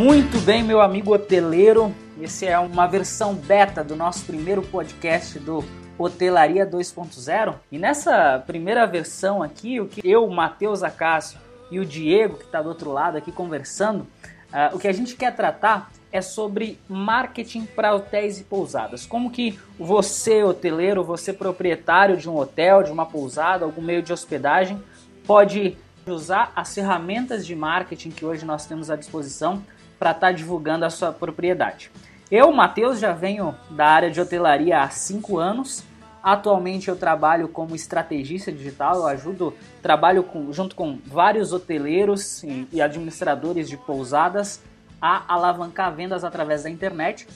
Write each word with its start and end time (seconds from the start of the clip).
Muito 0.00 0.40
bem, 0.40 0.62
meu 0.62 0.80
amigo 0.80 1.12
hoteleiro. 1.12 1.94
Esse 2.18 2.46
é 2.46 2.58
uma 2.58 2.86
versão 2.86 3.34
beta 3.34 3.84
do 3.84 3.94
nosso 3.94 4.24
primeiro 4.24 4.62
podcast 4.62 5.38
do 5.38 5.62
Hotelaria 5.98 6.66
2.0. 6.66 7.56
E 7.70 7.78
nessa 7.78 8.42
primeira 8.46 8.86
versão 8.86 9.42
aqui, 9.42 9.78
o 9.78 9.86
que 9.86 10.00
eu, 10.02 10.24
o 10.24 10.34
Matheus 10.34 10.82
Acácio 10.82 11.38
e 11.70 11.78
o 11.78 11.84
Diego, 11.84 12.38
que 12.38 12.44
está 12.44 12.62
do 12.62 12.70
outro 12.70 12.90
lado 12.90 13.18
aqui 13.18 13.30
conversando, 13.30 14.00
uh, 14.00 14.74
o 14.74 14.78
que 14.78 14.88
a 14.88 14.92
gente 14.92 15.14
quer 15.16 15.36
tratar 15.36 15.90
é 16.10 16.22
sobre 16.22 16.78
marketing 16.88 17.66
para 17.66 17.94
hotéis 17.94 18.40
e 18.40 18.44
pousadas. 18.44 19.04
Como 19.04 19.30
que 19.30 19.60
você, 19.78 20.42
hoteleiro, 20.42 21.04
você 21.04 21.30
proprietário 21.30 22.16
de 22.16 22.26
um 22.26 22.38
hotel, 22.38 22.82
de 22.82 22.90
uma 22.90 23.04
pousada, 23.04 23.66
algum 23.66 23.82
meio 23.82 24.02
de 24.02 24.14
hospedagem, 24.14 24.82
pode 25.26 25.76
usar 26.06 26.54
as 26.56 26.74
ferramentas 26.74 27.46
de 27.46 27.54
marketing 27.54 28.08
que 28.08 28.24
hoje 28.24 28.46
nós 28.46 28.64
temos 28.64 28.90
à 28.90 28.96
disposição 28.96 29.62
para 30.00 30.12
estar 30.12 30.28
tá 30.28 30.32
divulgando 30.32 30.86
a 30.86 30.90
sua 30.90 31.12
propriedade. 31.12 31.92
Eu, 32.30 32.50
Matheus, 32.50 32.98
já 32.98 33.12
venho 33.12 33.54
da 33.68 33.86
área 33.86 34.10
de 34.10 34.18
hotelaria 34.18 34.80
há 34.80 34.88
cinco 34.88 35.38
anos. 35.38 35.84
Atualmente 36.22 36.88
eu 36.88 36.96
trabalho 36.96 37.48
como 37.48 37.74
estrategista 37.76 38.50
digital, 38.50 38.96
eu 38.96 39.06
ajudo, 39.06 39.54
trabalho 39.82 40.22
com, 40.22 40.52
junto 40.52 40.74
com 40.74 40.98
vários 41.06 41.52
hoteleiros 41.52 42.42
e, 42.42 42.66
e 42.72 42.80
administradores 42.80 43.68
de 43.68 43.76
pousadas 43.76 44.62
a 45.00 45.22
alavancar 45.28 45.94
vendas 45.94 46.24
através 46.24 46.62
da 46.62 46.70
internet. 46.70 47.26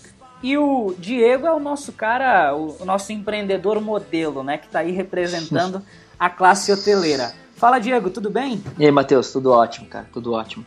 E 0.42 0.56
o 0.56 0.94
Diego 0.98 1.46
é 1.46 1.52
o 1.52 1.60
nosso 1.60 1.92
cara, 1.92 2.54
o, 2.54 2.82
o 2.82 2.84
nosso 2.84 3.12
empreendedor 3.12 3.80
modelo, 3.80 4.42
né, 4.42 4.58
que 4.58 4.66
está 4.66 4.80
aí 4.80 4.90
representando 4.90 5.82
a 6.18 6.30
classe 6.30 6.70
hoteleira. 6.72 7.32
Fala, 7.56 7.78
Diego, 7.78 8.10
tudo 8.10 8.30
bem? 8.30 8.62
E 8.78 8.84
aí, 8.84 8.92
Matheus, 8.92 9.32
tudo 9.32 9.50
ótimo, 9.50 9.86
cara, 9.86 10.06
tudo 10.12 10.32
ótimo. 10.32 10.66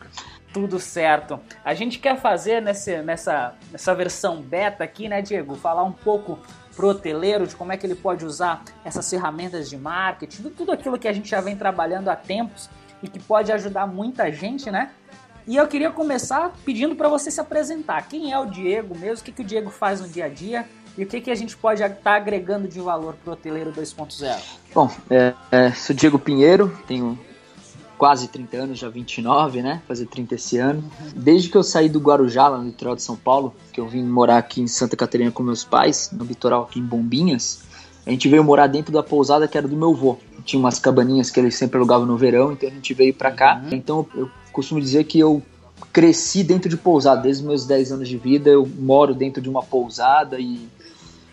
Tudo 0.60 0.78
certo. 0.78 1.40
A 1.64 1.74
gente 1.74 1.98
quer 1.98 2.20
fazer 2.20 2.60
nesse, 2.60 3.00
nessa, 3.02 3.54
nessa 3.70 3.94
versão 3.94 4.40
beta 4.42 4.84
aqui, 4.84 5.08
né, 5.08 5.22
Diego? 5.22 5.54
Falar 5.54 5.84
um 5.84 5.92
pouco 5.92 6.38
pro 6.74 6.88
hoteleiro 6.88 7.46
de 7.46 7.56
como 7.56 7.72
é 7.72 7.76
que 7.76 7.84
ele 7.84 7.94
pode 7.94 8.24
usar 8.24 8.62
essas 8.84 9.08
ferramentas 9.10 9.68
de 9.68 9.76
marketing, 9.76 10.42
tudo 10.50 10.70
aquilo 10.70 10.96
que 10.96 11.08
a 11.08 11.12
gente 11.12 11.28
já 11.28 11.40
vem 11.40 11.56
trabalhando 11.56 12.08
há 12.08 12.14
tempos 12.14 12.70
e 13.02 13.08
que 13.08 13.18
pode 13.18 13.50
ajudar 13.50 13.86
muita 13.86 14.30
gente, 14.30 14.70
né? 14.70 14.90
E 15.46 15.56
eu 15.56 15.66
queria 15.66 15.90
começar 15.90 16.52
pedindo 16.64 16.94
para 16.94 17.08
você 17.08 17.30
se 17.30 17.40
apresentar. 17.40 18.06
Quem 18.06 18.32
é 18.32 18.38
o 18.38 18.46
Diego 18.46 18.96
mesmo? 18.96 19.22
O 19.22 19.24
que, 19.24 19.32
que 19.32 19.42
o 19.42 19.44
Diego 19.44 19.70
faz 19.70 20.00
no 20.00 20.08
dia 20.08 20.26
a 20.26 20.28
dia? 20.28 20.66
E 20.96 21.04
o 21.04 21.06
que, 21.06 21.20
que 21.20 21.30
a 21.30 21.34
gente 21.34 21.56
pode 21.56 21.82
estar 21.82 21.96
tá 21.96 22.14
agregando 22.16 22.68
de 22.68 22.80
valor 22.80 23.14
para 23.14 23.30
o 23.30 23.32
Hoteleiro 23.32 23.72
2.0? 23.72 24.36
Bom, 24.74 24.90
é, 25.08 25.32
é, 25.50 25.72
sou 25.72 25.96
Diego 25.96 26.18
Pinheiro, 26.18 26.76
tenho 26.86 27.18
quase 27.98 28.28
30 28.28 28.56
anos, 28.56 28.78
já 28.78 28.88
29, 28.88 29.60
né? 29.60 29.82
Fazer 29.86 30.06
30 30.06 30.36
esse 30.36 30.56
ano. 30.56 30.84
Desde 31.14 31.50
que 31.50 31.56
eu 31.56 31.64
saí 31.64 31.88
do 31.88 31.98
Guarujá, 31.98 32.48
lá 32.48 32.58
no 32.58 32.66
litoral 32.66 32.94
de 32.94 33.02
São 33.02 33.16
Paulo, 33.16 33.52
que 33.72 33.80
eu 33.80 33.88
vim 33.88 34.04
morar 34.04 34.38
aqui 34.38 34.62
em 34.62 34.68
Santa 34.68 34.96
Catarina 34.96 35.32
com 35.32 35.42
meus 35.42 35.64
pais, 35.64 36.10
no 36.12 36.24
litoral 36.24 36.62
aqui 36.62 36.78
em 36.78 36.84
Bombinhas, 36.84 37.66
a 38.06 38.10
gente 38.10 38.26
veio 38.26 38.42
morar 38.42 38.68
dentro 38.68 38.90
da 38.90 39.02
pousada 39.02 39.46
que 39.46 39.58
era 39.58 39.68
do 39.68 39.76
meu 39.76 39.90
avô. 39.90 40.16
Tinha 40.42 40.58
umas 40.58 40.78
cabaninhas 40.78 41.30
que 41.30 41.38
ele 41.38 41.50
sempre 41.50 41.76
alugava 41.76 42.06
no 42.06 42.16
verão, 42.16 42.52
então 42.52 42.66
a 42.68 42.72
gente 42.72 42.94
veio 42.94 43.12
para 43.12 43.30
cá. 43.30 43.60
Uhum. 43.62 43.76
Então 43.76 44.06
eu 44.14 44.30
costumo 44.50 44.80
dizer 44.80 45.04
que 45.04 45.18
eu 45.18 45.42
cresci 45.92 46.42
dentro 46.42 46.70
de 46.70 46.76
pousada, 46.76 47.20
desde 47.20 47.44
meus 47.44 47.66
10 47.66 47.92
anos 47.92 48.08
de 48.08 48.16
vida 48.16 48.48
eu 48.48 48.66
moro 48.78 49.14
dentro 49.14 49.42
de 49.42 49.48
uma 49.48 49.62
pousada 49.62 50.38
e, 50.40 50.66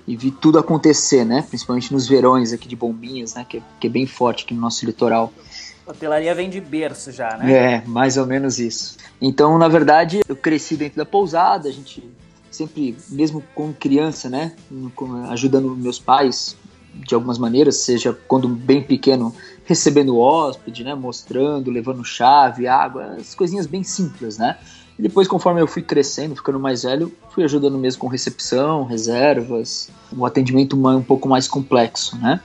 e 0.05 0.17
vi 0.17 0.31
tudo 0.31 0.59
acontecer, 0.59 1.23
né? 1.23 1.45
Principalmente 1.47 1.93
nos 1.93 2.07
verões 2.07 2.51
aqui 2.51 2.67
de 2.67 2.75
Bombinhas, 2.75 3.35
né? 3.35 3.45
Que, 3.47 3.63
que 3.79 3.87
é 3.87 3.89
bem 3.89 4.05
forte 4.05 4.43
aqui 4.43 4.53
no 4.53 4.59
nosso 4.59 4.85
litoral. 4.85 5.31
Hotelaria 5.87 6.33
vem 6.33 6.49
de 6.49 6.59
berço 6.59 7.11
já, 7.11 7.37
né? 7.37 7.51
É, 7.51 7.83
mais 7.85 8.17
ou 8.17 8.25
menos 8.25 8.59
isso. 8.59 8.97
Então, 9.21 9.57
na 9.57 9.67
verdade, 9.67 10.21
eu 10.27 10.35
cresci 10.35 10.75
dentro 10.75 10.97
da 10.97 11.05
pousada, 11.05 11.69
a 11.69 11.71
gente 11.71 12.03
sempre, 12.49 12.97
mesmo 13.09 13.43
como 13.53 13.73
criança, 13.73 14.29
né? 14.29 14.53
Ajudando 15.29 15.75
meus 15.75 15.99
pais 15.99 16.55
de 16.93 17.13
algumas 17.13 17.37
maneiras, 17.37 17.77
seja 17.77 18.17
quando 18.27 18.47
bem 18.47 18.81
pequeno, 18.81 19.35
recebendo 19.65 20.17
hóspede, 20.17 20.83
né, 20.83 20.95
mostrando, 20.95 21.69
levando 21.69 22.03
chave, 22.05 22.67
água, 22.67 23.17
as 23.19 23.35
coisinhas 23.35 23.67
bem 23.67 23.83
simples, 23.83 24.37
né? 24.37 24.57
E 24.97 25.01
depois, 25.01 25.27
conforme 25.27 25.61
eu 25.61 25.67
fui 25.67 25.81
crescendo, 25.81 26.35
ficando 26.35 26.57
mais 26.57 26.83
velho, 26.83 27.13
fui 27.31 27.43
ajudando 27.43 27.77
mesmo 27.77 27.99
com 27.99 28.07
recepção, 28.07 28.85
reservas, 28.85 29.89
um 30.15 30.25
atendimento 30.25 30.77
um 30.77 31.03
pouco 31.03 31.27
mais 31.27 31.49
complexo, 31.49 32.17
né? 32.17 32.39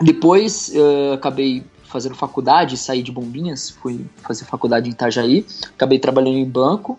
Depois, 0.00 0.72
eu 0.72 1.14
acabei 1.14 1.64
fazendo 1.88 2.14
faculdade, 2.14 2.76
saí 2.76 3.02
de 3.02 3.10
Bombinhas, 3.10 3.70
fui 3.70 4.06
fazer 4.18 4.44
faculdade 4.44 4.88
em 4.88 4.92
Itajaí, 4.92 5.46
acabei 5.74 5.98
trabalhando 5.98 6.36
em 6.36 6.48
banco, 6.48 6.98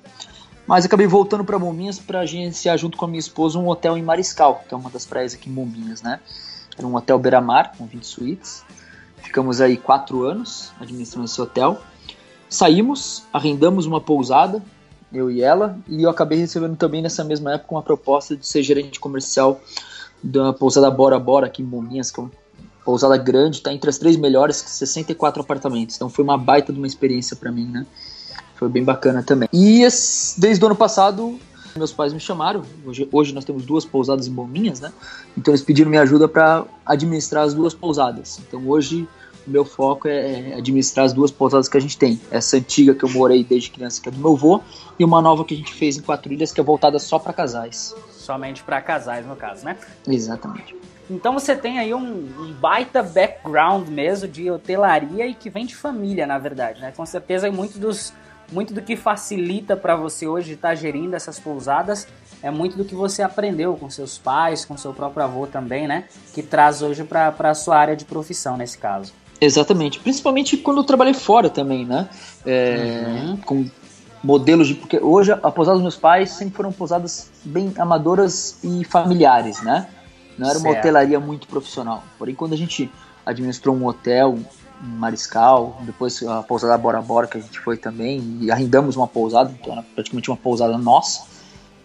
mas 0.66 0.85
acabei 0.85 1.07
voltando 1.07 1.44
para 1.44 1.57
Bombinhas 1.57 2.00
para 2.00 2.22
agenciar 2.22 2.77
junto 2.77 2.97
com 2.97 3.05
a 3.05 3.07
minha 3.07 3.19
esposa 3.19 3.57
um 3.57 3.67
hotel 3.67 3.97
em 3.97 4.03
Mariscal, 4.03 4.63
que 4.67 4.73
é 4.73 4.77
uma 4.77 4.89
das 4.89 5.05
praias 5.05 5.33
aqui 5.33 5.50
em 5.50 5.53
Bombinhas, 5.53 6.01
né? 6.01 6.19
Era 6.77 6.88
um 6.88 6.95
hotel 6.95 7.19
beira-mar, 7.19 7.73
com 7.77 7.85
20 7.85 8.03
suítes. 8.03 8.63
Ficamos 9.17 9.61
aí 9.61 9.77
quatro 9.77 10.23
anos 10.23 10.72
administrando 10.79 11.25
esse 11.25 11.41
hotel. 11.41 11.79
Saímos, 12.47 13.23
arrendamos 13.33 13.85
uma 13.85 14.01
pousada, 14.01 14.63
eu 15.11 15.29
e 15.29 15.41
ela, 15.41 15.77
e 15.88 16.03
eu 16.03 16.09
acabei 16.09 16.39
recebendo 16.39 16.75
também 16.75 17.01
nessa 17.01 17.23
mesma 17.23 17.53
época 17.53 17.75
uma 17.75 17.81
proposta 17.81 18.35
de 18.35 18.47
ser 18.47 18.63
gerente 18.63 19.00
comercial 19.00 19.59
da 20.23 20.53
pousada 20.53 20.89
Bora 20.89 21.19
Bora 21.19 21.47
aqui 21.47 21.61
em 21.61 21.66
Bombinhas, 21.66 22.11
que 22.11 22.19
é 22.19 22.23
uma 22.23 22.31
pousada 22.89 23.16
grande, 23.17 23.57
está 23.57 23.72
entre 23.72 23.88
as 23.88 24.00
três 24.00 24.17
melhores, 24.17 24.55
64 24.55 25.44
apartamentos. 25.44 25.95
Então 25.95 26.09
foi 26.09 26.23
uma 26.23 26.35
baita 26.35 26.73
de 26.73 26.79
uma 26.79 26.88
experiência 26.88 27.35
para 27.35 27.51
mim, 27.51 27.67
né? 27.67 27.85
Foi 28.55 28.67
bem 28.67 28.83
bacana 28.83 29.22
também. 29.22 29.47
E 29.53 29.88
desde 30.39 30.63
o 30.63 30.66
ano 30.66 30.75
passado 30.75 31.39
meus 31.75 31.94
pais 31.94 32.11
me 32.11 32.19
chamaram. 32.19 32.63
Hoje, 32.83 33.07
hoje 33.11 33.31
nós 33.31 33.45
temos 33.45 33.63
duas 33.63 33.85
pousadas 33.85 34.25
em 34.25 34.31
Bombinhas, 34.31 34.79
né? 34.79 34.91
Então 35.38 35.51
eles 35.51 35.61
pediram 35.61 35.88
minha 35.88 36.01
ajuda 36.01 36.27
para 36.27 36.66
administrar 36.83 37.44
as 37.44 37.53
duas 37.53 37.75
pousadas. 37.75 38.39
Então 38.39 38.67
hoje 38.67 39.07
o 39.45 39.51
meu 39.51 39.63
foco 39.63 40.07
é, 40.07 40.50
é 40.50 40.56
administrar 40.56 41.06
as 41.06 41.13
duas 41.13 41.29
pousadas 41.29 41.69
que 41.69 41.77
a 41.77 41.79
gente 41.79 41.95
tem. 41.95 42.19
Essa 42.31 42.57
antiga 42.57 42.95
que 42.95 43.06
eu 43.06 43.09
morei 43.09 43.44
desde 43.44 43.69
criança, 43.69 44.01
que 44.01 44.09
é 44.09 44.11
do 44.11 44.17
meu 44.17 44.33
avô, 44.33 44.61
e 44.97 45.06
uma 45.06 45.21
nova 45.21 45.45
que 45.45 45.53
a 45.53 45.57
gente 45.57 45.75
fez 45.75 45.95
em 45.95 46.01
Quatro 46.01 46.33
Ilhas, 46.33 46.51
que 46.51 46.59
é 46.59 46.63
voltada 46.63 46.97
só 46.97 47.19
para 47.19 47.33
casais. 47.33 47.95
Somente 48.11 48.63
para 48.63 48.81
casais, 48.81 49.27
no 49.27 49.35
caso, 49.35 49.63
né? 49.63 49.77
Exatamente. 50.07 50.75
Então 51.09 51.33
você 51.33 51.55
tem 51.55 51.79
aí 51.79 51.93
um, 51.93 51.99
um, 52.01 52.53
baita 52.53 53.01
background 53.01 53.87
mesmo 53.87 54.27
de 54.27 54.49
hotelaria 54.51 55.25
e 55.25 55.33
que 55.33 55.49
vem 55.49 55.65
de 55.65 55.75
família, 55.75 56.27
na 56.27 56.37
verdade, 56.37 56.81
né? 56.81 56.93
Com 56.95 57.05
certeza 57.05 57.51
muito 57.51 57.79
dos 57.79 58.13
muito 58.51 58.73
do 58.73 58.81
que 58.81 58.95
facilita 58.95 59.77
para 59.77 59.95
você 59.95 60.27
hoje 60.27 60.53
estar 60.53 60.69
tá 60.69 60.75
gerindo 60.75 61.15
essas 61.15 61.39
pousadas 61.39 62.07
é 62.41 62.49
muito 62.49 62.77
do 62.77 62.85
que 62.85 62.95
você 62.95 63.21
aprendeu 63.21 63.75
com 63.75 63.89
seus 63.89 64.17
pais, 64.17 64.65
com 64.65 64.77
seu 64.77 64.93
próprio 64.93 65.23
avô 65.23 65.45
também, 65.45 65.87
né? 65.87 66.05
Que 66.33 66.41
traz 66.41 66.81
hoje 66.81 67.03
para 67.03 67.33
a 67.37 67.53
sua 67.53 67.77
área 67.77 67.95
de 67.95 68.05
profissão 68.05 68.55
nesse 68.55 68.77
caso. 68.77 69.13
Exatamente, 69.41 69.99
principalmente 69.99 70.57
quando 70.57 70.77
eu 70.77 70.83
trabalhei 70.83 71.13
fora 71.13 71.49
também, 71.49 71.85
né? 71.85 72.09
É, 72.45 73.03
uhum. 73.07 73.37
Com 73.37 73.69
modelos 74.23 74.67
de. 74.67 74.75
Porque 74.75 74.99
hoje 74.99 75.31
a 75.31 75.51
pousada 75.51 75.75
dos 75.75 75.81
meus 75.81 75.95
pais 75.95 76.31
sempre 76.31 76.55
foram 76.55 76.71
pousadas 76.71 77.29
bem 77.43 77.73
amadoras 77.77 78.57
e 78.63 78.83
familiares, 78.83 79.61
né? 79.61 79.87
Não 80.39 80.50
era 80.50 80.57
uma 80.57 80.69
certo. 80.69 80.79
hotelaria 80.79 81.19
muito 81.19 81.47
profissional. 81.47 82.03
Porém, 82.17 82.33
quando 82.33 82.53
a 82.53 82.57
gente 82.57 82.89
administrou 83.25 83.75
um 83.75 83.85
hotel, 83.85 84.39
Mariscal, 84.81 85.77
depois 85.81 86.23
a 86.23 86.41
pousada 86.41 86.77
Bora 86.77 87.01
Bora 87.01 87.27
que 87.27 87.38
a 87.38 87.41
gente 87.41 87.59
foi 87.59 87.77
também, 87.77 88.38
e 88.41 88.50
arrendamos 88.50 88.95
uma 88.95 89.07
pousada, 89.07 89.53
então 89.59 89.73
era 89.73 89.83
praticamente 89.83 90.29
uma 90.29 90.38
pousada 90.38 90.77
nossa. 90.77 91.27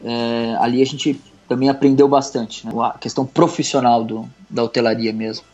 É, 0.03 0.57
ali 0.61 0.81
a 0.81 0.87
gente 0.87 1.21
também 1.49 1.69
aprendeu 1.69 2.09
bastante, 2.09 2.67
né? 2.67 2.73
a 2.81 2.99
questão 2.99 3.27
profissional 3.27 4.05
do, 4.05 4.29
da 4.49 4.63
hotelaria 4.63 5.13
mesmo. 5.13 5.45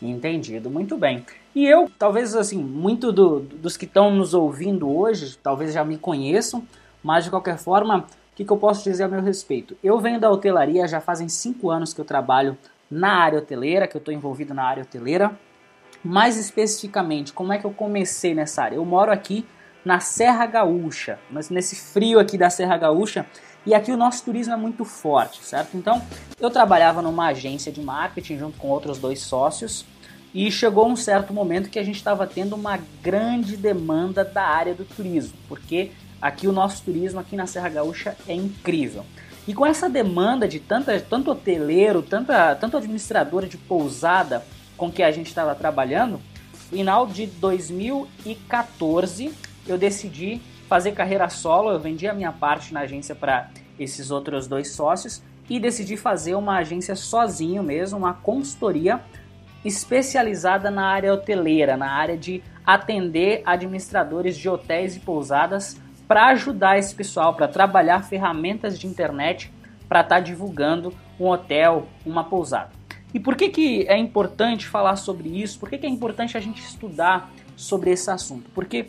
Entendido, 0.00 0.70
muito 0.70 0.96
bem. 0.96 1.24
E 1.54 1.66
eu, 1.66 1.90
talvez 1.98 2.34
assim, 2.34 2.58
muito 2.58 3.12
do, 3.12 3.40
dos 3.40 3.76
que 3.76 3.84
estão 3.84 4.10
nos 4.10 4.32
ouvindo 4.32 4.88
hoje, 4.88 5.36
talvez 5.42 5.74
já 5.74 5.84
me 5.84 5.98
conheçam, 5.98 6.62
mas 7.02 7.24
de 7.24 7.30
qualquer 7.30 7.58
forma, 7.58 8.06
que, 8.40 8.44
que 8.46 8.52
eu 8.52 8.56
posso 8.56 8.82
dizer 8.82 9.04
a 9.04 9.08
meu 9.08 9.20
respeito? 9.20 9.76
Eu 9.84 10.00
venho 10.00 10.18
da 10.18 10.30
hotelaria, 10.30 10.88
já 10.88 10.98
fazem 10.98 11.28
cinco 11.28 11.70
anos 11.70 11.92
que 11.92 12.00
eu 12.00 12.06
trabalho 12.06 12.56
na 12.90 13.18
área 13.18 13.38
hoteleira, 13.38 13.86
que 13.86 13.94
eu 13.94 13.98
estou 13.98 14.14
envolvido 14.14 14.54
na 14.54 14.64
área 14.64 14.82
hoteleira. 14.82 15.38
Mais 16.02 16.38
especificamente, 16.38 17.34
como 17.34 17.52
é 17.52 17.58
que 17.58 17.66
eu 17.66 17.70
comecei 17.70 18.34
nessa 18.34 18.62
área? 18.62 18.76
Eu 18.76 18.84
moro 18.84 19.12
aqui 19.12 19.46
na 19.84 20.00
Serra 20.00 20.46
Gaúcha, 20.46 21.18
mas 21.30 21.50
nesse 21.50 21.76
frio 21.76 22.18
aqui 22.18 22.38
da 22.38 22.48
Serra 22.48 22.78
Gaúcha, 22.78 23.26
e 23.66 23.74
aqui 23.74 23.92
o 23.92 23.96
nosso 23.96 24.24
turismo 24.24 24.54
é 24.54 24.56
muito 24.56 24.86
forte, 24.86 25.44
certo? 25.44 25.76
Então, 25.76 26.00
eu 26.40 26.48
trabalhava 26.48 27.02
numa 27.02 27.26
agência 27.26 27.70
de 27.70 27.82
marketing 27.82 28.38
junto 28.38 28.56
com 28.56 28.68
outros 28.68 28.96
dois 28.96 29.20
sócios, 29.20 29.84
e 30.32 30.50
chegou 30.50 30.88
um 30.88 30.96
certo 30.96 31.34
momento 31.34 31.68
que 31.68 31.78
a 31.78 31.84
gente 31.84 31.96
estava 31.96 32.26
tendo 32.26 32.54
uma 32.54 32.78
grande 33.02 33.54
demanda 33.56 34.24
da 34.24 34.44
área 34.44 34.74
do 34.74 34.84
turismo, 34.84 35.36
porque 35.46 35.90
aqui 36.20 36.46
o 36.46 36.52
nosso 36.52 36.84
turismo 36.84 37.20
aqui 37.20 37.36
na 37.36 37.46
Serra 37.46 37.68
Gaúcha 37.68 38.16
é 38.28 38.34
incrível. 38.34 39.04
E 39.48 39.54
com 39.54 39.66
essa 39.66 39.88
demanda 39.88 40.46
de 40.46 40.60
tanta, 40.60 40.98
tanto 41.00 41.30
hoteleiro, 41.30 42.02
tanta, 42.02 42.54
tanto 42.54 42.76
administrador 42.76 43.46
de 43.46 43.56
pousada 43.56 44.44
com 44.76 44.90
que 44.90 45.02
a 45.02 45.10
gente 45.10 45.28
estava 45.28 45.54
trabalhando, 45.54 46.20
final 46.70 47.06
de 47.06 47.26
2014 47.26 49.32
eu 49.66 49.76
decidi 49.76 50.40
fazer 50.68 50.92
carreira 50.92 51.28
solo, 51.28 51.70
eu 51.70 51.80
vendi 51.80 52.06
a 52.06 52.14
minha 52.14 52.32
parte 52.32 52.72
na 52.72 52.80
agência 52.80 53.14
para 53.14 53.50
esses 53.78 54.10
outros 54.10 54.46
dois 54.46 54.72
sócios 54.72 55.22
e 55.48 55.58
decidi 55.58 55.96
fazer 55.96 56.34
uma 56.34 56.58
agência 56.58 56.94
sozinho 56.94 57.62
mesmo, 57.62 57.98
uma 57.98 58.14
consultoria 58.14 59.00
especializada 59.64 60.70
na 60.70 60.86
área 60.86 61.12
hoteleira, 61.12 61.76
na 61.76 61.90
área 61.90 62.16
de 62.16 62.42
atender 62.64 63.42
administradores 63.44 64.36
de 64.36 64.48
hotéis 64.48 64.96
e 64.96 65.00
pousadas 65.00 65.76
para 66.10 66.26
ajudar 66.30 66.76
esse 66.76 66.92
pessoal, 66.92 67.34
para 67.34 67.46
trabalhar 67.46 68.02
ferramentas 68.02 68.76
de 68.76 68.84
internet 68.88 69.48
para 69.88 70.00
estar 70.00 70.16
tá 70.16 70.20
divulgando 70.20 70.92
um 71.20 71.28
hotel, 71.28 71.86
uma 72.04 72.24
pousada. 72.24 72.70
E 73.14 73.20
por 73.20 73.36
que, 73.36 73.48
que 73.48 73.86
é 73.86 73.96
importante 73.96 74.66
falar 74.66 74.96
sobre 74.96 75.28
isso? 75.28 75.60
Por 75.60 75.70
que, 75.70 75.78
que 75.78 75.86
é 75.86 75.88
importante 75.88 76.36
a 76.36 76.40
gente 76.40 76.60
estudar 76.60 77.30
sobre 77.54 77.92
esse 77.92 78.10
assunto? 78.10 78.50
Porque 78.52 78.86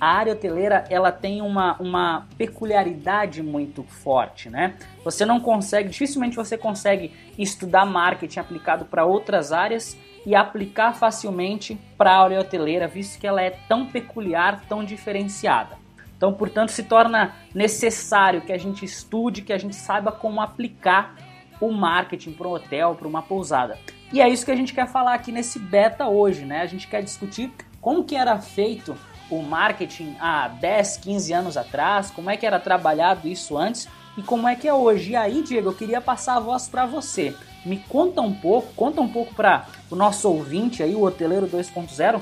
a 0.00 0.08
área 0.08 0.32
hoteleira 0.32 0.84
ela 0.90 1.12
tem 1.12 1.40
uma, 1.42 1.76
uma 1.78 2.26
peculiaridade 2.36 3.40
muito 3.40 3.84
forte, 3.84 4.50
né? 4.50 4.74
Você 5.04 5.24
não 5.24 5.38
consegue, 5.38 5.90
dificilmente 5.90 6.34
você 6.34 6.58
consegue 6.58 7.12
estudar 7.38 7.86
marketing 7.86 8.40
aplicado 8.40 8.84
para 8.84 9.04
outras 9.04 9.52
áreas 9.52 9.96
e 10.26 10.34
aplicar 10.34 10.92
facilmente 10.92 11.78
para 11.96 12.10
a 12.10 12.24
área 12.24 12.40
hoteleira, 12.40 12.88
visto 12.88 13.20
que 13.20 13.28
ela 13.28 13.40
é 13.40 13.50
tão 13.68 13.86
peculiar, 13.86 14.64
tão 14.68 14.84
diferenciada. 14.84 15.86
Então, 16.18 16.34
portanto, 16.34 16.70
se 16.70 16.82
torna 16.82 17.36
necessário 17.54 18.40
que 18.40 18.52
a 18.52 18.58
gente 18.58 18.84
estude, 18.84 19.40
que 19.40 19.52
a 19.52 19.58
gente 19.58 19.76
saiba 19.76 20.10
como 20.10 20.40
aplicar 20.40 21.14
o 21.60 21.70
marketing 21.70 22.32
para 22.32 22.48
um 22.48 22.52
hotel, 22.52 22.96
para 22.96 23.06
uma 23.06 23.22
pousada. 23.22 23.78
E 24.12 24.20
é 24.20 24.28
isso 24.28 24.44
que 24.44 24.50
a 24.50 24.56
gente 24.56 24.74
quer 24.74 24.88
falar 24.88 25.14
aqui 25.14 25.30
nesse 25.30 25.60
beta 25.60 26.08
hoje, 26.08 26.44
né? 26.44 26.60
A 26.60 26.66
gente 26.66 26.88
quer 26.88 27.02
discutir 27.02 27.52
como 27.80 28.02
que 28.02 28.16
era 28.16 28.36
feito 28.38 28.96
o 29.30 29.42
marketing 29.42 30.16
há 30.18 30.48
10, 30.48 30.96
15 30.96 31.32
anos 31.32 31.56
atrás, 31.56 32.10
como 32.10 32.30
é 32.30 32.36
que 32.36 32.46
era 32.46 32.58
trabalhado 32.58 33.28
isso 33.28 33.56
antes 33.56 33.88
e 34.16 34.22
como 34.22 34.48
é 34.48 34.56
que 34.56 34.66
é 34.66 34.74
hoje. 34.74 35.12
E 35.12 35.16
aí, 35.16 35.42
Diego, 35.42 35.68
eu 35.68 35.74
queria 35.74 36.00
passar 36.00 36.36
a 36.36 36.40
voz 36.40 36.66
para 36.66 36.84
você. 36.84 37.36
Me 37.64 37.76
conta 37.76 38.20
um 38.20 38.34
pouco, 38.34 38.72
conta 38.74 39.00
um 39.00 39.08
pouco 39.08 39.34
para 39.34 39.66
o 39.88 39.94
nosso 39.94 40.28
ouvinte 40.28 40.82
aí, 40.82 40.96
o 40.96 41.02
hoteleiro 41.02 41.46
2.0, 41.46 42.20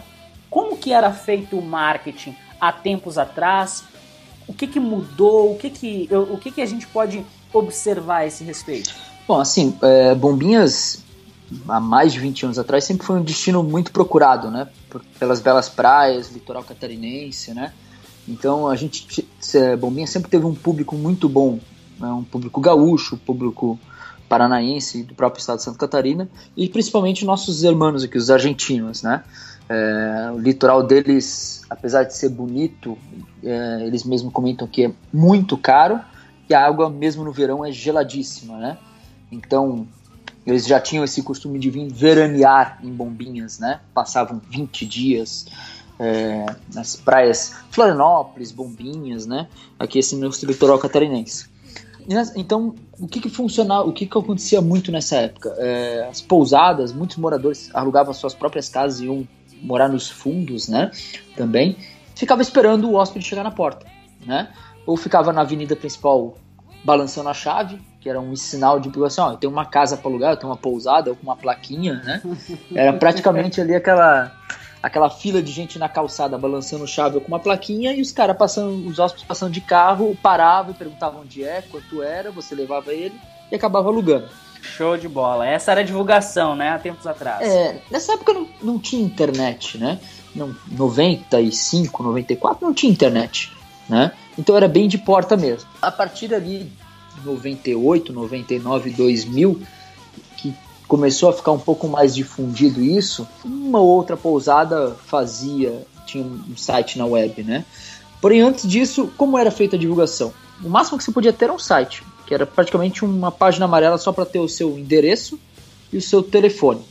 como 0.50 0.76
que 0.76 0.92
era 0.92 1.12
feito 1.12 1.58
o 1.58 1.62
marketing 1.62 2.36
há 2.60 2.72
tempos 2.72 3.18
atrás, 3.18 3.84
o 4.46 4.52
que, 4.52 4.66
que 4.66 4.80
mudou, 4.80 5.52
o 5.52 5.58
que 5.58 5.70
que, 5.70 6.08
o 6.12 6.38
que 6.38 6.50
que 6.50 6.62
a 6.62 6.66
gente 6.66 6.86
pode 6.86 7.24
observar 7.52 8.18
a 8.18 8.26
esse 8.26 8.44
respeito? 8.44 8.94
Bom, 9.26 9.40
assim, 9.40 9.76
é, 9.82 10.14
Bombinhas 10.14 11.04
há 11.68 11.80
mais 11.80 12.12
de 12.12 12.20
20 12.20 12.44
anos 12.46 12.58
atrás, 12.58 12.84
sempre 12.84 13.06
foi 13.06 13.18
um 13.18 13.22
destino 13.22 13.62
muito 13.62 13.92
procurado, 13.92 14.50
né? 14.50 14.68
Por, 14.90 15.02
pelas 15.18 15.40
belas 15.40 15.68
praias, 15.68 16.30
litoral 16.30 16.62
catarinense, 16.62 17.52
né? 17.54 17.72
Então 18.28 18.66
a 18.66 18.74
gente, 18.74 19.26
Bombinha 19.78 20.06
sempre 20.06 20.30
teve 20.30 20.44
um 20.44 20.54
público 20.54 20.96
muito 20.96 21.28
bom, 21.28 21.60
né? 21.98 22.08
um 22.08 22.24
público 22.24 22.60
gaúcho, 22.60 23.16
público 23.16 23.78
paranaense 24.28 25.04
do 25.04 25.14
próprio 25.14 25.40
estado 25.40 25.58
de 25.58 25.62
Santa 25.62 25.78
Catarina 25.78 26.28
e 26.56 26.68
principalmente 26.68 27.24
nossos 27.24 27.62
irmãos 27.62 28.02
aqui, 28.02 28.18
os 28.18 28.28
argentinos, 28.28 29.02
né? 29.02 29.22
É, 29.68 30.30
o 30.32 30.38
litoral 30.38 30.82
deles, 30.82 31.62
apesar 31.68 32.04
de 32.04 32.14
ser 32.14 32.28
bonito, 32.28 32.96
é, 33.42 33.84
eles 33.84 34.04
mesmos 34.04 34.32
comentam 34.32 34.66
que 34.66 34.84
é 34.84 34.92
muito 35.12 35.56
caro 35.56 36.00
e 36.48 36.54
a 36.54 36.64
água 36.64 36.88
mesmo 36.88 37.24
no 37.24 37.32
verão 37.32 37.64
é 37.64 37.72
geladíssima, 37.72 38.56
né? 38.58 38.78
Então 39.30 39.86
eles 40.46 40.66
já 40.66 40.78
tinham 40.78 41.04
esse 41.04 41.22
costume 41.22 41.58
de 41.58 41.68
vir 41.68 41.88
veranear 41.92 42.78
em 42.82 42.92
Bombinhas, 42.92 43.58
né? 43.58 43.80
Passavam 43.92 44.40
20 44.48 44.86
dias 44.86 45.46
é, 45.98 46.46
nas 46.72 46.94
praias 46.94 47.52
Florianópolis, 47.70 48.52
Bombinhas, 48.52 49.26
né? 49.26 49.48
Aqui 49.78 49.98
esse 49.98 50.14
nosso 50.14 50.46
litoral 50.46 50.78
catarinense. 50.78 51.48
Então, 52.36 52.72
o 53.00 53.08
que 53.08 53.20
que 53.20 53.28
funcionava, 53.28 53.88
o 53.88 53.92
que 53.92 54.06
que 54.06 54.16
acontecia 54.16 54.60
muito 54.60 54.92
nessa 54.92 55.16
época? 55.16 55.52
É, 55.58 56.06
as 56.08 56.20
pousadas, 56.20 56.92
muitos 56.92 57.16
moradores 57.16 57.68
alugavam 57.74 58.14
suas 58.14 58.32
próprias 58.32 58.68
casas 58.68 59.00
e 59.00 59.06
iam 59.06 59.26
morar 59.62 59.88
nos 59.88 60.08
fundos, 60.08 60.68
né? 60.68 60.90
Também 61.36 61.76
ficava 62.14 62.42
esperando 62.42 62.88
o 62.88 62.94
hóspede 62.94 63.24
chegar 63.24 63.42
na 63.42 63.50
porta, 63.50 63.86
né? 64.24 64.48
Ou 64.86 64.96
ficava 64.96 65.32
na 65.32 65.42
avenida 65.42 65.76
principal 65.76 66.36
balançando 66.84 67.28
a 67.28 67.34
chave, 67.34 67.80
que 68.00 68.08
era 68.08 68.20
um 68.20 68.36
sinal 68.36 68.78
de 68.78 68.88
assim, 69.04 69.20
ó, 69.20 69.34
tem 69.34 69.50
uma 69.50 69.66
casa 69.66 69.96
para 69.96 70.08
alugar, 70.08 70.36
tem 70.36 70.48
uma 70.48 70.56
pousada 70.56 71.12
com 71.14 71.22
uma 71.22 71.36
plaquinha, 71.36 71.94
né? 72.04 72.22
Era 72.74 72.92
praticamente 72.92 73.60
ali 73.60 73.74
aquela 73.74 74.32
aquela 74.82 75.10
fila 75.10 75.42
de 75.42 75.50
gente 75.50 75.80
na 75.80 75.88
calçada 75.88 76.38
balançando 76.38 76.86
chave 76.86 77.18
com 77.18 77.26
uma 77.26 77.40
plaquinha 77.40 77.92
e 77.92 78.00
os 78.00 78.12
caras 78.12 78.36
passando, 78.36 78.88
os 78.88 79.00
hóspedes 79.00 79.26
passando 79.26 79.50
de 79.50 79.60
carro, 79.60 80.16
paravam 80.22 80.70
e 80.70 80.74
perguntavam 80.74 81.22
onde 81.22 81.42
é, 81.42 81.60
quanto 81.62 82.02
era, 82.02 82.30
você 82.30 82.54
levava 82.54 82.92
ele 82.92 83.20
e 83.50 83.56
acabava 83.56 83.88
alugando. 83.88 84.28
Show 84.62 84.96
de 84.96 85.08
bola. 85.08 85.46
Essa 85.46 85.72
era 85.72 85.80
a 85.80 85.84
divulgação, 85.84 86.54
né, 86.56 86.70
há 86.70 86.78
tempos 86.78 87.06
atrás. 87.06 87.46
É, 87.46 87.80
nessa 87.90 88.14
época 88.14 88.32
não, 88.32 88.48
não 88.62 88.78
tinha 88.78 89.02
internet, 89.02 89.78
né? 89.78 89.98
Não, 90.34 90.54
95, 90.70 92.02
94 92.02 92.66
não 92.66 92.74
tinha 92.74 92.92
internet, 92.92 93.52
né? 93.88 94.12
Então 94.38 94.56
era 94.56 94.68
bem 94.68 94.86
de 94.86 94.98
porta 94.98 95.36
mesmo. 95.36 95.68
A 95.80 95.90
partir 95.90 96.34
ali 96.34 96.70
98, 97.24 98.12
99, 98.12 98.90
2000, 98.90 99.62
que 100.36 100.54
começou 100.86 101.30
a 101.30 101.32
ficar 101.32 101.52
um 101.52 101.58
pouco 101.58 101.88
mais 101.88 102.14
difundido 102.14 102.82
isso, 102.82 103.26
uma 103.44 103.80
outra 103.80 104.16
pousada 104.16 104.94
fazia, 105.06 105.86
tinha 106.06 106.24
um 106.24 106.56
site 106.56 106.98
na 106.98 107.06
web, 107.06 107.42
né? 107.42 107.64
Porém, 108.20 108.40
antes 108.40 108.68
disso, 108.68 109.10
como 109.16 109.38
era 109.38 109.50
feita 109.50 109.76
a 109.76 109.78
divulgação? 109.78 110.32
O 110.62 110.68
máximo 110.68 110.98
que 110.98 111.04
você 111.04 111.12
podia 111.12 111.32
ter 111.32 111.46
era 111.46 111.52
um 111.52 111.58
site, 111.58 112.02
que 112.26 112.34
era 112.34 112.44
praticamente 112.44 113.04
uma 113.04 113.30
página 113.30 113.64
amarela 113.64 113.98
só 113.98 114.12
para 114.12 114.26
ter 114.26 114.38
o 114.38 114.48
seu 114.48 114.78
endereço 114.78 115.38
e 115.92 115.96
o 115.96 116.02
seu 116.02 116.22
telefone, 116.22 116.82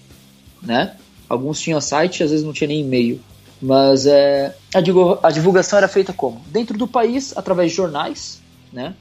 né? 0.61 0.95
Alguns 1.27 1.59
tinham 1.59 1.81
site, 1.81 2.23
às 2.23 2.31
vezes 2.31 2.45
não 2.45 2.53
tinha 2.53 2.67
nem 2.67 2.81
e-mail. 2.81 3.19
Mas 3.61 4.05
é, 4.05 4.55
a 4.73 5.31
divulgação 5.31 5.77
era 5.77 5.87
feita 5.87 6.13
como? 6.13 6.41
Dentro 6.47 6.77
do 6.77 6.87
país, 6.87 7.35
através 7.35 7.71
de 7.71 7.77
jornais, 7.77 8.41
né? 8.71 8.95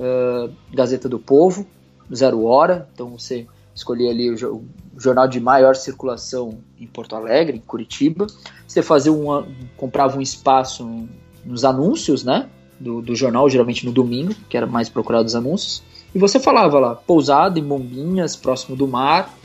uh, 0.00 0.52
Gazeta 0.72 1.08
do 1.08 1.18
Povo, 1.18 1.66
Zero 2.12 2.44
Hora, 2.44 2.88
então 2.92 3.10
você 3.10 3.46
escolhia 3.74 4.10
ali 4.10 4.30
o, 4.30 4.64
jornal 4.98 5.28
de 5.28 5.38
maior 5.38 5.76
circulação 5.76 6.58
em 6.78 6.86
Porto 6.86 7.14
Alegre, 7.14 7.58
em 7.58 7.60
Curitiba, 7.60 8.26
você 8.66 8.82
fazia 8.82 9.12
um, 9.12 9.46
comprava 9.76 10.18
um 10.18 10.20
espaço 10.20 11.06
nos 11.44 11.64
anúncios, 11.64 12.24
né, 12.24 12.48
do, 12.80 13.02
do 13.02 13.14
jornal, 13.14 13.48
geralmente 13.48 13.84
no 13.84 13.92
domingo, 13.92 14.34
que 14.48 14.56
era 14.56 14.66
mais 14.66 14.88
procurado 14.88 15.26
os 15.26 15.34
anúncios, 15.34 15.82
e 16.14 16.18
você 16.18 16.40
falava 16.40 16.80
lá, 16.80 16.94
pousada 16.96 17.58
em 17.58 17.62
Bombinhas, 17.62 18.34
próximo 18.34 18.74
do 18.74 18.88
mar, 18.88 19.38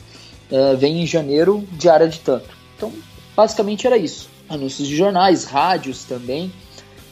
uh, 0.50 0.78
vem 0.78 1.04
em 1.04 1.06
janeiro, 1.06 1.64
diária 1.74 2.08
de 2.08 2.20
tanto. 2.22 2.50
Então, 2.76 2.92
basicamente 3.36 3.86
era 3.86 3.98
isso. 3.98 4.30
Anúncios 4.50 4.88
de 4.88 4.96
jornais, 4.96 5.44
rádios 5.44 6.06
também, 6.06 6.52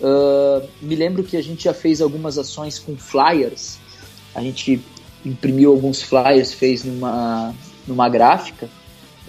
Uh, 0.03 0.68
me 0.82 0.96
lembro 0.96 1.24
que 1.24 1.38
a 1.38 1.42
gente 1.42 1.63
já 1.63 1.74
fez 1.74 2.01
algumas 2.01 2.38
ações 2.38 2.77
com 2.77 2.98
flyers. 2.98 3.80
A 4.36 4.42
gente 4.42 4.82
imprimiu 5.25 5.72
alguns 5.72 6.01
flyers, 6.01 6.53
fez 6.53 6.84
numa, 6.84 7.56
numa 7.88 8.10
gráfica. 8.10 8.68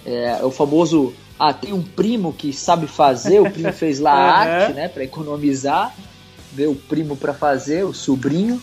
É, 0.05 0.43
o 0.43 0.51
famoso, 0.51 1.13
ah, 1.39 1.53
tem 1.53 1.71
um 1.71 1.81
primo 1.81 2.33
que 2.33 2.51
sabe 2.51 2.87
fazer, 2.87 3.39
o 3.39 3.49
primo 3.49 3.71
fez 3.71 3.99
lá 3.99 4.11
a 4.13 4.37
arte, 4.37 4.73
né, 4.73 4.89
para 4.89 5.03
economizar, 5.05 5.95
vê 6.55 6.67
o 6.67 6.75
primo 6.75 7.17
para 7.17 7.33
fazer, 7.33 7.83
o 7.83 7.93
sobrinho, 7.93 8.61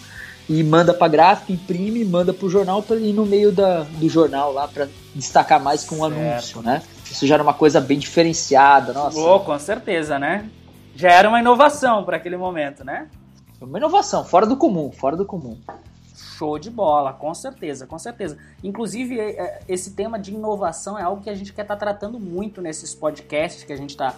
e 0.49 0.63
manda 0.63 0.93
para 0.93 1.09
gráfica, 1.09 1.53
imprime, 1.53 2.05
manda 2.05 2.33
para 2.33 2.47
o 2.47 2.51
jornal 2.51 2.83
para 2.83 2.97
ir 2.97 3.13
no 3.13 3.25
meio 3.25 3.53
da, 3.53 3.83
do 3.83 4.09
jornal 4.09 4.53
lá 4.53 4.67
para 4.67 4.89
destacar 5.15 5.63
mais 5.63 5.85
com 5.85 5.97
um 5.97 6.05
anúncio, 6.05 6.63
né? 6.63 6.83
Isso 7.11 7.27
já 7.27 7.35
era 7.35 7.43
uma 7.43 7.55
coisa 7.55 7.81
bem 7.81 7.99
diferenciada, 7.99 8.93
nossa. 8.93 9.19
Oh, 9.19 9.41
com 9.41 9.59
certeza, 9.59 10.19
né? 10.19 10.49
já 10.95 11.11
era 11.11 11.29
uma 11.29 11.41
inovação 11.41 12.05
para 12.05 12.17
aquele 12.17 12.37
momento, 12.37 12.85
né? 12.85 13.09
Uma 13.61 13.79
inovação, 13.79 14.25
fora 14.25 14.47
do 14.47 14.57
comum, 14.57 14.91
fora 14.91 15.17
do 15.17 15.25
comum. 15.25 15.57
Show 16.15 16.59
de 16.59 16.71
bola, 16.71 17.13
com 17.13 17.33
certeza, 17.33 17.87
com 17.87 17.99
certeza. 17.99 18.37
Inclusive, 18.63 19.19
é, 19.19 19.31
é, 19.31 19.61
esse 19.69 19.93
tema 19.93 20.19
de 20.19 20.35
inovação 20.35 20.99
é 20.99 21.03
algo 21.03 21.23
que 21.23 21.31
a 21.31 21.35
gente 21.35 21.53
quer 21.53 21.63
estar 21.63 21.77
tá 21.77 21.81
tratando 21.81 22.19
muito 22.19 22.61
nesses 22.61 22.95
podcasts 22.95 23.63
que 23.63 23.73
a 23.73 23.77
gente 23.77 23.91
está 23.91 24.15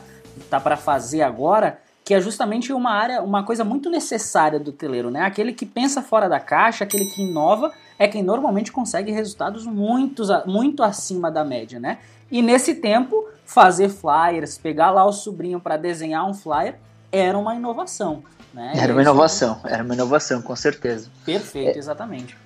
tá 0.49 0.59
para 0.59 0.77
fazer 0.77 1.23
agora, 1.23 1.79
que 2.05 2.13
é 2.13 2.21
justamente 2.21 2.73
uma 2.73 2.91
área, 2.91 3.23
uma 3.23 3.43
coisa 3.43 3.65
muito 3.65 3.89
necessária 3.89 4.61
do 4.61 4.71
teleiro, 4.71 5.11
né? 5.11 5.23
Aquele 5.23 5.53
que 5.55 5.65
pensa 5.65 6.03
fora 6.03 6.29
da 6.29 6.39
caixa, 6.39 6.85
aquele 6.85 7.07
que 7.07 7.23
inova, 7.23 7.73
é 7.99 8.07
quem 8.07 8.23
normalmente 8.23 8.71
consegue 8.71 9.11
resultados 9.11 9.65
muito, 9.65 10.23
muito 10.45 10.83
acima 10.83 11.31
da 11.31 11.43
média, 11.43 11.81
né? 11.81 11.99
E 12.31 12.43
nesse 12.43 12.75
tempo, 12.75 13.27
fazer 13.47 13.89
flyers, 13.89 14.59
pegar 14.59 14.91
lá 14.91 15.05
o 15.07 15.13
sobrinho 15.13 15.59
para 15.59 15.77
desenhar 15.79 16.29
um 16.29 16.35
flyer, 16.35 16.79
era 17.11 17.39
uma 17.39 17.55
inovação. 17.55 18.23
Né? 18.53 18.73
Era 18.77 18.93
uma 18.93 19.03
inovação, 19.03 19.61
era 19.65 19.83
uma 19.83 19.95
inovação, 19.95 20.43
com 20.43 20.55
certeza. 20.55 21.11
Perfeito, 21.25 21.77
é, 21.77 21.79
exatamente. 21.79 22.37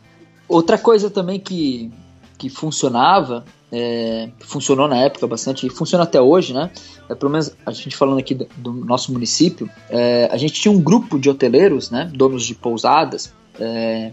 Outra 0.49 0.79
coisa 0.79 1.11
também 1.11 1.41
que 1.41 1.93
que 2.38 2.49
funcionava, 2.49 3.45
é, 3.71 4.31
funcionou 4.41 4.89
na 4.89 4.97
época 4.97 5.27
bastante, 5.27 5.67
e 5.67 5.71
funciona 5.71 6.05
até 6.05 6.21
hoje, 6.21 6.53
né? 6.53 6.71
É, 7.09 7.15
pelo 7.15 7.31
menos 7.31 7.55
a 7.65 7.71
gente 7.73 7.97
falando 7.97 8.19
aqui 8.19 8.35
do, 8.35 8.47
do 8.57 8.73
nosso 8.73 9.13
município, 9.13 9.71
é, 9.89 10.29
a 10.31 10.37
gente 10.37 10.55
tinha 10.55 10.73
um 10.73 10.81
grupo 10.81 11.19
de 11.19 11.29
hoteleiros, 11.29 11.91
né? 11.91 12.11
Donos 12.15 12.45
de 12.45 12.55
pousadas, 12.55 13.33
é, 13.59 14.13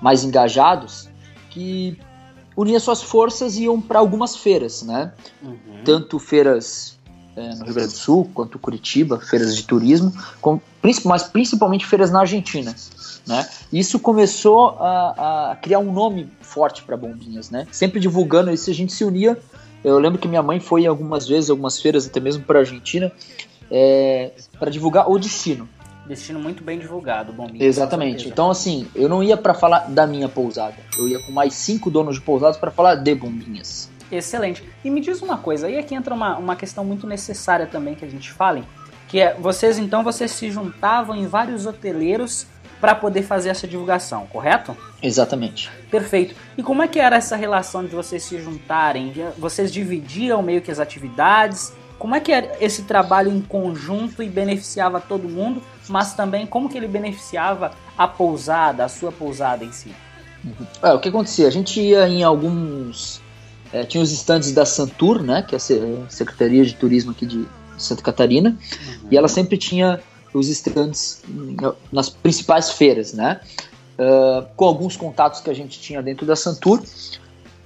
mais 0.00 0.24
engajados, 0.24 1.08
que 1.50 1.98
unia 2.56 2.78
suas 2.80 3.02
forças 3.02 3.56
e 3.56 3.64
iam 3.64 3.80
para 3.80 3.98
algumas 3.98 4.36
feiras, 4.36 4.82
né? 4.82 5.12
Uhum. 5.42 5.56
Tanto 5.84 6.18
feiras 6.18 6.98
é, 7.36 7.54
no 7.54 7.64
Rio 7.64 7.74
Grande 7.74 7.92
do 7.92 7.98
Sul 7.98 8.30
quanto 8.34 8.58
Curitiba, 8.58 9.18
feiras 9.18 9.56
de 9.56 9.62
turismo, 9.64 10.12
com, 10.40 10.60
mas 11.04 11.22
principalmente 11.22 11.86
feiras 11.86 12.10
na 12.10 12.20
Argentina. 12.20 12.74
Né? 13.26 13.46
Isso 13.72 13.98
começou 13.98 14.76
a, 14.80 15.52
a 15.52 15.56
criar 15.56 15.78
um 15.78 15.92
nome 15.92 16.28
forte 16.40 16.82
para 16.82 16.96
Bombinhas, 16.96 17.50
né? 17.50 17.66
Sempre 17.70 18.00
divulgando 18.00 18.50
isso, 18.50 18.68
a 18.70 18.74
gente 18.74 18.92
se 18.92 19.04
unia. 19.04 19.38
Eu 19.84 19.98
lembro 19.98 20.18
que 20.18 20.28
minha 20.28 20.42
mãe 20.42 20.60
foi 20.60 20.86
algumas 20.86 21.26
vezes, 21.26 21.50
algumas 21.50 21.80
feiras, 21.80 22.06
até 22.06 22.20
mesmo 22.20 22.44
para 22.44 22.58
a 22.58 22.62
Argentina, 22.62 23.12
é, 23.70 24.32
para 24.58 24.70
divulgar 24.70 25.10
o 25.10 25.18
destino. 25.18 25.68
Destino 26.06 26.40
muito 26.40 26.64
bem 26.64 26.78
divulgado, 26.78 27.32
Bombinhas. 27.32 27.62
Exatamente. 27.62 28.28
Então, 28.28 28.50
assim, 28.50 28.88
eu 28.94 29.08
não 29.08 29.22
ia 29.22 29.36
para 29.36 29.54
falar 29.54 29.90
da 29.90 30.06
minha 30.06 30.28
pousada, 30.28 30.76
eu 30.98 31.08
ia 31.08 31.20
com 31.24 31.32
mais 31.32 31.54
cinco 31.54 31.90
donos 31.90 32.16
de 32.16 32.20
pousadas 32.20 32.56
para 32.56 32.70
falar 32.70 32.96
de 32.96 33.14
Bombinhas. 33.14 33.88
Excelente. 34.10 34.62
E 34.84 34.90
me 34.90 35.00
diz 35.00 35.22
uma 35.22 35.38
coisa, 35.38 35.68
aí 35.68 35.78
aqui 35.78 35.94
entra 35.94 36.12
uma, 36.12 36.36
uma 36.36 36.56
questão 36.56 36.84
muito 36.84 37.06
necessária 37.06 37.66
também 37.66 37.94
que 37.94 38.04
a 38.04 38.08
gente 38.08 38.30
fale, 38.30 38.64
que 39.08 39.20
é, 39.20 39.34
vocês 39.34 39.78
então, 39.78 40.02
vocês 40.02 40.32
se 40.32 40.50
juntavam 40.50 41.14
em 41.14 41.26
vários 41.26 41.66
hoteleiros 41.66 42.46
para 42.82 42.96
poder 42.96 43.22
fazer 43.22 43.48
essa 43.48 43.64
divulgação, 43.64 44.26
correto? 44.26 44.76
Exatamente. 45.00 45.70
Perfeito. 45.88 46.34
E 46.58 46.64
como 46.64 46.82
é 46.82 46.88
que 46.88 46.98
era 46.98 47.14
essa 47.14 47.36
relação 47.36 47.84
de 47.84 47.94
vocês 47.94 48.24
se 48.24 48.42
juntarem? 48.42 49.14
Vocês 49.38 49.72
dividiam 49.72 50.42
meio 50.42 50.60
que 50.60 50.68
as 50.68 50.80
atividades? 50.80 51.72
Como 51.96 52.16
é 52.16 52.18
que 52.18 52.32
era 52.32 52.56
esse 52.60 52.82
trabalho 52.82 53.30
em 53.30 53.40
conjunto 53.40 54.20
e 54.20 54.28
beneficiava 54.28 55.00
todo 55.00 55.28
mundo, 55.28 55.62
mas 55.88 56.14
também 56.14 56.44
como 56.44 56.68
que 56.68 56.76
ele 56.76 56.88
beneficiava 56.88 57.70
a 57.96 58.08
pousada, 58.08 58.84
a 58.84 58.88
sua 58.88 59.12
pousada 59.12 59.64
em 59.64 59.70
si? 59.70 59.94
Uhum. 60.44 60.66
É, 60.82 60.92
o 60.92 60.98
que 60.98 61.08
acontecia? 61.08 61.46
A 61.46 61.52
gente 61.52 61.80
ia 61.80 62.08
em 62.08 62.24
alguns. 62.24 63.22
É, 63.72 63.84
tinha 63.84 64.02
os 64.02 64.10
estandes 64.10 64.50
da 64.50 64.66
Santur, 64.66 65.22
né, 65.22 65.42
que 65.42 65.54
é 65.54 65.58
a 65.58 66.10
Secretaria 66.10 66.64
de 66.64 66.74
Turismo 66.74 67.12
aqui 67.12 67.26
de 67.26 67.46
Santa 67.78 68.02
Catarina, 68.02 68.50
uhum. 68.50 69.08
e 69.08 69.16
ela 69.16 69.28
sempre 69.28 69.56
tinha 69.56 70.00
os 70.32 70.48
estandes 70.48 71.22
nas 71.90 72.08
principais 72.08 72.70
feiras, 72.70 73.12
né? 73.12 73.40
Uh, 73.98 74.46
com 74.56 74.64
alguns 74.64 74.96
contatos 74.96 75.40
que 75.40 75.50
a 75.50 75.54
gente 75.54 75.80
tinha 75.80 76.02
dentro 76.02 76.26
da 76.26 76.34
Santur. 76.34 76.82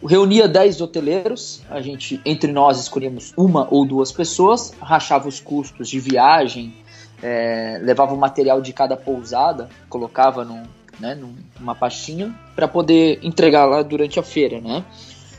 Reunia 0.05 0.47
10 0.47 0.81
hoteleiros, 0.81 1.63
a 1.71 1.81
gente, 1.81 2.21
entre 2.25 2.53
nós, 2.53 2.79
escolhíamos 2.79 3.33
uma 3.37 3.67
ou 3.71 3.87
duas 3.87 4.13
pessoas, 4.13 4.73
rachava 4.81 5.27
os 5.27 5.41
custos 5.41 5.89
de 5.89 5.99
viagem, 5.99 6.75
é, 7.23 7.81
levava 7.83 8.15
o 8.15 8.17
material 8.17 8.61
de 8.61 8.73
cada 8.73 8.97
pousada, 8.97 9.69
colocava 9.89 10.45
num, 10.45 10.63
né, 11.01 11.19
numa 11.59 11.75
pastinha 11.75 12.35
para 12.55 12.69
poder 12.69 13.21
entregar 13.23 13.65
lá 13.65 13.83
durante 13.83 14.21
a 14.21 14.23
feira, 14.23 14.61
né? 14.61 14.85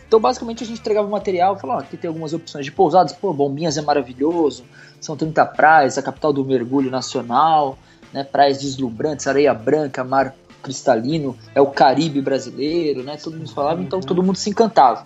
Então, 0.07 0.19
basicamente, 0.19 0.63
a 0.63 0.67
gente 0.67 0.79
entregava 0.79 1.07
o 1.07 1.11
material, 1.11 1.57
falava, 1.59 1.81
oh, 1.81 1.83
aqui 1.83 1.97
tem 1.97 2.07
algumas 2.07 2.33
opções 2.33 2.63
de 2.63 2.71
pousadas, 2.71 3.11
pô, 3.11 3.33
Bombinhas 3.33 3.77
é 3.77 3.81
maravilhoso, 3.81 4.63
são 4.99 5.15
30 5.15 5.45
praias, 5.45 5.97
a 5.97 6.01
capital 6.01 6.33
do 6.33 6.43
mergulho 6.43 6.89
nacional, 6.89 7.77
né, 8.13 8.23
praias 8.23 8.59
deslumbrantes, 8.59 9.27
areia 9.27 9.53
branca, 9.53 10.03
mar 10.03 10.35
cristalino, 10.61 11.37
é 11.55 11.61
o 11.61 11.67
Caribe 11.67 12.21
brasileiro, 12.21 13.03
né, 13.03 13.17
todo 13.17 13.37
mundo 13.37 13.51
falava, 13.51 13.81
então 13.81 13.99
todo 14.01 14.23
mundo 14.23 14.37
se 14.37 14.49
encantava. 14.49 15.05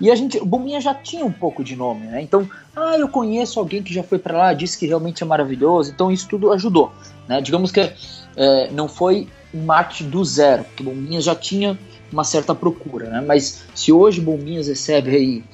E 0.00 0.10
a 0.10 0.14
gente, 0.14 0.38
o 0.38 0.44
Bombinha 0.44 0.80
já 0.80 0.94
tinha 0.94 1.24
um 1.24 1.32
pouco 1.32 1.62
de 1.62 1.76
nome, 1.76 2.06
né, 2.06 2.22
então, 2.22 2.48
ah, 2.74 2.96
eu 2.96 3.08
conheço 3.08 3.58
alguém 3.58 3.82
que 3.82 3.92
já 3.92 4.02
foi 4.02 4.18
para 4.18 4.36
lá, 4.36 4.52
disse 4.54 4.78
que 4.78 4.86
realmente 4.86 5.22
é 5.22 5.26
maravilhoso, 5.26 5.90
então 5.90 6.10
isso 6.10 6.28
tudo 6.28 6.52
ajudou, 6.52 6.92
né, 7.28 7.40
digamos 7.40 7.70
que 7.70 7.92
é, 8.36 8.70
não 8.70 8.88
foi 8.88 9.28
um 9.54 9.64
marketing 9.64 10.08
do 10.08 10.24
zero, 10.24 10.64
porque 10.64 10.82
Bombinha 10.82 11.20
já 11.20 11.34
tinha 11.34 11.78
uma 12.12 12.24
certa 12.24 12.54
procura, 12.54 13.08
né? 13.08 13.20
Mas 13.20 13.64
se 13.74 13.92
hoje 13.92 14.20
Bombinhas 14.20 14.68
recebe 14.68 15.16
aí 15.16 15.44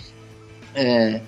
é, 0.75 1.21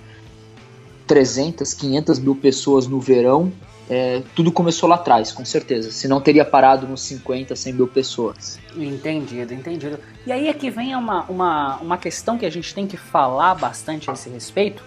300, 1.10 1.74
500 1.74 2.20
mil 2.20 2.36
pessoas 2.36 2.86
no 2.86 3.00
verão, 3.00 3.52
é, 3.90 4.22
tudo 4.36 4.52
começou 4.52 4.88
lá 4.88 4.94
atrás, 4.94 5.32
com 5.32 5.44
certeza. 5.44 5.90
Se 5.90 6.06
não 6.06 6.20
teria 6.20 6.44
parado 6.44 6.86
nos 6.86 7.02
50, 7.02 7.56
100 7.56 7.72
mil 7.72 7.88
pessoas. 7.88 8.60
Entendido, 8.76 9.52
entendido. 9.52 9.98
E 10.24 10.30
aí 10.30 10.46
é 10.46 10.52
que 10.52 10.70
vem 10.70 10.94
uma, 10.94 11.24
uma, 11.24 11.76
uma 11.78 11.98
questão 11.98 12.38
que 12.38 12.46
a 12.46 12.50
gente 12.50 12.72
tem 12.72 12.86
que 12.86 12.96
falar 12.96 13.56
bastante 13.56 14.08
a 14.08 14.12
esse 14.12 14.30
respeito, 14.30 14.84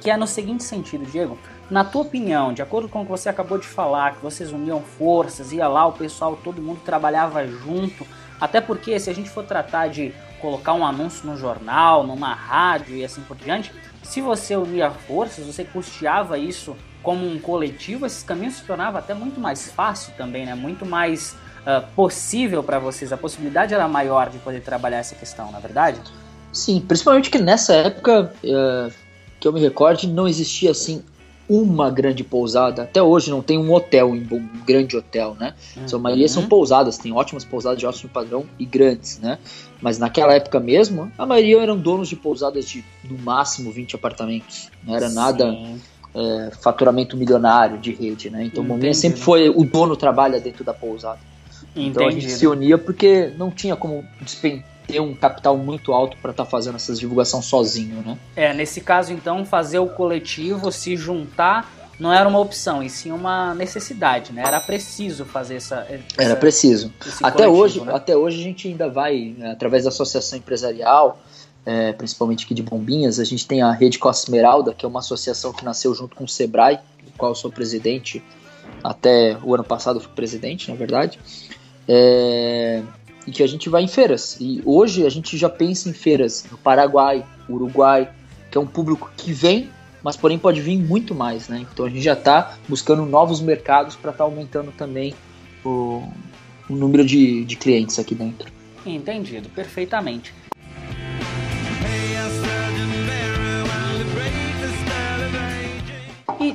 que 0.00 0.10
é 0.10 0.16
no 0.16 0.26
seguinte 0.26 0.64
sentido, 0.64 1.04
Diego. 1.04 1.36
Na 1.70 1.84
tua 1.84 2.00
opinião, 2.00 2.54
de 2.54 2.62
acordo 2.62 2.88
com 2.88 3.02
o 3.02 3.04
que 3.04 3.10
você 3.10 3.28
acabou 3.28 3.58
de 3.58 3.66
falar, 3.66 4.14
que 4.14 4.22
vocês 4.22 4.50
uniam 4.52 4.80
forças, 4.80 5.52
ia 5.52 5.68
lá, 5.68 5.86
o 5.86 5.92
pessoal, 5.92 6.34
todo 6.42 6.62
mundo 6.62 6.80
trabalhava 6.82 7.46
junto, 7.46 8.06
até 8.40 8.58
porque 8.58 8.98
se 8.98 9.10
a 9.10 9.14
gente 9.14 9.28
for 9.28 9.44
tratar 9.44 9.88
de 9.88 10.14
colocar 10.42 10.74
um 10.74 10.84
anúncio 10.84 11.24
no 11.24 11.38
jornal, 11.38 12.04
numa 12.04 12.34
rádio 12.34 12.96
e 12.96 13.04
assim 13.04 13.22
por 13.22 13.36
diante, 13.36 13.72
se 14.02 14.20
você 14.20 14.56
unia 14.56 14.90
forças, 14.90 15.46
você 15.46 15.64
custeava 15.64 16.36
isso 16.36 16.76
como 17.02 17.26
um 17.26 17.38
coletivo, 17.38 18.04
esses 18.04 18.24
caminhos 18.24 18.56
se 18.56 18.64
tornava 18.64 18.98
até 18.98 19.14
muito 19.14 19.40
mais 19.40 19.70
fácil 19.70 20.12
também, 20.16 20.44
né? 20.44 20.54
Muito 20.54 20.84
mais 20.84 21.36
uh, 21.60 21.86
possível 21.94 22.62
para 22.62 22.78
vocês. 22.78 23.12
A 23.12 23.16
possibilidade 23.16 23.72
era 23.72 23.86
maior 23.88 24.28
de 24.28 24.38
poder 24.38 24.60
trabalhar 24.60 24.98
essa 24.98 25.14
questão, 25.14 25.50
na 25.52 25.58
é 25.58 25.60
verdade? 25.60 26.00
Sim, 26.52 26.80
principalmente 26.86 27.30
que 27.30 27.38
nessa 27.38 27.74
época, 27.74 28.32
uh, 28.44 28.92
que 29.40 29.46
eu 29.46 29.52
me 29.52 29.60
recorde, 29.60 30.06
não 30.06 30.28
existia 30.28 30.72
assim 30.72 31.02
uma 31.48 31.90
grande 31.90 32.22
pousada. 32.22 32.82
Até 32.82 33.02
hoje 33.02 33.30
não 33.30 33.42
tem 33.42 33.58
um 33.58 33.72
hotel, 33.72 34.10
um 34.10 34.48
grande 34.64 34.96
hotel, 34.96 35.36
né? 35.38 35.54
Uhum. 35.76 35.96
A 35.96 35.98
maioria 35.98 36.28
são 36.28 36.46
pousadas, 36.46 36.98
tem 36.98 37.12
ótimas 37.12 37.44
pousadas 37.44 37.78
de 37.78 37.86
ótimo 37.86 38.10
padrão 38.10 38.46
e 38.58 38.64
grandes, 38.64 39.18
né? 39.18 39.38
Mas 39.82 39.98
naquela 39.98 40.32
época 40.32 40.60
mesmo, 40.60 41.10
a 41.18 41.26
maioria 41.26 41.60
eram 41.60 41.76
donos 41.76 42.08
de 42.08 42.14
pousadas 42.14 42.66
de 42.66 42.84
no 43.04 43.18
máximo 43.18 43.70
20 43.70 43.96
apartamentos. 43.96 44.70
Não 44.84 44.94
era 44.94 45.08
Sim. 45.08 45.14
nada 45.14 45.58
é, 46.14 46.50
faturamento 46.62 47.16
milionário 47.16 47.78
de 47.78 47.92
rede, 47.92 48.30
né? 48.30 48.44
Então 48.44 48.62
Entendi, 48.62 48.70
o 48.72 48.76
Momentum 48.76 48.94
sempre 48.94 49.20
foi 49.20 49.48
o 49.48 49.64
dono 49.64 49.96
trabalha 49.96 50.40
dentro 50.40 50.62
da 50.62 50.72
pousada. 50.72 51.18
Entendi, 51.74 51.88
então 51.88 52.06
a 52.06 52.10
gente 52.10 52.30
se 52.30 52.46
unia 52.46 52.78
porque 52.78 53.32
não 53.36 53.50
tinha 53.50 53.74
como 53.74 54.04
despen 54.20 54.62
ter 54.86 55.00
um 55.00 55.14
capital 55.14 55.56
muito 55.56 55.92
alto 55.92 56.16
para 56.20 56.32
estar 56.32 56.44
tá 56.44 56.50
fazendo 56.50 56.76
essas 56.76 56.98
divulgação 56.98 57.40
sozinho, 57.40 58.02
né? 58.02 58.18
É, 58.36 58.52
nesse 58.52 58.80
caso 58.80 59.12
então, 59.12 59.44
fazer 59.44 59.78
o 59.78 59.88
coletivo, 59.88 60.70
se 60.70 60.96
juntar, 60.96 61.68
não 62.02 62.12
era 62.12 62.28
uma 62.28 62.40
opção, 62.40 62.82
e 62.82 62.90
sim 62.90 63.12
uma 63.12 63.54
necessidade, 63.54 64.32
né? 64.32 64.42
Era 64.44 64.60
preciso 64.60 65.24
fazer 65.24 65.54
essa. 65.54 65.86
essa 65.88 66.02
era 66.18 66.34
preciso. 66.34 66.92
Até 67.22 67.46
hoje, 67.46 67.80
né? 67.80 67.92
até 67.94 68.16
hoje 68.16 68.40
a 68.40 68.42
gente 68.42 68.66
ainda 68.66 68.88
vai, 68.88 69.36
né, 69.38 69.52
através 69.52 69.84
da 69.84 69.90
associação 69.90 70.36
empresarial, 70.36 71.20
é, 71.64 71.92
principalmente 71.92 72.44
aqui 72.44 72.54
de 72.54 72.62
Bombinhas, 72.62 73.20
a 73.20 73.24
gente 73.24 73.46
tem 73.46 73.62
a 73.62 73.70
Rede 73.70 74.00
Costa 74.00 74.26
Esmeralda, 74.26 74.74
que 74.74 74.84
é 74.84 74.88
uma 74.88 74.98
associação 74.98 75.52
que 75.52 75.64
nasceu 75.64 75.94
junto 75.94 76.16
com 76.16 76.24
o 76.24 76.28
Sebrae, 76.28 76.80
do 77.04 77.12
qual 77.16 77.30
eu 77.30 77.36
sou 77.36 77.52
presidente 77.52 78.20
até 78.82 79.38
o 79.40 79.54
ano 79.54 79.62
passado, 79.62 80.00
fui 80.00 80.10
presidente, 80.12 80.68
na 80.68 80.76
verdade. 80.76 81.20
É, 81.86 82.82
e 83.28 83.30
que 83.30 83.44
a 83.44 83.46
gente 83.46 83.68
vai 83.68 83.84
em 83.84 83.88
feiras. 83.88 84.36
E 84.40 84.60
hoje 84.66 85.06
a 85.06 85.08
gente 85.08 85.38
já 85.38 85.48
pensa 85.48 85.88
em 85.88 85.92
feiras 85.92 86.44
no 86.50 86.58
Paraguai, 86.58 87.24
Uruguai, 87.48 88.10
que 88.50 88.58
é 88.58 88.60
um 88.60 88.66
público 88.66 89.08
que 89.16 89.32
vem, 89.32 89.70
mas 90.02 90.16
porém 90.16 90.38
pode 90.38 90.60
vir 90.60 90.76
muito 90.78 91.14
mais, 91.14 91.48
né? 91.48 91.66
Então 91.72 91.86
a 91.86 91.88
gente 91.88 92.02
já 92.02 92.14
está 92.14 92.56
buscando 92.68 93.04
novos 93.04 93.40
mercados 93.40 93.96
para 93.96 94.10
estar 94.10 94.24
tá 94.24 94.30
aumentando 94.30 94.72
também 94.72 95.14
o, 95.64 96.02
o 96.68 96.74
número 96.74 97.04
de, 97.04 97.44
de 97.44 97.56
clientes 97.56 97.98
aqui 97.98 98.14
dentro. 98.14 98.50
Entendido, 98.84 99.48
perfeitamente. 99.50 100.34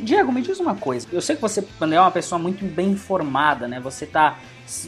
Diego, 0.07 0.31
me 0.31 0.41
diz 0.41 0.57
uma 0.61 0.73
coisa. 0.73 1.05
Eu 1.11 1.19
sei 1.19 1.35
que 1.35 1.41
você 1.41 1.61
é 1.81 1.99
uma 1.99 2.11
pessoa 2.11 2.39
muito 2.39 2.63
bem 2.63 2.91
informada, 2.91 3.67
né? 3.67 3.77
Você 3.81 4.05
está 4.05 4.39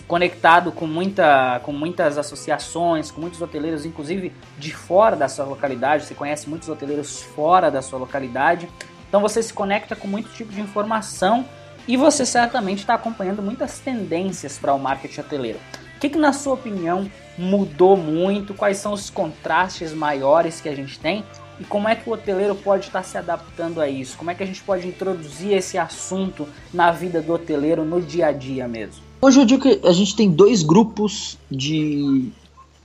conectado 0.07 0.71
com, 0.71 0.87
muita, 0.87 1.59
com 1.61 1.73
muitas 1.73 2.17
associações, 2.17 3.11
com 3.11 3.19
muitos 3.19 3.41
hoteleiros, 3.41 3.85
inclusive 3.85 4.31
de 4.57 4.73
fora 4.73 5.17
da 5.17 5.27
sua 5.27 5.43
localidade. 5.43 6.05
Você 6.05 6.15
conhece 6.15 6.49
muitos 6.49 6.69
hoteleiros 6.69 7.21
fora 7.21 7.69
da 7.69 7.81
sua 7.81 7.99
localidade. 7.99 8.69
Então 9.09 9.19
você 9.19 9.43
se 9.43 9.51
conecta 9.51 9.93
com 9.93 10.07
muito 10.07 10.31
tipo 10.31 10.53
de 10.53 10.61
informação 10.61 11.45
e 11.85 11.97
você 11.97 12.25
certamente 12.25 12.79
está 12.79 12.93
acompanhando 12.93 13.41
muitas 13.41 13.77
tendências 13.77 14.57
para 14.57 14.73
o 14.73 14.79
marketing 14.79 15.19
hoteleiro. 15.19 15.59
O 15.97 15.99
que, 15.99 16.07
que, 16.07 16.17
na 16.17 16.31
sua 16.31 16.53
opinião, 16.53 17.11
mudou 17.37 17.97
muito? 17.97 18.53
Quais 18.53 18.77
são 18.77 18.93
os 18.93 19.09
contrastes 19.09 19.93
maiores 19.93 20.61
que 20.61 20.69
a 20.69 20.75
gente 20.75 20.97
tem? 20.97 21.25
E 21.59 21.63
como 21.65 21.87
é 21.87 21.95
que 21.95 22.09
o 22.09 22.13
hoteleiro 22.13 22.55
pode 22.55 22.87
estar 22.87 23.03
se 23.03 23.17
adaptando 23.17 23.81
a 23.81 23.89
isso? 23.89 24.17
Como 24.17 24.31
é 24.31 24.35
que 24.35 24.41
a 24.41 24.45
gente 24.45 24.61
pode 24.61 24.87
introduzir 24.87 25.51
esse 25.51 25.77
assunto 25.77 26.47
na 26.73 26.91
vida 26.91 27.21
do 27.21 27.33
hoteleiro 27.33 27.83
no 27.83 28.01
dia 28.01 28.27
a 28.27 28.31
dia 28.31 28.67
mesmo? 28.67 29.01
Hoje 29.21 29.41
eu 29.41 29.45
digo 29.45 29.61
que 29.61 29.85
a 29.85 29.91
gente 29.91 30.15
tem 30.15 30.31
dois 30.31 30.63
grupos 30.63 31.37
de, 31.51 32.31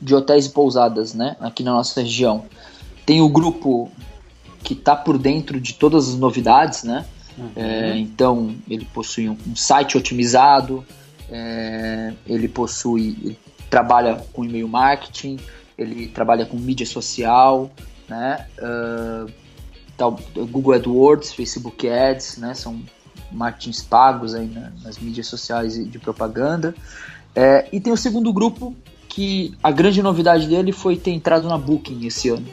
de 0.01 0.15
hotéis 0.15 0.47
e 0.47 0.51
pousadas, 0.51 1.15
né, 1.15 1.37
aqui 1.39 1.63
na 1.63 1.73
nossa 1.73 2.01
região. 2.01 2.45
Tem 3.07 3.21
o 3.21 3.29
grupo 3.29 3.91
que 4.65 4.73
está 4.73 4.97
por 4.97 5.17
dentro 5.19 5.61
de 5.61 5.75
todas 5.75 6.09
as 6.09 6.17
novidades, 6.17 6.83
né? 6.83 7.05
Uhum. 7.39 7.51
É, 7.55 7.97
então 7.99 8.55
ele 8.69 8.85
possui 8.87 9.29
um, 9.29 9.37
um 9.47 9.55
site 9.55 9.97
otimizado, 9.97 10.85
é, 11.31 12.13
ele 12.27 12.49
possui, 12.49 13.17
ele 13.23 13.39
trabalha 13.69 14.25
com 14.33 14.45
e-mail 14.45 14.69
marketing, 14.69 15.39
ele 15.77 16.07
trabalha 16.07 16.47
com 16.47 16.57
mídia 16.57 16.87
social, 16.87 17.71
né? 18.09 18.47
Uh, 18.59 19.31
tal, 19.97 20.19
Google 20.35 20.75
AdWords, 20.75 21.33
Facebook 21.33 21.89
Ads, 21.89 22.39
né? 22.39 22.55
São 22.55 22.81
marketings 23.31 23.83
pagos 23.83 24.35
aí 24.35 24.47
né, 24.47 24.73
nas 24.83 24.99
mídias 24.99 25.27
sociais 25.27 25.75
de 25.75 25.99
propaganda. 25.99 26.75
É, 27.35 27.67
e 27.73 27.81
tem 27.81 27.93
o 27.93 27.97
segundo 27.97 28.33
grupo 28.33 28.75
que 29.09 29.57
a 29.63 29.71
grande 29.71 30.03
novidade 30.03 30.47
dele 30.47 30.73
foi 30.73 30.97
ter 30.97 31.11
entrado 31.11 31.49
na 31.49 31.59
Booking 31.59 32.07
esse 32.07 32.29
ano. 32.29 32.47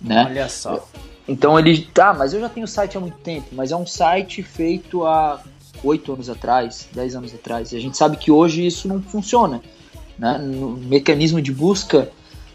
Né? 0.00 0.24
Olha 0.26 0.48
só. 0.48 0.86
Então 1.26 1.58
ele, 1.58 1.88
tá, 1.92 2.12
mas 2.12 2.34
eu 2.34 2.40
já 2.40 2.48
tenho 2.48 2.64
o 2.64 2.68
site 2.68 2.96
há 2.96 3.00
muito 3.00 3.16
tempo, 3.18 3.48
mas 3.52 3.72
é 3.72 3.76
um 3.76 3.86
site 3.86 4.42
feito 4.42 5.04
há 5.04 5.42
oito 5.82 6.12
anos 6.12 6.28
atrás, 6.28 6.88
dez 6.92 7.14
anos 7.14 7.34
atrás. 7.34 7.72
E 7.72 7.76
a 7.76 7.80
gente 7.80 7.96
sabe 7.96 8.16
que 8.16 8.30
hoje 8.30 8.66
isso 8.66 8.86
não 8.86 9.02
funciona. 9.02 9.60
Né? 10.18 10.38
No 10.38 10.76
mecanismo 10.76 11.40
de 11.40 11.52
busca, 11.52 12.10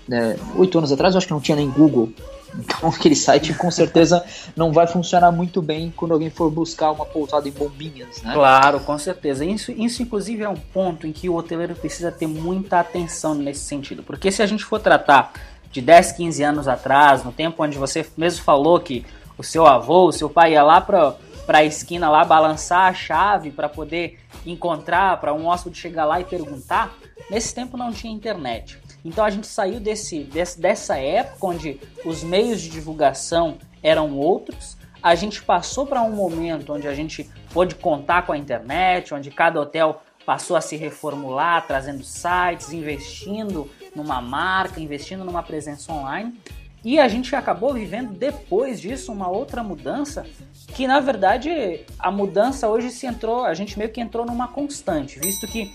né, 0.10 0.36
oito 0.56 0.76
anos 0.76 0.92
atrás 0.92 1.14
eu 1.14 1.20
acho 1.20 1.28
que 1.28 1.34
não 1.34 1.40
tinha 1.40 1.56
nem 1.56 1.70
Google. 1.70 2.12
Então 2.58 2.90
aquele 2.90 3.16
site 3.16 3.54
com 3.54 3.70
certeza 3.70 4.26
não 4.56 4.74
vai 4.74 4.88
funcionar 4.88 5.32
muito 5.32 5.62
bem 5.62 5.94
quando 5.96 6.14
alguém 6.14 6.32
for 6.32 6.50
buscar 6.50 6.92
uma 6.92 7.06
pousada 7.06 7.48
em 7.48 7.52
bombinhas, 7.52 8.22
né? 8.24 8.34
Claro, 8.34 8.80
com 8.80 8.98
certeza. 8.98 9.46
Isso, 9.46 9.72
isso 9.72 10.02
inclusive 10.02 10.44
é 10.44 10.50
um 10.50 10.56
ponto 10.56 11.06
em 11.06 11.12
que 11.12 11.30
o 11.30 11.36
hoteleiro 11.36 11.76
precisa 11.76 12.12
ter 12.12 12.28
muita 12.28 12.80
atenção 12.80 13.36
nesse 13.36 13.62
sentido. 13.62 14.02
Porque 14.02 14.32
se 14.32 14.42
a 14.42 14.48
gente 14.48 14.66
for 14.66 14.80
tratar 14.80 15.32
de 15.72 15.80
10, 15.80 16.14
15 16.14 16.44
anos 16.44 16.68
atrás, 16.68 17.24
no 17.24 17.32
tempo 17.32 17.64
onde 17.64 17.78
você 17.78 18.04
mesmo 18.18 18.44
falou 18.44 18.80
que 18.80 19.06
o 19.38 19.44
seu 19.44 19.68
avô, 19.68 20.08
o 20.08 20.12
seu 20.12 20.28
pai 20.28 20.54
ia 20.54 20.64
lá 20.64 20.82
para 20.82 21.16
para 21.46 21.60
a 21.60 21.64
esquina 21.64 22.12
lá 22.12 22.24
balançar 22.24 22.86
a 22.86 22.94
chave 22.94 23.50
para 23.50 23.68
poder 23.68 24.20
encontrar, 24.46 25.20
para 25.20 25.34
um 25.34 25.48
hóspede 25.48 25.80
chegar 25.80 26.06
lá 26.06 26.22
e 26.22 26.24
perguntar, 26.24 26.96
nesse 27.28 27.56
tempo 27.56 27.76
não 27.76 27.92
tinha 27.92 28.14
internet. 28.14 28.78
Então 29.04 29.24
a 29.24 29.30
gente 29.30 29.48
saiu 29.48 29.80
desse, 29.80 30.24
desse, 30.24 30.60
dessa 30.60 30.98
época 30.98 31.48
onde 31.48 31.80
os 32.06 32.24
meios 32.24 32.62
de 32.62 32.70
divulgação 32.70 33.58
eram 33.82 34.18
outros, 34.18 34.78
a 35.02 35.16
gente 35.16 35.42
passou 35.42 35.86
para 35.86 36.02
um 36.02 36.12
momento 36.12 36.74
onde 36.74 36.88
a 36.88 36.94
gente 36.94 37.30
pôde 37.54 37.76
contar 37.76 38.26
com 38.26 38.34
a 38.34 38.38
internet, 38.38 39.14
onde 39.14 39.32
cada 39.32 39.60
hotel 39.60 40.02
passou 40.26 40.56
a 40.56 40.62
se 40.62 40.76
reformular, 40.76 41.66
trazendo 41.66 42.04
sites, 42.04 42.72
investindo 42.72 43.70
numa 43.96 44.22
marca, 44.22 44.80
investindo 44.80 45.24
numa 45.24 45.42
presença 45.42 45.92
online. 45.92 46.40
E 46.84 47.00
a 47.00 47.08
gente 47.08 47.36
acabou 47.36 47.74
vivendo 47.74 48.14
depois 48.14 48.80
disso 48.80 49.12
uma 49.12 49.30
outra 49.30 49.64
mudança 49.64 50.26
que 50.74 50.88
na 50.88 51.00
verdade 51.00 51.84
a 51.98 52.12
mudança 52.12 52.70
hoje 52.70 52.90
se 52.90 53.06
entrou, 53.06 53.44
a 53.44 53.54
gente 53.54 53.78
meio 53.78 53.92
que 53.92 54.00
entrou 54.00 54.26
numa 54.26 54.48
constante, 54.48 55.20
visto 55.20 55.48
que 55.48 55.74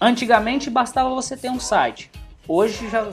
antigamente 0.00 0.70
bastava 0.70 1.10
você 1.10 1.36
ter 1.36 1.50
um 1.50 1.58
site. 1.58 2.10
Hoje 2.48 2.88
já 2.88 3.08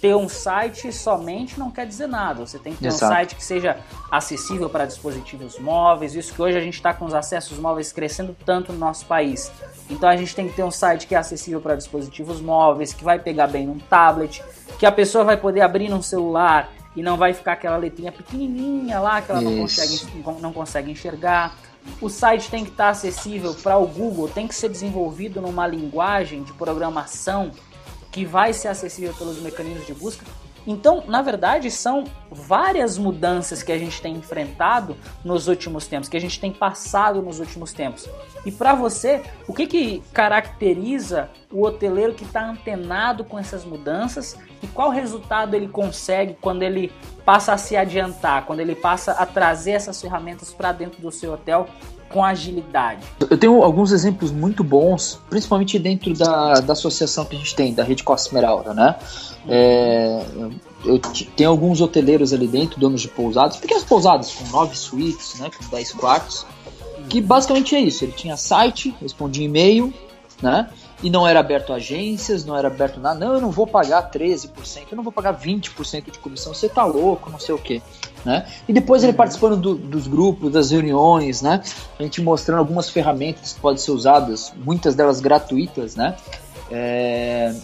ter 0.00 0.14
um 0.14 0.28
site 0.28 0.92
somente 0.92 1.58
não 1.58 1.70
quer 1.70 1.86
dizer 1.86 2.06
nada. 2.06 2.44
Você 2.44 2.58
tem 2.58 2.74
que 2.74 2.80
ter 2.80 2.88
Exato. 2.88 3.06
um 3.06 3.16
site 3.16 3.34
que 3.34 3.42
seja 3.42 3.78
acessível 4.10 4.68
para 4.68 4.84
dispositivos 4.84 5.58
móveis. 5.58 6.14
Isso 6.14 6.34
que 6.34 6.42
hoje 6.42 6.58
a 6.58 6.60
gente 6.60 6.74
está 6.74 6.92
com 6.92 7.06
os 7.06 7.14
acessos 7.14 7.58
móveis 7.58 7.92
crescendo 7.92 8.36
tanto 8.44 8.72
no 8.72 8.78
nosso 8.78 9.06
país. 9.06 9.50
Então 9.88 10.08
a 10.08 10.16
gente 10.16 10.34
tem 10.34 10.48
que 10.48 10.54
ter 10.54 10.62
um 10.62 10.70
site 10.70 11.06
que 11.06 11.14
é 11.14 11.18
acessível 11.18 11.60
para 11.60 11.74
dispositivos 11.74 12.40
móveis, 12.40 12.92
que 12.92 13.02
vai 13.02 13.18
pegar 13.18 13.46
bem 13.46 13.66
num 13.66 13.78
tablet, 13.78 14.42
que 14.78 14.84
a 14.84 14.92
pessoa 14.92 15.24
vai 15.24 15.38
poder 15.38 15.62
abrir 15.62 15.88
num 15.88 16.02
celular 16.02 16.70
e 16.94 17.02
não 17.02 17.16
vai 17.16 17.32
ficar 17.32 17.52
aquela 17.52 17.78
letrinha 17.78 18.12
pequenininha 18.12 19.00
lá 19.00 19.22
que 19.22 19.30
ela 19.30 19.40
não 19.40 19.56
consegue, 19.56 20.00
não 20.40 20.52
consegue 20.52 20.90
enxergar. 20.90 21.56
O 22.00 22.08
site 22.08 22.50
tem 22.50 22.64
que 22.64 22.70
estar 22.70 22.90
acessível 22.90 23.54
para 23.54 23.76
o 23.76 23.86
Google, 23.86 24.28
tem 24.28 24.46
que 24.46 24.54
ser 24.54 24.68
desenvolvido 24.68 25.40
numa 25.40 25.66
linguagem 25.66 26.42
de 26.42 26.52
programação 26.52 27.50
que 28.14 28.24
vai 28.24 28.52
ser 28.52 28.68
acessível 28.68 29.12
pelos 29.14 29.40
mecanismos 29.40 29.84
de 29.88 29.92
busca. 29.92 30.24
Então, 30.64 31.02
na 31.08 31.20
verdade, 31.20 31.68
são 31.68 32.04
várias 32.30 32.96
mudanças 32.96 33.60
que 33.60 33.72
a 33.72 33.76
gente 33.76 34.00
tem 34.00 34.14
enfrentado 34.14 34.96
nos 35.24 35.48
últimos 35.48 35.88
tempos, 35.88 36.08
que 36.08 36.16
a 36.16 36.20
gente 36.20 36.38
tem 36.38 36.52
passado 36.52 37.20
nos 37.20 37.40
últimos 37.40 37.72
tempos. 37.72 38.08
E 38.46 38.52
para 38.52 38.72
você, 38.72 39.20
o 39.48 39.52
que, 39.52 39.66
que 39.66 40.02
caracteriza 40.12 41.28
o 41.50 41.62
hoteleiro 41.64 42.14
que 42.14 42.22
está 42.22 42.48
antenado 42.48 43.24
com 43.24 43.36
essas 43.36 43.64
mudanças 43.64 44.38
e 44.62 44.68
qual 44.68 44.90
resultado 44.90 45.54
ele 45.54 45.66
consegue 45.66 46.36
quando 46.40 46.62
ele 46.62 46.92
passa 47.24 47.52
a 47.52 47.58
se 47.58 47.76
adiantar, 47.76 48.46
quando 48.46 48.60
ele 48.60 48.76
passa 48.76 49.10
a 49.10 49.26
trazer 49.26 49.72
essas 49.72 50.00
ferramentas 50.00 50.54
para 50.54 50.70
dentro 50.70 51.02
do 51.02 51.10
seu 51.10 51.32
hotel 51.32 51.66
com 52.08 52.24
agilidade? 52.24 53.02
Eu 53.18 53.36
tenho 53.36 53.62
alguns 53.62 53.92
exemplos 53.92 54.30
muito 54.30 54.62
bons, 54.62 55.20
principalmente 55.28 55.78
dentro 55.78 56.14
da, 56.14 56.54
da 56.60 56.72
associação 56.72 57.24
que 57.24 57.36
a 57.36 57.38
gente 57.38 57.54
tem, 57.54 57.74
da 57.74 57.82
Rede 57.82 58.02
Costa 58.02 58.28
Esmeralda, 58.28 58.72
né? 58.72 58.96
É, 59.48 60.24
eu 60.84 60.98
tenho 60.98 61.50
alguns 61.50 61.80
hoteleiros 61.80 62.32
ali 62.32 62.46
dentro, 62.46 62.78
donos 62.78 63.00
de 63.00 63.08
pousadas, 63.08 63.56
pequenas 63.56 63.84
pousadas 63.84 64.32
com 64.32 64.48
nove 64.48 64.76
suítes, 64.76 65.38
né, 65.38 65.50
com 65.50 65.68
10 65.74 65.92
quartos, 65.92 66.46
que 67.08 67.20
basicamente 67.20 67.74
é 67.74 67.80
isso. 67.80 68.04
Ele 68.04 68.12
tinha 68.12 68.36
site, 68.36 68.94
respondia 69.00 69.44
e-mail, 69.44 69.92
né? 70.42 70.68
E 71.02 71.10
não 71.10 71.26
era 71.26 71.40
aberto 71.40 71.72
a 71.72 71.76
agências, 71.76 72.44
não 72.44 72.56
era 72.56 72.68
aberto 72.68 72.98
nada. 72.98 73.18
Não, 73.18 73.34
eu 73.34 73.40
não 73.40 73.50
vou 73.50 73.66
pagar 73.66 74.10
13%, 74.10 74.86
eu 74.90 74.96
não 74.96 75.04
vou 75.04 75.12
pagar 75.12 75.38
20% 75.38 76.10
de 76.10 76.18
comissão, 76.18 76.54
você 76.54 76.68
tá 76.68 76.84
louco, 76.84 77.30
não 77.30 77.38
sei 77.38 77.54
o 77.54 77.58
quê. 77.58 77.82
Né? 78.24 78.46
E 78.66 78.72
depois 78.72 79.02
ele 79.02 79.12
uhum. 79.12 79.18
participando 79.18 79.56
do, 79.56 79.74
dos 79.74 80.06
grupos, 80.06 80.50
das 80.50 80.70
reuniões, 80.70 81.42
né? 81.42 81.62
A 81.98 82.02
gente 82.02 82.22
mostrando 82.22 82.60
algumas 82.60 82.88
ferramentas 82.88 83.52
que 83.52 83.60
podem 83.60 83.78
ser 83.78 83.90
usadas, 83.90 84.52
muitas 84.56 84.94
delas 84.94 85.20
gratuitas, 85.20 85.94
né? 85.94 86.16
É, 86.70 87.54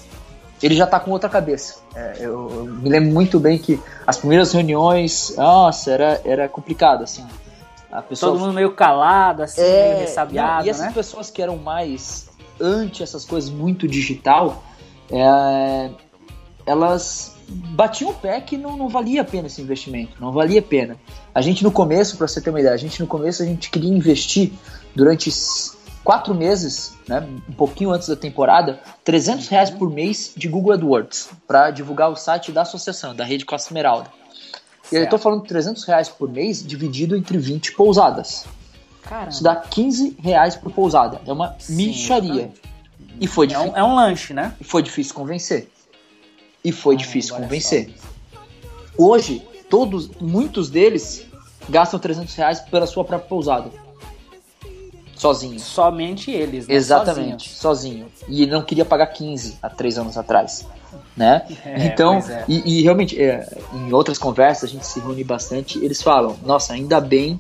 ele 0.62 0.74
já 0.74 0.84
está 0.84 1.00
com 1.00 1.10
outra 1.10 1.30
cabeça. 1.30 1.76
É, 1.94 2.16
eu, 2.20 2.50
eu, 2.50 2.64
me 2.66 2.90
lembro 2.90 3.10
muito 3.10 3.40
bem 3.40 3.58
que 3.58 3.80
as 4.06 4.18
primeiras 4.18 4.52
reuniões, 4.52 5.34
nossa, 5.36 5.90
era, 5.90 6.20
era 6.24 6.48
complicado, 6.48 7.02
assim. 7.02 7.24
A 7.90 8.02
pessoa... 8.02 8.32
Todo 8.32 8.40
mundo 8.40 8.52
meio 8.52 8.72
calado, 8.72 9.42
assim, 9.42 9.62
é, 9.62 9.88
meio 9.88 10.00
ressabiado, 10.00 10.66
E 10.66 10.70
essas 10.70 10.86
né? 10.86 10.92
pessoas 10.92 11.30
que 11.30 11.42
eram 11.42 11.56
mais 11.56 12.29
anti 12.60 13.02
essas 13.02 13.24
coisas 13.24 13.50
muito 13.50 13.88
digital, 13.88 14.64
é, 15.10 15.90
elas 16.66 17.36
batiam 17.48 18.10
o 18.10 18.14
pé 18.14 18.40
que 18.40 18.56
não, 18.56 18.76
não 18.76 18.88
valia 18.88 19.22
a 19.22 19.24
pena 19.24 19.46
esse 19.46 19.60
investimento, 19.60 20.20
não 20.20 20.32
valia 20.32 20.60
a 20.60 20.62
pena. 20.62 20.96
A 21.34 21.40
gente 21.40 21.64
no 21.64 21.72
começo, 21.72 22.16
para 22.16 22.28
você 22.28 22.40
ter 22.40 22.50
uma 22.50 22.60
ideia, 22.60 22.74
a 22.74 22.78
gente 22.78 23.00
no 23.00 23.06
começo 23.06 23.42
a 23.42 23.46
gente 23.46 23.70
queria 23.70 23.90
investir 23.90 24.52
durante 24.94 25.30
quatro 26.04 26.34
meses, 26.34 26.94
né, 27.08 27.26
um 27.48 27.52
pouquinho 27.52 27.90
antes 27.90 28.08
da 28.08 28.16
temporada, 28.16 28.80
300 29.04 29.48
reais 29.48 29.70
por 29.70 29.90
mês 29.90 30.32
de 30.36 30.48
Google 30.48 30.72
AdWords 30.72 31.30
para 31.46 31.70
divulgar 31.70 32.10
o 32.10 32.16
site 32.16 32.52
da 32.52 32.62
associação, 32.62 33.14
da 33.14 33.24
rede 33.24 33.44
Costa 33.44 33.68
Esmeralda. 33.68 34.10
E 34.90 34.96
eu 34.96 35.04
estou 35.04 35.18
falando 35.18 35.42
300 35.42 35.84
reais 35.84 36.08
por 36.08 36.28
mês 36.28 36.64
dividido 36.66 37.16
entre 37.16 37.38
20 37.38 37.72
pousadas. 37.72 38.44
Caramba. 39.02 39.30
Isso 39.30 39.42
dá 39.42 39.56
15 39.56 40.16
reais 40.20 40.56
por 40.56 40.72
pousada. 40.72 41.20
É 41.26 41.32
uma 41.32 41.56
Sim, 41.58 41.74
micharia. 41.74 42.50
E 43.20 43.26
foi 43.26 43.52
é 43.52 43.58
um, 43.58 43.76
é 43.76 43.84
um 43.84 43.94
lanche, 43.94 44.32
né? 44.32 44.54
E 44.60 44.64
foi 44.64 44.82
difícil 44.82 45.14
convencer. 45.14 45.68
E 46.64 46.72
foi 46.72 46.94
ah, 46.94 46.98
difícil 46.98 47.36
convencer. 47.36 47.94
Hoje, 48.96 49.42
todos, 49.68 50.08
muitos 50.20 50.70
deles 50.70 51.26
gastam 51.68 51.98
300 51.98 52.34
reais 52.34 52.60
pela 52.60 52.86
sua 52.86 53.04
própria 53.04 53.28
pousada. 53.28 53.70
Sozinho. 55.14 55.60
Somente 55.60 56.30
eles, 56.30 56.66
né? 56.66 56.74
Exatamente, 56.74 57.50
sozinho. 57.50 58.06
E 58.26 58.42
ele 58.42 58.50
não 58.50 58.62
queria 58.62 58.86
pagar 58.86 59.06
15 59.08 59.58
há 59.62 59.68
três 59.68 59.98
anos 59.98 60.16
atrás. 60.16 60.66
Né? 61.14 61.46
É, 61.62 61.86
então, 61.86 62.14
é. 62.18 62.44
e, 62.48 62.78
e, 62.78 62.82
realmente, 62.82 63.20
é, 63.20 63.46
em 63.74 63.92
outras 63.92 64.16
conversas, 64.16 64.70
a 64.70 64.72
gente 64.72 64.86
se 64.86 64.98
reúne 64.98 65.22
bastante, 65.22 65.78
eles 65.84 66.00
falam, 66.00 66.38
nossa, 66.42 66.72
ainda 66.72 67.00
bem, 67.00 67.38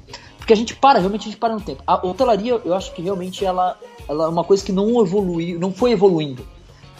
porque 0.50 0.54
a 0.54 0.56
gente 0.56 0.74
para, 0.74 0.98
realmente 0.98 1.22
a 1.22 1.30
gente 1.30 1.36
para 1.36 1.54
no 1.54 1.60
tempo. 1.60 1.80
A 1.86 2.04
hotelaria, 2.04 2.60
eu 2.64 2.74
acho 2.74 2.92
que 2.92 3.00
realmente 3.00 3.44
ela, 3.44 3.78
ela 4.08 4.24
é 4.24 4.28
uma 4.28 4.42
coisa 4.42 4.64
que 4.64 4.72
não 4.72 5.00
evoluiu, 5.00 5.60
não 5.60 5.72
foi 5.72 5.92
evoluindo. 5.92 6.44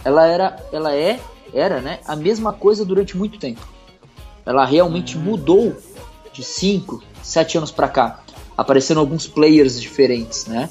Ela 0.04 0.24
era, 0.24 0.64
ela 0.72 0.94
é, 0.94 1.18
era, 1.52 1.80
né, 1.80 1.98
a 2.06 2.14
mesma 2.14 2.52
coisa 2.52 2.84
durante 2.84 3.16
muito 3.16 3.40
tempo. 3.40 3.60
Ela 4.46 4.64
realmente 4.64 5.16
uhum. 5.16 5.24
mudou 5.24 5.76
de 6.32 6.44
5, 6.44 7.02
7 7.22 7.58
anos 7.58 7.72
para 7.72 7.88
cá 7.88 8.20
aparecendo 8.56 9.00
alguns 9.00 9.26
players 9.26 9.80
diferentes, 9.80 10.46
né? 10.46 10.68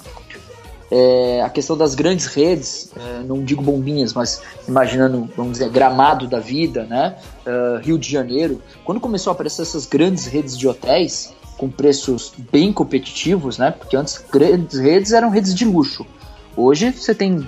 É, 0.91 1.41
a 1.41 1.49
questão 1.49 1.75
das 1.75 1.95
grandes 1.95 2.27
redes, 2.27 2.91
é, 2.95 3.23
não 3.23 3.43
digo 3.43 3.61
bombinhas, 3.61 4.13
mas 4.13 4.41
imaginando, 4.67 5.29
vamos 5.35 5.53
dizer, 5.53 5.69
gramado 5.69 6.27
da 6.27 6.39
vida, 6.39 6.85
né? 6.85 7.17
Uh, 7.45 7.79
Rio 7.79 7.97
de 7.97 8.09
Janeiro, 8.09 8.61
quando 8.85 9.01
começou 9.01 9.31
a 9.31 9.33
aparecer 9.33 9.63
essas 9.63 9.85
grandes 9.85 10.27
redes 10.27 10.57
de 10.57 10.67
hotéis 10.67 11.33
com 11.59 11.69
preços 11.69 12.31
bem 12.49 12.71
competitivos, 12.71 13.57
né? 13.57 13.69
Porque 13.69 13.97
antes 13.97 14.23
grandes 14.31 14.79
redes 14.79 15.11
eram 15.11 15.29
redes 15.29 15.53
de 15.53 15.65
luxo. 15.65 16.07
Hoje 16.55 16.89
você 16.89 17.13
tem 17.13 17.45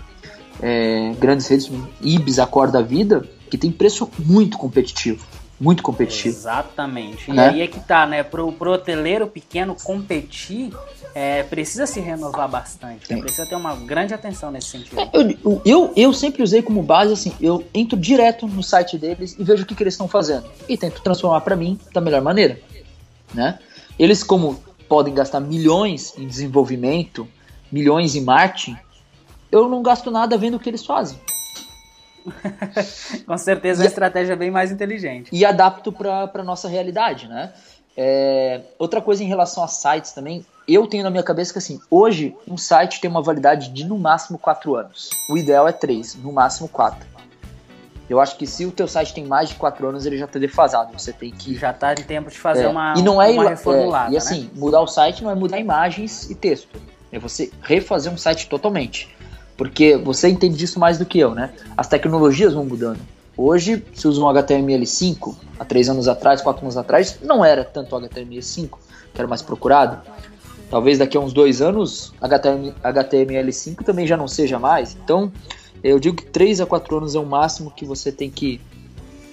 é, 0.61 1.13
grandes 1.17 1.47
redes, 1.47 1.71
Ibis, 2.01 2.37
a 2.37 2.45
cor 2.45 2.69
da 2.69 2.81
vida, 2.81 3.25
que 3.49 3.57
tem 3.57 3.71
preço 3.71 4.11
muito 4.19 4.57
competitivo. 4.57 5.25
Muito 5.57 5.81
competitivo. 5.81 6.35
Exatamente. 6.35 7.31
E 7.31 7.33
né? 7.33 7.49
aí 7.49 7.61
é 7.61 7.67
que 7.67 7.79
tá, 7.79 8.05
né? 8.05 8.21
Pro, 8.21 8.51
pro 8.51 8.73
hoteleiro 8.73 9.27
pequeno 9.27 9.77
competir, 9.81 10.73
é, 11.15 11.43
precisa 11.43 11.85
se 11.85 12.01
renovar 12.01 12.49
bastante. 12.49 13.13
Né? 13.13 13.21
Precisa 13.21 13.45
ter 13.45 13.55
uma 13.55 13.75
grande 13.75 14.13
atenção 14.13 14.51
nesse 14.51 14.67
sentido. 14.67 14.99
É, 14.99 15.09
eu, 15.13 15.61
eu, 15.63 15.93
eu, 15.95 16.13
sempre 16.13 16.43
usei 16.43 16.61
como 16.61 16.83
base 16.83 17.13
assim: 17.13 17.31
eu 17.39 17.63
entro 17.73 17.97
direto 17.97 18.45
no 18.45 18.61
site 18.61 18.97
deles 18.97 19.37
e 19.39 19.43
vejo 19.43 19.63
o 19.63 19.65
que, 19.65 19.73
que 19.73 19.83
eles 19.83 19.93
estão 19.93 20.07
fazendo. 20.07 20.45
E 20.67 20.75
tento 20.75 21.01
transformar 21.01 21.39
para 21.41 21.55
mim 21.55 21.79
da 21.93 22.01
melhor 22.01 22.21
maneira. 22.21 22.59
Né? 23.33 23.57
Eles, 24.01 24.23
como 24.23 24.55
podem 24.89 25.13
gastar 25.13 25.39
milhões 25.39 26.17
em 26.17 26.25
desenvolvimento, 26.27 27.27
milhões 27.71 28.15
em 28.15 28.21
marketing, 28.21 28.75
eu 29.51 29.69
não 29.69 29.83
gasto 29.83 30.09
nada 30.09 30.35
vendo 30.39 30.57
o 30.57 30.59
que 30.59 30.67
eles 30.67 30.83
fazem. 30.83 31.19
Com 33.27 33.37
certeza 33.37 33.81
é 33.81 33.83
uma 33.83 33.87
estratégia 33.87 34.35
bem 34.35 34.49
mais 34.49 34.71
inteligente. 34.71 35.29
E 35.31 35.45
adapto 35.45 35.91
para 35.91 36.31
a 36.33 36.43
nossa 36.43 36.67
realidade, 36.67 37.27
né? 37.27 37.53
É, 37.95 38.61
outra 38.79 39.03
coisa 39.03 39.23
em 39.23 39.27
relação 39.27 39.63
a 39.63 39.67
sites 39.67 40.13
também, 40.13 40.43
eu 40.67 40.87
tenho 40.87 41.03
na 41.03 41.11
minha 41.11 41.21
cabeça 41.21 41.53
que 41.53 41.59
assim, 41.59 41.79
hoje 41.87 42.35
um 42.47 42.57
site 42.57 42.99
tem 42.99 43.11
uma 43.11 43.21
validade 43.21 43.69
de 43.69 43.85
no 43.85 43.99
máximo 43.99 44.39
4 44.39 44.75
anos. 44.77 45.11
O 45.29 45.37
ideal 45.37 45.67
é 45.67 45.71
3, 45.71 46.15
no 46.15 46.33
máximo 46.33 46.67
4. 46.67 47.05
Eu 48.11 48.19
acho 48.19 48.35
que 48.35 48.45
se 48.45 48.65
o 48.65 48.71
teu 48.71 48.89
site 48.89 49.13
tem 49.13 49.25
mais 49.25 49.47
de 49.47 49.55
4 49.55 49.87
anos, 49.87 50.05
ele 50.05 50.17
já 50.17 50.25
está 50.25 50.37
defasado. 50.37 50.91
Você 50.91 51.13
tem 51.13 51.31
que. 51.31 51.55
Já 51.55 51.71
está 51.71 51.93
em 51.93 52.03
tempo 52.03 52.29
de 52.29 52.37
fazer 52.37 52.63
é, 52.63 52.67
uma, 52.67 52.93
e 52.97 53.01
não 53.01 53.21
é, 53.21 53.29
uma 53.29 53.47
reformulada. 53.47 54.11
É, 54.11 54.15
e 54.15 54.17
assim, 54.17 54.41
né? 54.41 54.49
mudar 54.53 54.81
o 54.81 54.87
site 54.87 55.23
não 55.23 55.31
é 55.31 55.35
mudar 55.35 55.57
imagens 55.59 56.29
e 56.29 56.35
texto. 56.35 56.77
É 57.09 57.17
você 57.17 57.49
refazer 57.61 58.11
um 58.11 58.17
site 58.17 58.49
totalmente. 58.49 59.15
Porque 59.55 59.95
você 59.95 60.27
entende 60.27 60.57
disso 60.57 60.77
mais 60.77 60.97
do 60.97 61.05
que 61.05 61.19
eu, 61.19 61.33
né? 61.33 61.53
As 61.77 61.87
tecnologias 61.87 62.53
vão 62.53 62.65
mudando. 62.65 62.99
Hoje 63.37 63.81
se 63.93 64.05
usa 64.05 64.19
um 64.19 64.25
HTML5, 64.25 65.33
há 65.57 65.63
três 65.63 65.87
anos 65.87 66.09
atrás, 66.09 66.41
quatro 66.41 66.63
anos 66.63 66.75
atrás, 66.75 67.17
não 67.23 67.45
era 67.45 67.63
tanto 67.63 67.95
HTML5, 67.95 68.71
que 69.13 69.21
era 69.21 69.27
mais 69.27 69.41
procurado. 69.41 70.01
Talvez 70.69 70.97
daqui 70.97 71.15
a 71.15 71.19
uns 71.21 71.31
dois 71.31 71.61
anos 71.61 72.13
HTML5 72.21 73.85
também 73.85 74.05
já 74.05 74.17
não 74.17 74.27
seja 74.27 74.59
mais. 74.59 74.97
Então, 75.01 75.31
eu 75.83 75.99
digo 75.99 76.17
que 76.17 76.25
três 76.25 76.61
a 76.61 76.65
quatro 76.65 76.97
anos 76.97 77.15
é 77.15 77.19
o 77.19 77.25
máximo 77.25 77.71
que 77.71 77.85
você 77.85 78.11
tem 78.11 78.29
que 78.29 78.61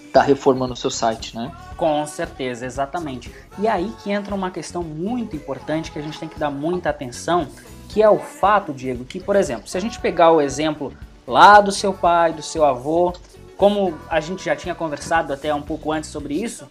estar 0.06 0.20
tá 0.20 0.26
reformando 0.26 0.72
o 0.72 0.76
seu 0.76 0.90
site, 0.90 1.37
né? 1.37 1.52
Com 1.76 2.04
certeza, 2.06 2.64
exatamente. 2.66 3.30
E 3.58 3.68
aí 3.68 3.92
que 4.02 4.11
entra 4.11 4.34
uma 4.34 4.50
questão 4.50 4.82
muito 4.82 5.37
importante 5.37 5.92
que 5.92 5.98
a 5.98 6.02
gente 6.02 6.18
tem 6.18 6.28
que 6.28 6.38
dar 6.38 6.50
muita 6.50 6.90
atenção, 6.90 7.46
que 7.88 8.02
é 8.02 8.08
o 8.08 8.18
fato, 8.18 8.72
Diego, 8.72 9.04
que, 9.04 9.20
por 9.20 9.37
exemplo, 9.37 9.68
se 9.68 9.76
a 9.76 9.80
gente 9.80 10.00
pegar 10.00 10.32
o 10.32 10.40
exemplo 10.40 10.92
lá 11.26 11.61
do 11.61 11.70
seu 11.70 11.92
pai, 11.92 12.32
do 12.32 12.42
seu 12.42 12.64
avô, 12.64 13.12
como 13.56 13.94
a 14.08 14.20
gente 14.20 14.44
já 14.44 14.56
tinha 14.56 14.74
conversado 14.74 15.32
até 15.32 15.54
um 15.54 15.62
pouco 15.62 15.92
antes 15.92 16.08
sobre 16.11 16.34
isso, 16.34 16.66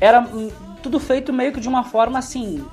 era 0.00 0.26
tudo 0.82 1.00
feito 1.00 1.32
meio 1.32 1.52
que 1.52 1.60
de 1.60 1.68
uma 1.68 1.84
forma 1.84 2.18
assim, 2.18 2.64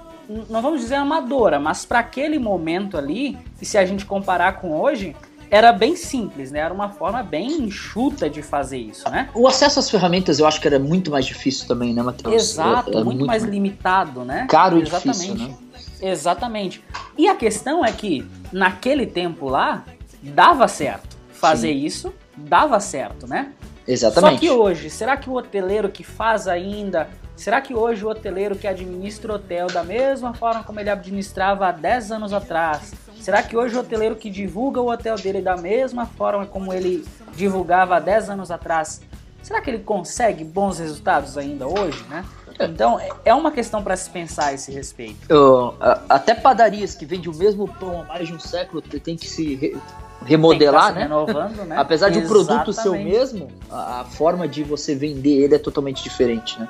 não 0.50 0.62
vamos 0.62 0.82
dizer 0.82 0.96
amadora, 0.96 1.60
mas 1.60 1.86
para 1.86 2.00
aquele 2.00 2.40
momento 2.40 2.98
ali, 2.98 3.38
e 3.62 3.66
se 3.66 3.78
a 3.78 3.86
gente 3.86 4.06
comparar 4.06 4.54
com 4.54 4.80
hoje, 4.80 5.16
era 5.52 5.74
bem 5.74 5.98
simples, 5.98 6.50
né? 6.50 6.60
Era 6.60 6.74
uma 6.74 6.88
forma 6.88 7.22
bem 7.22 7.64
enxuta 7.64 8.30
de 8.30 8.42
fazer 8.42 8.78
isso, 8.78 9.10
né? 9.10 9.30
O 9.36 9.46
acesso 9.46 9.80
às 9.80 9.90
ferramentas 9.90 10.40
eu 10.40 10.48
acho 10.48 10.62
que 10.62 10.68
era 10.68 10.80
muito 10.80 11.12
mais 11.12 11.26
difícil 11.26 11.68
também, 11.68 11.94
né, 11.94 12.02
Matheus? 12.02 12.34
Exato, 12.34 12.90
muito, 12.92 13.06
muito, 13.06 13.26
mais 13.26 13.44
limitado, 13.44 14.24
né? 14.24 14.48
Caro 14.50 14.82
Exatamente. 14.82 15.20
e 15.20 15.34
difícil, 15.34 15.48
né? 15.48 15.58
Exatamente. 16.02 16.84
E 17.18 17.28
a 17.28 17.36
questão 17.36 17.84
é 17.84 17.92
que 17.92 18.26
naquele 18.52 19.06
tempo 19.06 19.50
lá 19.50 19.84
dava 20.24 20.70
certo 20.70 21.18
fazer 21.34 21.74
Sim. 21.74 21.86
isso, 21.86 22.14
dava 22.38 22.80
certo, 22.80 23.28
né? 23.28 23.52
Exatamente. 23.86 24.34
Só 24.36 24.40
que 24.40 24.50
hoje, 24.50 24.90
será 24.90 25.18
que 25.18 25.30
o 25.30 25.34
hoteleiro 25.34 25.90
que 25.90 26.04
faz 26.04 26.48
ainda, 26.48 27.10
será 27.36 27.60
que 27.60 27.74
hoje 27.74 28.06
o 28.06 28.10
hoteleiro 28.10 28.56
que 28.56 28.68
administra 28.68 29.34
o 29.34 29.36
hotel 29.36 29.68
da 29.68 29.84
mesma 29.84 30.34
forma 30.34 30.64
como 30.64 30.80
ele 30.80 30.90
administrava 30.90 31.68
há 31.68 31.72
10 31.72 32.12
anos 32.14 32.32
atrás, 32.32 32.94
será 33.22 33.42
que 33.44 33.56
hoje 33.56 33.76
o 33.76 33.80
hoteleiro 33.80 34.16
que 34.16 34.30
divulga 34.30 34.82
o 34.82 34.92
hotel 34.92 35.16
dele 35.16 35.42
da 35.42 35.56
mesma 35.56 36.06
forma 36.06 36.46
como 36.46 36.74
ele 36.74 37.06
divulgava 37.36 37.96
há 37.96 38.00
10 38.00 38.32
anos 38.32 38.52
atrás, 38.52 39.02
será 39.42 39.62
que 39.62 39.70
ele 39.70 39.80
consegue 39.80 40.44
bons 40.44 40.80
resultados 40.80 41.38
ainda 41.38 41.68
hoje, 41.68 42.04
né? 42.10 42.26
Então, 42.60 43.00
é 43.26 43.34
uma 43.34 43.52
questão 43.52 43.84
para 43.84 43.96
se 43.96 44.10
pensar 44.10 44.48
a 44.48 44.54
esse 44.54 44.72
respeito. 44.72 45.18
Uh, 45.34 45.74
até 46.08 46.36
padarias 46.36 46.94
que 46.94 47.06
vendem 47.06 47.30
o 47.30 47.36
mesmo 47.36 47.68
pão 47.68 48.02
há 48.02 48.06
mais 48.06 48.28
de 48.28 48.34
um 48.34 48.40
século 48.40 48.82
tem 48.82 49.16
que 49.16 49.28
se 49.28 49.56
re 49.56 49.78
remodelar, 50.24 50.94
né? 50.94 51.04
Renovando, 51.04 51.66
né? 51.66 51.76
Apesar 51.80 52.10
de 52.10 52.20
o 52.20 52.28
produto 52.28 52.72
ser 52.72 52.90
o 52.90 52.94
mesmo, 52.94 53.48
a, 53.72 54.02
a 54.02 54.04
forma 54.06 54.48
de 54.48 54.64
você 54.64 54.94
vender 54.94 55.46
ele 55.46 55.56
é 55.56 55.60
totalmente 55.60 56.04
diferente, 56.04 56.60
né? 56.60 56.68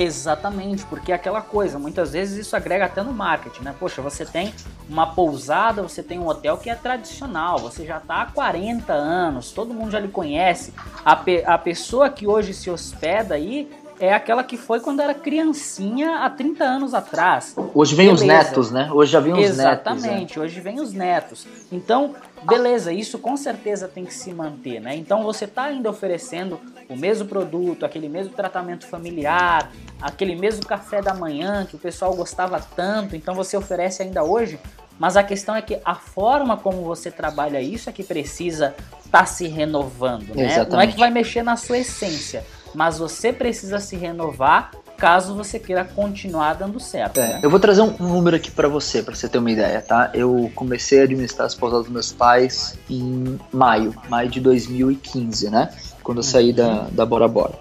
Exatamente, 0.00 0.86
porque 0.86 1.10
é 1.10 1.14
aquela 1.16 1.42
coisa, 1.42 1.76
muitas 1.76 2.12
vezes 2.12 2.46
isso 2.46 2.54
agrega 2.54 2.84
até 2.84 3.02
no 3.02 3.12
marketing, 3.12 3.64
né? 3.64 3.74
Poxa, 3.80 4.00
você 4.00 4.24
tem 4.24 4.54
uma 4.88 5.12
pousada, 5.12 5.82
você 5.82 6.04
tem 6.04 6.20
um 6.20 6.28
hotel 6.28 6.56
que 6.56 6.70
é 6.70 6.76
tradicional, 6.76 7.58
você 7.58 7.84
já 7.84 7.96
está 7.96 8.22
há 8.22 8.26
40 8.26 8.92
anos, 8.92 9.50
todo 9.50 9.74
mundo 9.74 9.90
já 9.90 9.98
lhe 9.98 10.06
conhece. 10.06 10.72
A, 11.04 11.16
pe 11.16 11.42
a 11.44 11.58
pessoa 11.58 12.08
que 12.10 12.28
hoje 12.28 12.54
se 12.54 12.70
hospeda 12.70 13.34
aí 13.34 13.68
é 14.00 14.12
aquela 14.12 14.44
que 14.44 14.56
foi 14.56 14.80
quando 14.80 15.00
era 15.00 15.14
criancinha 15.14 16.18
há 16.20 16.30
30 16.30 16.64
anos 16.64 16.94
atrás. 16.94 17.54
Hoje 17.74 17.94
vem 17.94 18.06
beleza. 18.06 18.22
os 18.22 18.28
netos, 18.28 18.70
né? 18.70 18.90
Hoje 18.92 19.12
já 19.12 19.20
vem 19.20 19.32
os 19.32 19.40
Exatamente, 19.40 19.58
netos. 19.58 19.86
É. 19.86 20.06
Exatamente, 20.06 20.38
é. 20.38 20.42
hoje 20.42 20.60
vem 20.60 20.80
os 20.80 20.92
netos. 20.92 21.46
Então, 21.72 22.14
beleza, 22.42 22.92
isso 22.92 23.18
com 23.18 23.36
certeza 23.36 23.88
tem 23.88 24.04
que 24.04 24.14
se 24.14 24.32
manter, 24.32 24.80
né? 24.80 24.96
Então 24.96 25.22
você 25.22 25.44
está 25.44 25.64
ainda 25.64 25.90
oferecendo 25.90 26.60
o 26.88 26.96
mesmo 26.96 27.26
produto, 27.26 27.84
aquele 27.84 28.08
mesmo 28.08 28.32
tratamento 28.32 28.86
familiar, 28.86 29.70
aquele 30.00 30.36
mesmo 30.36 30.64
café 30.64 31.02
da 31.02 31.14
manhã 31.14 31.66
que 31.66 31.76
o 31.76 31.78
pessoal 31.78 32.14
gostava 32.14 32.60
tanto, 32.76 33.16
então 33.16 33.34
você 33.34 33.56
oferece 33.56 34.02
ainda 34.02 34.22
hoje. 34.22 34.58
Mas 34.98 35.16
a 35.16 35.22
questão 35.22 35.54
é 35.54 35.62
que 35.62 35.78
a 35.84 35.94
forma 35.94 36.56
como 36.56 36.82
você 36.82 37.08
trabalha 37.08 37.60
isso 37.60 37.88
é 37.88 37.92
que 37.92 38.02
precisa 38.02 38.74
estar 39.04 39.20
tá 39.20 39.26
se 39.26 39.46
renovando, 39.46 40.34
né? 40.34 40.46
Exatamente. 40.46 40.70
Não 40.70 40.80
é 40.80 40.86
que 40.88 40.98
vai 40.98 41.10
mexer 41.10 41.42
na 41.42 41.56
sua 41.56 41.78
essência 41.78 42.44
mas 42.74 42.98
você 42.98 43.32
precisa 43.32 43.78
se 43.78 43.96
renovar 43.96 44.70
caso 44.98 45.34
você 45.34 45.60
queira 45.60 45.84
continuar 45.84 46.54
dando 46.54 46.80
certo. 46.80 47.20
É, 47.20 47.34
né? 47.34 47.40
Eu 47.42 47.48
vou 47.48 47.60
trazer 47.60 47.82
um, 47.82 47.94
número 48.00 48.36
aqui 48.36 48.50
para 48.50 48.68
você, 48.68 49.00
para 49.00 49.14
você 49.14 49.28
ter 49.28 49.38
uma 49.38 49.50
ideia, 49.50 49.80
tá? 49.80 50.10
Eu 50.12 50.50
comecei 50.56 51.00
a 51.00 51.04
administrar 51.04 51.46
as 51.46 51.54
pousadas 51.54 51.86
dos 51.86 51.92
meus 51.92 52.12
pais 52.12 52.76
em 52.90 53.38
maio, 53.52 53.94
maio 54.08 54.28
de 54.28 54.40
2015, 54.40 55.50
né? 55.50 55.70
Quando 56.02 56.18
eu 56.18 56.24
saí 56.24 56.52
da, 56.52 56.82
uhum. 56.82 56.90
da 56.90 57.06
Bora 57.06 57.28
Bora. 57.28 57.54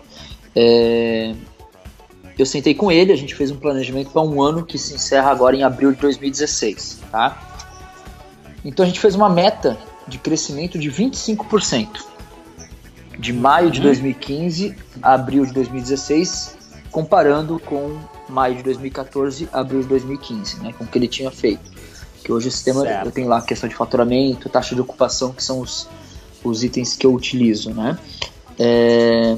É, 0.56 1.36
eu 2.38 2.46
sentei 2.46 2.74
com 2.74 2.92
ele, 2.92 3.14
a 3.14 3.16
gente 3.16 3.36
fez 3.36 3.52
um 3.52 3.58
planejamento 3.58 4.10
para 4.10 4.22
um 4.24 4.42
ano 4.42 4.66
que 4.66 4.78
se 4.78 4.96
encerra 4.96 5.30
agora 5.30 5.56
em 5.56 5.64
abril 5.64 5.92
de 5.92 6.00
2016, 6.00 7.02
tá? 7.12 7.38
Então 8.66 8.84
a 8.84 8.88
gente 8.88 9.00
fez 9.00 9.14
uma 9.14 9.30
meta 9.30 9.78
de 10.08 10.18
crescimento 10.18 10.80
de 10.80 10.90
25% 10.90 12.17
de 13.18 13.34
maio 13.34 13.72
de 13.72 13.82
2015 13.82 14.76
a 15.02 15.14
abril 15.14 15.46
de 15.46 15.54
2016, 15.54 16.58
comparando 16.92 17.60
com 17.60 17.98
maio 18.30 18.56
de 18.56 18.64
2014 18.64 19.50
a 19.52 19.60
abril 19.60 19.82
de 19.82 19.88
2015, 19.88 20.60
né, 20.60 20.74
com 20.78 20.84
o 20.84 20.88
que 20.88 20.98
ele 20.98 21.08
tinha 21.08 21.32
feito. 21.32 21.78
Que 22.24 22.32
hoje 22.32 22.48
o 22.48 22.52
sistema 22.52 22.82
certo. 22.82 23.06
eu 23.06 23.12
tenho 23.12 23.28
lá 23.28 23.38
a 23.38 23.42
questão 23.42 23.70
de 23.70 23.76
faturamento, 23.76 24.50
taxa 24.50 24.76
de 24.76 24.82
ocupação, 24.82 25.32
que 25.32 25.44
são 25.44 25.62
os, 25.62 25.88
os 26.44 26.64
itens 26.64 26.96
que 26.96 27.06
eu 27.06 27.14
utilizo, 27.14 27.74
né? 27.74 27.98
É, 28.60 29.38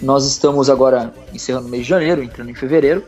nós 0.00 0.26
estamos 0.26 0.68
agora 0.68 1.12
encerrando 1.32 1.66
o 1.66 1.70
mês 1.70 1.84
de 1.84 1.88
janeiro, 1.88 2.22
entrando 2.22 2.50
em 2.50 2.54
fevereiro, 2.54 3.04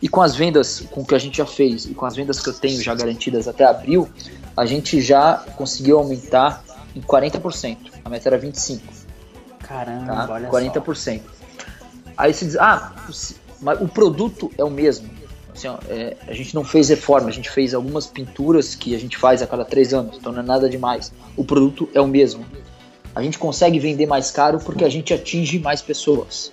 e 0.00 0.08
com 0.08 0.20
as 0.20 0.34
vendas, 0.34 0.80
com 0.90 1.02
o 1.02 1.06
que 1.06 1.14
a 1.14 1.18
gente 1.18 1.38
já 1.38 1.46
fez 1.46 1.86
e 1.86 1.94
com 1.94 2.06
as 2.06 2.14
vendas 2.14 2.40
que 2.40 2.48
eu 2.48 2.54
tenho 2.54 2.80
já 2.82 2.94
garantidas 2.94 3.48
até 3.48 3.64
abril, 3.64 4.08
a 4.56 4.64
gente 4.66 5.00
já 5.00 5.44
conseguiu 5.56 5.98
aumentar 5.98 6.64
em 6.94 7.00
40%. 7.00 7.76
A 8.04 8.08
meta 8.08 8.28
era 8.28 8.38
25%. 8.38 8.80
Caramba, 9.66 10.26
tá? 10.26 10.32
olha 10.32 10.48
40%. 10.48 10.94
Só. 10.94 11.36
Aí 12.16 12.32
você 12.32 12.46
diz, 12.46 12.56
ah, 12.56 12.94
mas 13.60 13.80
o 13.80 13.88
produto 13.88 14.50
é 14.56 14.64
o 14.64 14.70
mesmo. 14.70 15.08
Assim, 15.54 15.68
ó, 15.68 15.78
é, 15.88 16.16
a 16.26 16.32
gente 16.32 16.54
não 16.54 16.64
fez 16.64 16.88
reforma, 16.88 17.28
a 17.28 17.32
gente 17.32 17.50
fez 17.50 17.74
algumas 17.74 18.06
pinturas 18.06 18.74
que 18.74 18.94
a 18.94 18.98
gente 18.98 19.16
faz 19.16 19.42
a 19.42 19.46
cada 19.46 19.64
três 19.64 19.92
anos, 19.92 20.16
então 20.16 20.32
não 20.32 20.40
é 20.40 20.42
nada 20.42 20.68
demais. 20.68 21.12
O 21.36 21.44
produto 21.44 21.88
é 21.94 22.00
o 22.00 22.06
mesmo. 22.06 22.44
A 23.14 23.22
gente 23.22 23.38
consegue 23.38 23.78
vender 23.78 24.06
mais 24.06 24.30
caro 24.30 24.58
porque 24.58 24.84
a 24.84 24.88
gente 24.88 25.12
atinge 25.14 25.58
mais 25.58 25.80
pessoas. 25.80 26.52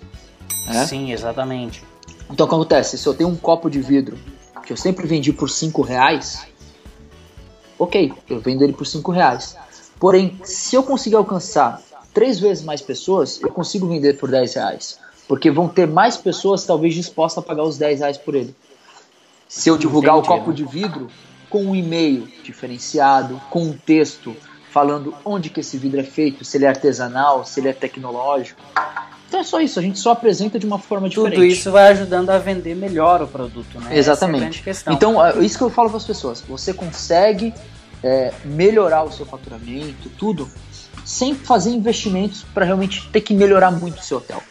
Né? 0.68 0.86
Sim, 0.86 1.12
exatamente. 1.12 1.84
Então 2.32 2.46
o 2.46 2.50
que 2.50 2.56
acontece? 2.56 2.98
Se 2.98 3.06
eu 3.06 3.14
tenho 3.14 3.30
um 3.30 3.36
copo 3.36 3.70
de 3.70 3.82
vidro 3.82 4.18
que 4.66 4.72
eu 4.72 4.78
sempre 4.78 5.06
vendi 5.06 5.34
por 5.34 5.50
cinco 5.50 5.82
reais, 5.82 6.48
ok, 7.78 8.14
eu 8.30 8.40
vendo 8.40 8.64
ele 8.64 8.72
por 8.72 8.88
cinco 8.88 9.12
reais. 9.12 9.58
Porém, 10.00 10.40
se 10.44 10.76
eu 10.76 10.84
conseguir 10.84 11.18
alcançar 11.18 11.82
três 12.14 12.40
vezes 12.40 12.64
mais 12.64 12.82
pessoas, 12.82 13.42
eu 13.42 13.50
consigo 13.50 13.88
vender 13.88 14.18
por 14.18 14.30
10 14.30 14.54
reais. 14.54 15.00
Porque 15.28 15.50
vão 15.50 15.68
ter 15.68 15.88
mais 15.88 16.18
pessoas 16.18 16.66
talvez 16.66 16.94
dispostas 16.94 17.44
a 17.44 17.48
pagar 17.48 17.64
os 17.64 17.78
10 17.78 18.00
reais 18.00 18.18
por 18.18 18.36
ele. 18.36 18.56
Se 19.48 19.70
eu 19.70 19.78
divulgar 19.78 20.18
Entendi, 20.18 20.28
o 20.28 20.38
copo 20.38 20.50
né? 20.50 20.56
de 20.56 20.66
vidro 20.66 21.08
com 21.50 21.64
um 21.64 21.76
e-mail 21.76 22.28
diferenciado, 22.44 23.40
com 23.50 23.64
um 23.64 23.74
texto 23.74 24.36
falando 24.72 25.14
onde 25.24 25.52
que 25.52 25.60
esse 25.60 25.78
vidro 25.78 26.00
é 26.00 26.04
feito, 26.04 26.44
se 26.44 26.58
ele 26.58 26.66
é 26.66 26.68
artesanal, 26.68 27.46
se 27.46 27.60
ele 27.60 27.70
é 27.70 27.74
tecnológico, 27.74 28.60
Então 29.28 29.40
é 29.40 29.44
só 29.44 29.62
isso, 29.62 29.78
a 29.78 29.82
gente 29.82 30.00
só 30.00 30.12
apresenta 30.12 30.58
de 30.58 30.66
uma 30.66 30.80
forma 30.80 31.08
diferente. 31.08 31.36
Tudo 31.36 31.46
isso 31.46 31.72
vai 31.72 31.92
ajudando 31.92 32.32
a 32.32 32.40
vender 32.40 32.76
melhor 32.76 33.22
o 33.22 33.28
produto, 33.28 33.80
né? 33.80 33.96
Exatamente. 33.96 34.64
É 34.68 34.92
então, 34.92 35.24
é 35.24 35.40
isso 35.40 35.58
que 35.58 35.64
eu 35.64 35.70
falo 35.70 35.90
para 35.90 35.98
as 35.98 36.06
pessoas. 36.06 36.42
Você 36.42 36.74
consegue 36.74 37.54
é, 38.04 38.34
melhorar 38.44 39.04
o 39.04 39.12
seu 39.12 39.26
faturamento, 39.26 40.10
tudo, 40.18 40.50
sem 41.06 41.36
fazer 41.36 41.72
investimentos 41.72 42.44
para 42.54 42.66
realmente 42.66 43.10
ter 43.10 43.22
que 43.22 43.34
melhorar 43.34 43.72
muito 43.72 44.00
o 44.00 44.04
seu 44.04 44.18
hotel. 44.18 44.42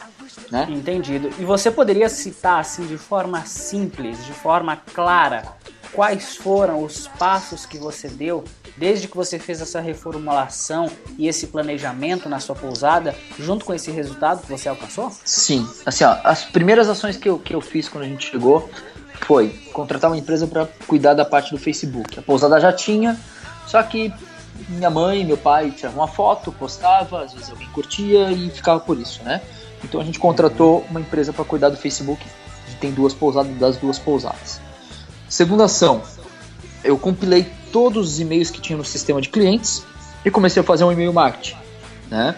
Né? 0.51 0.67
Entendido. 0.69 1.29
E 1.39 1.45
você 1.45 1.71
poderia 1.71 2.07
citar 2.09 2.59
assim 2.59 2.85
de 2.85 2.97
forma 2.97 3.43
simples, 3.45 4.23
de 4.23 4.33
forma 4.33 4.77
clara, 4.93 5.43
quais 5.91 6.35
foram 6.35 6.83
os 6.83 7.07
passos 7.07 7.65
que 7.65 7.77
você 7.77 8.07
deu 8.07 8.43
desde 8.77 9.07
que 9.07 9.15
você 9.15 9.37
fez 9.37 9.61
essa 9.61 9.79
reformulação 9.79 10.89
e 11.17 11.27
esse 11.27 11.47
planejamento 11.47 12.27
na 12.27 12.39
sua 12.39 12.55
pousada, 12.55 13.15
junto 13.39 13.65
com 13.65 13.73
esse 13.73 13.91
resultado 13.91 14.41
que 14.41 14.47
você 14.47 14.67
alcançou? 14.67 15.11
Sim. 15.23 15.67
Assim, 15.85 16.03
ó, 16.03 16.17
as 16.23 16.43
primeiras 16.43 16.89
ações 16.89 17.15
que 17.17 17.29
eu, 17.29 17.37
que 17.37 17.53
eu 17.53 17.61
fiz 17.61 17.87
quando 17.87 18.03
a 18.03 18.07
gente 18.07 18.29
chegou 18.29 18.69
foi 19.21 19.49
contratar 19.71 20.09
uma 20.09 20.17
empresa 20.17 20.47
para 20.47 20.67
cuidar 20.87 21.13
da 21.13 21.23
parte 21.23 21.51
do 21.51 21.57
Facebook. 21.57 22.19
A 22.19 22.21
pousada 22.21 22.59
já 22.59 22.73
tinha, 22.73 23.19
só 23.67 23.81
que 23.83 24.11
minha 24.69 24.89
mãe 24.89 25.25
meu 25.25 25.37
pai 25.37 25.71
tiravam 25.71 26.01
uma 26.01 26.07
foto, 26.07 26.51
postava, 26.51 27.23
às 27.23 27.33
vezes 27.33 27.49
alguém 27.49 27.67
curtia 27.69 28.31
e 28.31 28.49
ficava 28.49 28.79
por 28.79 28.99
isso, 28.99 29.23
né? 29.23 29.41
Então 29.83 29.99
a 29.99 30.03
gente 30.03 30.19
contratou 30.19 30.85
uma 30.89 30.99
empresa 30.99 31.33
para 31.33 31.43
cuidar 31.43 31.69
do 31.69 31.77
Facebook, 31.77 32.23
que 32.67 32.75
tem 32.75 32.91
duas 32.91 33.13
pousadas 33.13 33.55
das 33.57 33.77
duas 33.77 33.99
pousadas. 33.99 34.61
Segunda 35.27 35.65
ação, 35.65 36.01
eu 36.83 36.97
compilei 36.97 37.45
todos 37.71 38.13
os 38.13 38.19
e-mails 38.19 38.51
que 38.51 38.61
tinha 38.61 38.77
no 38.77 38.85
sistema 38.85 39.21
de 39.21 39.29
clientes 39.29 39.83
e 40.23 40.31
comecei 40.31 40.61
a 40.61 40.63
fazer 40.63 40.83
um 40.83 40.91
e-mail 40.91 41.11
marketing, 41.11 41.57
né? 42.09 42.35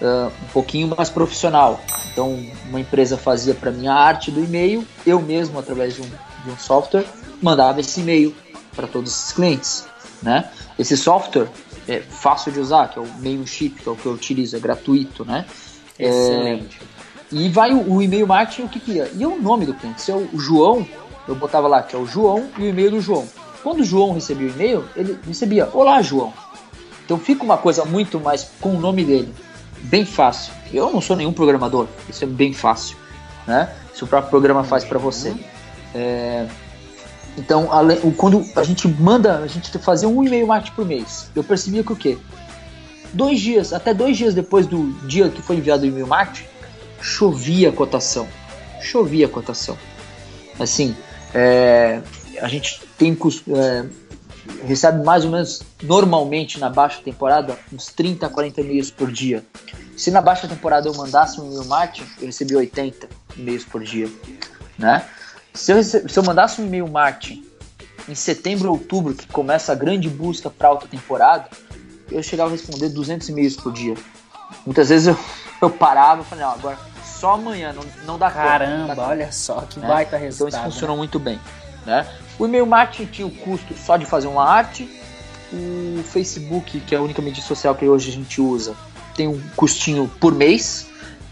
Uh, 0.00 0.26
um 0.26 0.52
pouquinho 0.52 0.94
mais 0.96 1.10
profissional. 1.10 1.80
Então, 2.12 2.38
uma 2.68 2.80
empresa 2.80 3.16
fazia 3.16 3.54
para 3.54 3.70
mim 3.70 3.86
a 3.86 3.94
arte 3.94 4.30
do 4.30 4.42
e-mail, 4.42 4.86
eu 5.06 5.20
mesmo, 5.20 5.58
através 5.58 5.94
de 5.94 6.02
um, 6.02 6.08
de 6.44 6.50
um 6.50 6.56
software, 6.56 7.04
mandava 7.42 7.80
esse 7.80 8.00
e-mail 8.00 8.34
para 8.74 8.86
todos 8.86 9.12
esses 9.12 9.32
clientes, 9.32 9.86
né? 10.22 10.50
Esse 10.78 10.96
software 10.96 11.48
é 11.88 12.00
fácil 12.00 12.52
de 12.52 12.60
usar, 12.60 12.88
que 12.88 12.98
é 12.98 13.02
o 13.02 13.08
Mailchimp, 13.18 13.78
que 13.78 13.88
é 13.88 13.92
o 13.92 13.96
que 13.96 14.06
eu 14.06 14.12
utilizo, 14.12 14.56
é 14.56 14.60
gratuito, 14.60 15.24
né? 15.24 15.44
Excelente. 15.98 16.78
É, 16.82 17.34
e 17.34 17.48
vai 17.48 17.72
o, 17.72 17.94
o, 17.94 18.02
e-mail 18.02 18.26
marketing, 18.26 18.62
o 18.62 18.68
que 18.68 18.80
que 18.80 19.00
é? 19.00 19.10
E 19.14 19.26
o 19.26 19.40
nome 19.40 19.66
do 19.66 19.74
cliente? 19.74 20.00
Se 20.00 20.10
é 20.10 20.14
o 20.14 20.38
João, 20.38 20.86
eu 21.26 21.34
botava 21.34 21.68
lá 21.68 21.82
que 21.82 21.94
é 21.94 21.98
o 21.98 22.06
João 22.06 22.48
e 22.56 22.62
o 22.62 22.66
e-mail 22.66 22.92
do 22.92 23.00
João. 23.00 23.26
Quando 23.62 23.80
o 23.80 23.84
João 23.84 24.12
recebia 24.12 24.48
o 24.48 24.50
e-mail, 24.50 24.84
ele 24.96 25.18
recebia 25.26 25.68
Olá, 25.72 26.00
João. 26.00 26.32
Então 27.04 27.18
fica 27.18 27.42
uma 27.42 27.56
coisa 27.56 27.84
muito 27.84 28.20
mais 28.20 28.50
com 28.60 28.76
o 28.76 28.80
nome 28.80 29.04
dele. 29.04 29.34
Bem 29.82 30.04
fácil. 30.04 30.52
Eu 30.72 30.90
não 30.90 31.00
sou 31.00 31.16
nenhum 31.16 31.32
programador, 31.32 31.86
isso 32.08 32.24
é 32.24 32.26
bem 32.26 32.52
fácil. 32.52 32.96
Né? 33.46 33.70
Isso 33.94 34.04
o 34.04 34.08
próprio 34.08 34.30
programa 34.30 34.62
faz 34.64 34.84
para 34.84 34.98
você. 34.98 35.34
É... 35.94 36.46
Então, 37.38 37.68
quando 38.16 38.44
a 38.56 38.64
gente 38.64 38.88
manda, 38.88 39.38
a 39.38 39.46
gente 39.46 39.76
fazia 39.78 40.08
um 40.08 40.24
e-mail 40.24 40.46
marketing 40.46 40.74
por 40.74 40.84
mês. 40.84 41.30
Eu 41.34 41.44
percebia 41.44 41.84
que 41.84 41.92
o 41.92 41.96
quê? 41.96 42.18
Dois 43.12 43.40
dias, 43.40 43.72
até 43.72 43.94
dois 43.94 44.16
dias 44.16 44.34
depois 44.34 44.66
do 44.66 44.92
dia 45.06 45.28
que 45.30 45.40
foi 45.40 45.56
enviado 45.56 45.84
o 45.84 45.86
e-mail 45.86 46.06
marketing, 46.06 46.46
chovia 47.00 47.68
a 47.68 47.72
cotação. 47.72 48.26
Chovia 48.80 49.26
a 49.26 49.28
cotação. 49.28 49.78
Assim, 50.58 50.94
é, 51.32 52.00
a 52.40 52.48
gente 52.48 52.80
tem 52.98 53.16
é, 53.54 53.86
recebe 54.66 55.04
mais 55.04 55.24
ou 55.24 55.30
menos 55.30 55.62
normalmente 55.82 56.58
na 56.58 56.68
baixa 56.68 57.00
temporada 57.02 57.56
uns 57.72 57.86
30, 57.86 58.28
40 58.28 58.60
e-mails 58.60 58.90
por 58.90 59.10
dia. 59.12 59.44
Se 59.96 60.10
na 60.10 60.20
baixa 60.20 60.48
temporada 60.48 60.88
eu 60.88 60.94
mandasse 60.94 61.40
um 61.40 61.46
e-mail 61.46 61.64
marketing, 61.66 62.08
eu 62.20 62.26
recebi 62.26 62.56
80 62.56 63.08
e-mails 63.36 63.64
por 63.64 63.82
dia, 63.82 64.08
né? 64.78 65.04
Se 65.58 65.72
eu, 65.72 65.82
se 65.82 66.16
eu 66.16 66.22
mandasse 66.22 66.60
um 66.60 66.66
e-mail 66.66 66.88
marketing 66.88 67.44
em 68.08 68.14
setembro 68.14 68.68
ou 68.68 68.74
outubro, 68.74 69.12
que 69.12 69.26
começa 69.26 69.72
a 69.72 69.74
grande 69.74 70.08
busca 70.08 70.48
para 70.48 70.68
alta 70.68 70.86
temporada, 70.86 71.48
eu 72.10 72.22
chegava 72.22 72.48
a 72.48 72.52
responder 72.52 72.88
200 72.90 73.28
e-mails 73.28 73.56
por 73.56 73.72
dia. 73.72 73.94
Muitas 74.64 74.88
vezes 74.88 75.08
eu, 75.08 75.18
eu 75.60 75.68
parava 75.68 76.22
e 76.22 76.24
falei, 76.24 76.44
não, 76.44 76.52
agora 76.52 76.78
só 77.04 77.32
amanhã, 77.34 77.72
não, 77.72 77.82
não 78.06 78.18
dá 78.18 78.30
Caramba, 78.30 78.54
conta. 78.54 78.94
Caramba, 78.94 79.08
olha 79.08 79.32
só 79.32 79.62
que 79.62 79.80
né? 79.80 79.88
baita 79.88 80.16
resultado. 80.16 80.48
Então 80.48 80.60
isso 80.60 80.72
funcionou 80.72 80.96
né? 80.96 80.98
muito 81.00 81.18
bem. 81.18 81.40
Né? 81.84 82.06
O 82.38 82.46
e-mail 82.46 82.64
marketing 82.64 83.10
tinha 83.10 83.26
o 83.26 83.30
custo 83.30 83.74
só 83.74 83.96
de 83.96 84.06
fazer 84.06 84.28
uma 84.28 84.48
arte. 84.48 84.88
O 85.52 86.02
Facebook, 86.04 86.78
que 86.80 86.94
é 86.94 86.98
a 86.98 87.02
única 87.02 87.20
mídia 87.20 87.42
social 87.42 87.74
que 87.74 87.84
hoje 87.84 88.10
a 88.10 88.12
gente 88.12 88.40
usa, 88.40 88.76
tem 89.16 89.26
um 89.26 89.40
custinho 89.56 90.08
por 90.20 90.32
mês. 90.32 90.86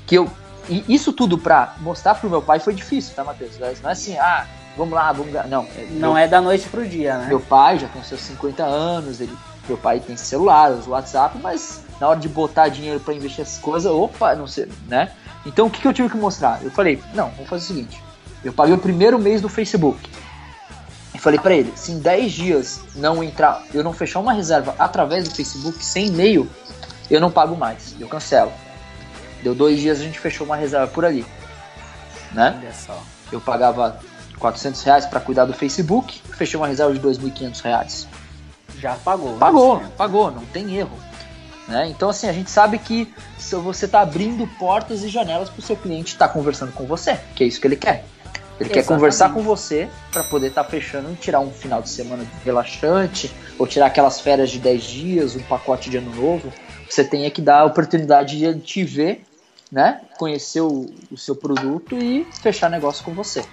Que 0.04 0.16
eu. 0.16 0.28
E 0.68 0.84
isso 0.88 1.12
tudo 1.12 1.38
para 1.38 1.74
mostrar 1.80 2.14
pro 2.14 2.28
meu 2.28 2.42
pai 2.42 2.58
foi 2.58 2.74
difícil, 2.74 3.14
tá, 3.14 3.22
Matheus? 3.22 3.58
Não 3.58 3.88
é 3.88 3.92
assim, 3.92 4.16
ah, 4.18 4.46
vamos 4.76 4.94
lá, 4.94 5.12
vamos. 5.12 5.32
Não. 5.32 5.66
Não 5.90 6.12
meu, 6.12 6.16
é 6.16 6.26
da 6.26 6.40
noite 6.40 6.68
pro 6.68 6.86
dia, 6.86 7.18
né? 7.18 7.26
Meu 7.28 7.40
pai 7.40 7.78
já 7.78 7.88
tem 7.88 8.02
seus 8.02 8.20
50 8.22 8.64
anos, 8.64 9.20
ele, 9.20 9.36
meu 9.68 9.78
pai 9.78 10.00
tem 10.00 10.16
celular, 10.16 10.72
usa 10.72 10.90
WhatsApp, 10.90 11.38
mas 11.38 11.82
na 12.00 12.08
hora 12.08 12.18
de 12.18 12.28
botar 12.28 12.68
dinheiro 12.68 13.00
para 13.00 13.14
investir 13.14 13.42
essas 13.42 13.58
coisas, 13.58 13.90
opa, 13.90 14.34
não 14.34 14.46
sei, 14.46 14.68
né? 14.88 15.12
Então 15.44 15.68
o 15.68 15.70
que, 15.70 15.80
que 15.80 15.86
eu 15.86 15.94
tive 15.94 16.08
que 16.08 16.16
mostrar? 16.16 16.60
Eu 16.62 16.70
falei, 16.70 17.00
não, 17.14 17.30
vamos 17.30 17.48
fazer 17.48 17.64
o 17.64 17.66
seguinte. 17.68 18.02
Eu 18.44 18.52
paguei 18.52 18.74
o 18.74 18.78
primeiro 18.78 19.18
mês 19.18 19.40
do 19.40 19.48
Facebook. 19.48 20.10
E 21.14 21.18
falei 21.18 21.38
para 21.38 21.54
ele, 21.54 21.72
se 21.76 21.92
em 21.92 21.98
10 21.98 22.32
dias 22.32 22.80
não 22.94 23.22
entrar, 23.22 23.62
eu 23.72 23.82
não 23.82 23.92
fechar 23.92 24.20
uma 24.20 24.32
reserva 24.32 24.74
através 24.78 25.24
do 25.24 25.34
Facebook 25.34 25.82
sem 25.82 26.08
e-mail, 26.08 26.48
eu 27.10 27.20
não 27.20 27.30
pago 27.30 27.56
mais, 27.56 27.94
eu 27.98 28.08
cancelo. 28.08 28.52
Deu 29.46 29.54
dois 29.54 29.78
dias 29.78 30.00
a 30.00 30.02
gente 30.02 30.18
fechou 30.18 30.44
uma 30.44 30.56
reserva 30.56 30.88
por 30.88 31.04
ali, 31.04 31.24
né? 32.32 32.58
Olha 32.58 32.72
só. 32.72 33.00
Eu 33.30 33.40
pagava 33.40 34.00
400 34.40 34.82
reais 34.82 35.06
para 35.06 35.20
cuidar 35.20 35.44
do 35.44 35.52
Facebook, 35.52 36.20
fechei 36.36 36.58
uma 36.58 36.66
reserva 36.66 36.92
de 36.92 36.98
2.500 36.98 37.62
reais. 37.62 38.08
Já 38.80 38.96
pagou. 38.96 39.34
Né? 39.34 39.38
Pagou, 39.38 39.80
né? 39.80 39.88
pagou, 39.96 40.30
não 40.32 40.44
tem 40.46 40.76
erro. 40.76 40.98
Né? 41.68 41.86
Então, 41.88 42.08
assim, 42.08 42.28
a 42.28 42.32
gente 42.32 42.50
sabe 42.50 42.76
que 42.80 43.14
você 43.62 43.84
está 43.84 44.00
abrindo 44.00 44.48
portas 44.58 45.04
e 45.04 45.08
janelas 45.08 45.48
para 45.48 45.60
o 45.60 45.62
seu 45.62 45.76
cliente 45.76 46.14
estar 46.14 46.26
tá 46.26 46.34
conversando 46.34 46.72
com 46.72 46.84
você, 46.84 47.16
que 47.36 47.44
é 47.44 47.46
isso 47.46 47.60
que 47.60 47.68
ele 47.68 47.76
quer. 47.76 48.04
Ele 48.58 48.64
Exatamente. 48.64 48.72
quer 48.72 48.84
conversar 48.84 49.32
com 49.32 49.42
você 49.42 49.88
para 50.10 50.24
poder 50.24 50.48
estar 50.48 50.64
tá 50.64 50.70
fechando 50.70 51.12
e 51.12 51.14
tirar 51.14 51.38
um 51.38 51.52
final 51.52 51.80
de 51.80 51.88
semana 51.88 52.26
relaxante, 52.44 53.32
ou 53.56 53.64
tirar 53.64 53.86
aquelas 53.86 54.20
férias 54.20 54.50
de 54.50 54.58
10 54.58 54.82
dias, 54.82 55.36
um 55.36 55.42
pacote 55.42 55.88
de 55.88 55.98
ano 55.98 56.12
novo. 56.16 56.52
Você 56.90 57.04
tem 57.04 57.30
que 57.30 57.40
dar 57.40 57.60
a 57.60 57.64
oportunidade 57.64 58.36
de 58.36 58.58
te 58.58 58.82
ver, 58.82 59.24
né? 59.70 60.00
Conhecer 60.18 60.60
o, 60.60 60.90
o 61.10 61.16
seu 61.16 61.34
produto 61.34 61.96
e 61.96 62.24
fechar 62.40 62.70
negócio 62.70 63.04
com 63.04 63.12
você. 63.12 63.44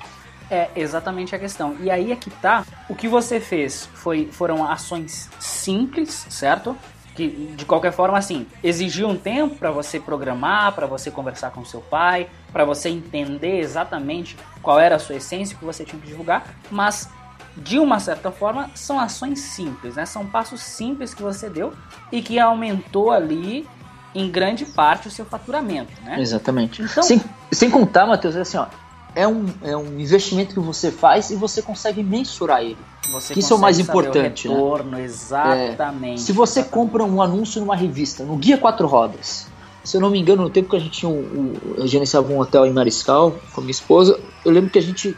É 0.49 0.69
exatamente 0.75 1.35
a 1.35 1.39
questão. 1.39 1.75
E 1.79 1.89
aí 1.89 2.11
é 2.11 2.15
que 2.15 2.29
tá. 2.29 2.65
O 2.89 2.95
que 2.95 3.07
você 3.07 3.39
fez 3.39 3.89
foi, 3.93 4.29
foram 4.31 4.69
ações 4.69 5.29
simples, 5.39 6.27
certo? 6.29 6.77
que 7.15 7.53
de 7.55 7.65
qualquer 7.65 7.91
forma 7.91 8.17
assim 8.17 8.47
exigiu 8.63 9.07
um 9.07 9.15
tempo 9.15 9.55
para 9.55 9.71
você 9.71 9.99
programar, 9.99 10.73
para 10.73 10.87
você 10.87 11.11
conversar 11.11 11.51
com 11.51 11.63
seu 11.63 11.81
pai, 11.81 12.29
para 12.51 12.65
você 12.65 12.89
entender 12.89 13.59
exatamente 13.59 14.37
qual 14.61 14.79
era 14.79 14.95
a 14.95 14.99
sua 14.99 15.15
essência 15.15 15.57
que 15.57 15.63
você 15.63 15.85
tinha 15.85 16.01
que 16.01 16.07
divulgar, 16.07 16.55
mas 16.71 17.09
de 17.55 17.77
uma 17.77 17.99
certa 17.99 18.31
forma 18.31 18.71
são 18.73 18.99
ações 18.99 19.39
simples, 19.39 19.95
né? 19.95 20.05
São 20.05 20.25
passos 20.25 20.61
simples 20.61 21.13
que 21.13 21.21
você 21.21 21.49
deu 21.49 21.73
e 22.11 22.21
que 22.21 22.39
aumentou 22.39 23.11
ali 23.11 23.67
em 24.15 24.29
grande 24.29 24.65
parte 24.65 25.07
o 25.07 25.11
seu 25.11 25.25
faturamento, 25.25 25.91
né? 26.03 26.19
Exatamente. 26.19 26.81
Então, 26.81 27.03
sem, 27.03 27.21
sem 27.51 27.69
contar, 27.69 28.05
Matheus, 28.05 28.35
é 28.35 28.41
assim, 28.41 28.57
ó, 28.57 28.67
é 29.15 29.27
um, 29.27 29.45
é 29.63 29.75
um 29.75 29.99
investimento 29.99 30.53
que 30.53 30.59
você 30.59 30.91
faz 30.91 31.29
e 31.29 31.35
você 31.35 31.61
consegue 31.61 32.03
mensurar 32.03 32.61
ele. 32.61 32.77
Você 33.11 33.37
isso 33.37 33.53
é 33.53 33.55
o 33.55 33.59
mais 33.59 33.79
importante. 33.79 34.47
O 34.47 34.51
né? 34.51 34.57
retorno, 34.57 34.91
né? 34.91 35.03
exatamente. 35.03 36.15
É, 36.15 36.17
se 36.17 36.31
você 36.31 36.59
exatamente. 36.59 36.73
compra 36.73 37.03
um 37.03 37.21
anúncio 37.21 37.61
numa 37.61 37.75
revista, 37.75 38.23
no 38.23 38.35
Guia 38.37 38.57
Quatro 38.57 38.87
Rodas, 38.87 39.47
se 39.83 39.97
eu 39.97 40.01
não 40.01 40.09
me 40.09 40.19
engano, 40.19 40.43
no 40.43 40.49
tempo 40.49 40.69
que 40.69 40.75
a 40.75 40.79
gente 40.79 40.99
tinha 40.99 41.09
um, 41.09 41.19
um, 41.19 41.53
eu 41.77 41.87
gerenciava 41.87 42.31
um 42.31 42.39
hotel 42.39 42.65
em 42.65 42.71
Mariscal 42.71 43.35
com 43.53 43.61
a 43.61 43.63
minha 43.63 43.71
esposa, 43.71 44.19
eu 44.45 44.51
lembro 44.51 44.69
que 44.69 44.79
a 44.79 44.81
gente 44.81 45.15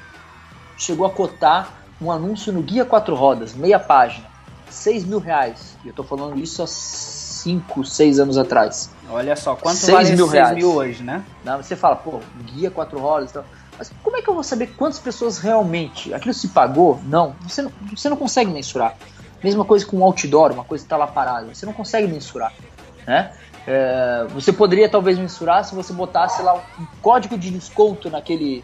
chegou 0.78 1.06
a 1.06 1.10
cotar 1.10 1.86
um 2.02 2.12
anúncio 2.12 2.52
no 2.52 2.62
Guia 2.62 2.84
Quatro 2.84 3.16
Rodas, 3.16 3.54
meia 3.54 3.80
página, 3.80 4.26
6 4.70 5.06
mil 5.06 5.20
reais. 5.20 5.78
E 5.86 5.88
eu 5.88 5.94
tô 5.94 6.04
falando 6.04 6.38
isso 6.40 6.62
há 6.62 6.68
5, 7.46 7.84
6 7.84 8.20
anos 8.20 8.38
atrás. 8.40 8.90
Olha 9.08 9.36
só, 9.36 9.56
quanto 9.56 9.78
6 9.78 9.92
vale 9.92 10.16
mil 10.16 10.26
6 10.26 10.32
reais. 10.32 10.56
mil 10.56 10.74
hoje, 10.74 11.04
né? 11.04 11.24
Não, 11.44 11.62
você 11.62 11.76
fala, 11.76 11.96
pô, 11.96 12.20
Guia 12.44 12.72
Quatro 12.72 12.98
Rodas 13.00 13.30
e 13.30 13.34
tal. 13.34 13.46
Mas 13.78 13.92
como 14.02 14.18
é 14.18 14.22
que 14.22 14.28
eu 14.28 14.34
vou 14.34 14.42
saber 14.42 14.74
quantas 14.76 14.98
pessoas 14.98 15.38
realmente 15.38 16.12
aquilo 16.12 16.34
se 16.34 16.48
pagou? 16.48 17.00
Não, 17.06 17.36
você 17.48 17.62
não, 17.62 17.72
você 17.96 18.10
não 18.10 18.18
consegue 18.18 18.50
mensurar. 18.50 18.96
Mesma 19.44 19.64
coisa 19.64 19.86
com 19.86 19.98
um 19.98 20.04
outdoor, 20.04 20.54
uma 20.54 20.64
coisa 20.64 20.84
que 20.84 20.88
está 20.88 20.98
lá 20.98 21.06
parada, 21.06 21.54
você 21.54 21.68
não 21.68 21.74
consegue 21.74 22.08
mensurar, 22.08 22.52
né? 23.06 23.32
É, 23.68 24.26
você 24.34 24.52
poderia 24.52 24.90
talvez 24.90 25.20
mensurar 25.20 25.64
se 25.66 25.76
você 25.76 25.94
botasse 25.94 26.42
lá 26.42 26.56
um 26.80 26.86
código 27.00 27.38
de 27.38 27.52
desconto 27.52 28.10
naquele, 28.10 28.64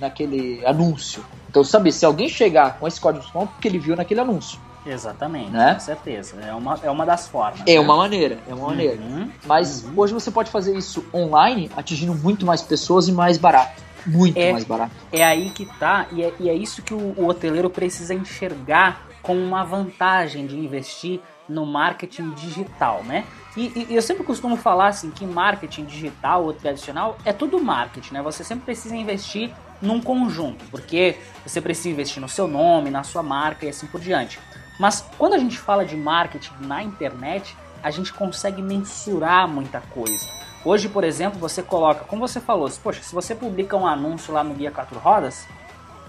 naquele 0.00 0.66
anúncio. 0.66 1.24
Então, 1.48 1.62
sabe, 1.62 1.92
se 1.92 2.04
alguém 2.04 2.28
chegar 2.28 2.78
com 2.78 2.88
esse 2.88 3.00
código 3.00 3.20
de 3.20 3.26
desconto, 3.26 3.52
que 3.60 3.68
ele 3.68 3.78
viu 3.78 3.94
naquele 3.94 4.20
anúncio. 4.20 4.58
Exatamente, 4.86 5.50
né? 5.50 5.74
com 5.74 5.80
certeza. 5.80 6.36
É 6.40 6.54
uma, 6.54 6.78
é 6.82 6.90
uma 6.90 7.04
das 7.04 7.26
formas. 7.28 7.60
É 7.66 7.74
né? 7.74 7.80
uma 7.80 7.96
maneira, 7.96 8.38
é 8.48 8.54
uma 8.54 8.68
maneira. 8.68 9.00
Uhum, 9.00 9.30
Mas 9.44 9.84
uhum. 9.84 9.92
hoje 9.96 10.14
você 10.14 10.30
pode 10.30 10.50
fazer 10.50 10.76
isso 10.76 11.04
online, 11.12 11.70
atingindo 11.76 12.14
muito 12.14 12.46
mais 12.46 12.62
pessoas 12.62 13.08
e 13.08 13.12
mais 13.12 13.36
barato. 13.38 13.82
Muito 14.06 14.38
é, 14.38 14.52
mais 14.52 14.64
barato. 14.64 14.92
É 15.12 15.24
aí 15.24 15.50
que 15.50 15.66
tá, 15.78 16.06
e 16.12 16.22
é, 16.22 16.32
e 16.38 16.48
é 16.48 16.54
isso 16.54 16.82
que 16.82 16.94
o, 16.94 17.14
o 17.16 17.26
hoteleiro 17.26 17.68
precisa 17.68 18.14
enxergar 18.14 19.06
como 19.20 19.40
uma 19.40 19.64
vantagem 19.64 20.46
de 20.46 20.56
investir 20.56 21.20
no 21.48 21.66
marketing 21.66 22.30
digital, 22.30 23.02
né? 23.04 23.24
E, 23.56 23.86
e, 23.90 23.94
eu 23.94 24.02
sempre 24.02 24.22
costumo 24.24 24.56
falar 24.56 24.88
assim 24.88 25.10
que 25.10 25.24
marketing 25.24 25.84
digital 25.84 26.44
ou 26.44 26.52
tradicional 26.52 27.16
é 27.24 27.32
tudo 27.32 27.58
marketing, 27.60 28.14
né? 28.14 28.22
Você 28.22 28.44
sempre 28.44 28.64
precisa 28.64 28.94
investir 28.94 29.52
num 29.80 30.00
conjunto, 30.00 30.64
porque 30.70 31.16
você 31.44 31.60
precisa 31.60 31.88
investir 31.88 32.20
no 32.20 32.28
seu 32.28 32.46
nome, 32.46 32.90
na 32.90 33.02
sua 33.02 33.22
marca 33.22 33.66
e 33.66 33.68
assim 33.68 33.86
por 33.86 34.00
diante. 34.00 34.38
Mas 34.78 35.04
quando 35.16 35.34
a 35.34 35.38
gente 35.38 35.58
fala 35.58 35.84
de 35.84 35.96
marketing 35.96 36.52
na 36.60 36.82
internet, 36.82 37.56
a 37.82 37.90
gente 37.90 38.12
consegue 38.12 38.60
mensurar 38.60 39.48
muita 39.48 39.80
coisa. 39.80 40.26
Hoje, 40.64 40.88
por 40.88 41.04
exemplo, 41.04 41.38
você 41.38 41.62
coloca, 41.62 42.04
como 42.04 42.26
você 42.26 42.40
falou, 42.40 42.68
poxa, 42.82 43.02
se 43.02 43.14
você 43.14 43.34
publica 43.34 43.76
um 43.76 43.86
anúncio 43.86 44.34
lá 44.34 44.42
no 44.42 44.54
Guia 44.54 44.70
4 44.70 44.98
Rodas, 44.98 45.46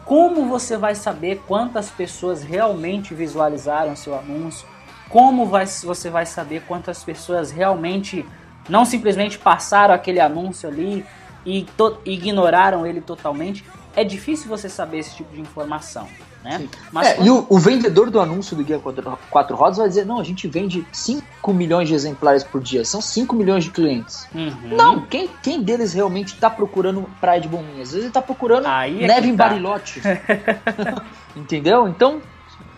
como 0.04 0.48
você 0.48 0.78
vai 0.78 0.96
saber 0.96 1.44
quantas 1.48 1.90
pessoas 1.92 2.42
realmente 2.42 3.14
visualizaram 3.14 3.96
seu 3.96 4.18
anúncio? 4.18 4.68
Como 5.10 5.46
vai, 5.46 5.66
você 5.66 6.10
vai 6.10 6.26
saber 6.26 6.64
quantas 6.68 7.04
pessoas 7.04 7.52
realmente 7.52 8.26
não 8.68 8.84
simplesmente 8.84 9.38
passaram 9.38 9.94
aquele 9.94 10.20
anúncio 10.20 10.68
ali 10.68 11.06
e 11.46 11.66
ignoraram 12.06 12.86
ele 12.86 13.02
totalmente? 13.02 13.64
É 13.96 14.04
difícil 14.04 14.50
você 14.50 14.70
saber 14.70 15.00
esse 15.00 15.16
tipo 15.16 15.34
de 15.34 15.42
informação. 15.42 16.08
Né? 16.48 16.70
Mas 16.94 17.08
é, 17.08 17.14
quando... 17.16 17.28
E 17.28 17.30
o, 17.30 17.46
o, 17.50 17.60
vendedor 17.60 18.10
do 18.10 18.22
anúncio 18.22 18.56
do 18.56 18.64
Guia 18.64 18.80
4, 18.80 19.20
4 19.30 19.56
Rodas 19.56 19.78
vai 19.78 19.90
dizer: 19.90 20.06
não, 20.06 20.18
a 20.18 20.24
gente 20.24 20.48
vende 20.48 20.88
5 20.94 21.54
milhões 21.54 21.90
de 21.90 21.94
exemplares 21.94 22.42
por 22.42 22.62
dia, 22.62 22.86
são 22.86 23.02
5 23.02 23.36
milhões 23.36 23.66
de 23.66 23.72
clientes. 23.72 24.26
Uhum. 24.34 24.76
Não, 24.78 25.02
quem, 25.02 25.30
quem 25.44 25.62
deles 25.62 25.94
realmente 25.94 26.34
está 26.34 26.50
procurando 26.50 27.06
praia 27.20 27.42
de 27.42 27.50
bombinhas? 27.50 27.90
Às 27.90 27.92
vezes 27.92 27.96
ele 27.96 28.08
está 28.08 28.22
procurando 28.22 28.66
é 28.66 28.90
neve 28.90 29.28
em 29.28 29.36
tá. 29.36 29.50
Barilote. 29.50 30.02
Entendeu? 31.36 31.86
Então, 31.86 32.22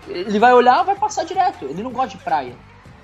ele 0.08 0.39
vai 0.39 0.51
olhar 0.51 0.82
vai 0.84 0.95
passar 0.95 1.23
direto. 1.23 1.65
Ele 1.65 1.84
não 1.84 1.91
gosta 1.91 2.17
de 2.17 2.23
praia. 2.23 2.55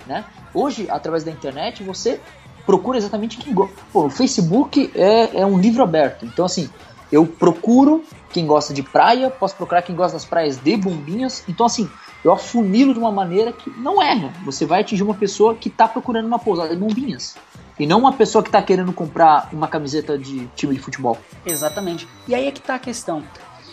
Né? 0.08 0.26
Hoje, 0.52 0.88
através 0.90 1.24
da 1.24 1.30
internet, 1.30 1.84
você 1.84 2.20
procura 2.66 2.98
exatamente 2.98 3.38
quem 3.38 3.54
gosta. 3.54 3.76
O 3.94 4.10
Facebook 4.10 4.92
é, 4.96 5.42
é 5.42 5.46
um 5.46 5.60
livro 5.60 5.84
aberto. 5.84 6.26
Então, 6.26 6.46
assim, 6.46 6.70
eu 7.16 7.26
procuro 7.26 8.04
quem 8.30 8.46
gosta 8.46 8.74
de 8.74 8.84
praia, 8.84 9.30
posso 9.30 9.56
procurar 9.56 9.82
quem 9.82 9.96
gosta 9.96 10.18
das 10.18 10.26
praias 10.26 10.58
de 10.58 10.76
bombinhas. 10.76 11.46
Então, 11.48 11.66
assim, 11.66 11.90
eu 12.24 12.34
afunilo 12.34 12.94
de 12.94 13.00
uma 13.00 13.12
maneira 13.12 13.54
que 13.54 13.70
não 13.70 14.04
erra. 14.04 14.34
Você 14.44 14.66
vai 14.66 14.82
atingir 14.82 15.02
uma 15.02 15.14
pessoa 15.14 15.56
que 15.56 15.70
está 15.70 15.88
procurando 15.88 16.26
uma 16.26 16.38
pousada 16.38 16.70
de 16.70 16.76
bombinhas. 16.76 17.38
E 17.80 17.88
não 17.88 18.00
uma 18.00 18.12
pessoa 18.12 18.44
que 18.44 18.50
está 18.50 18.62
querendo 18.62 18.92
comprar 18.92 19.48
uma 19.54 19.68
camiseta 19.68 20.18
de 20.18 20.46
time 20.56 20.76
de 20.76 20.82
futebol. 20.82 21.18
Exatamente. 21.46 22.06
E 22.28 22.36
aí 22.36 22.48
é 22.48 22.52
que 22.52 22.60
está 22.60 22.76
a 22.76 22.80
questão. 22.80 23.24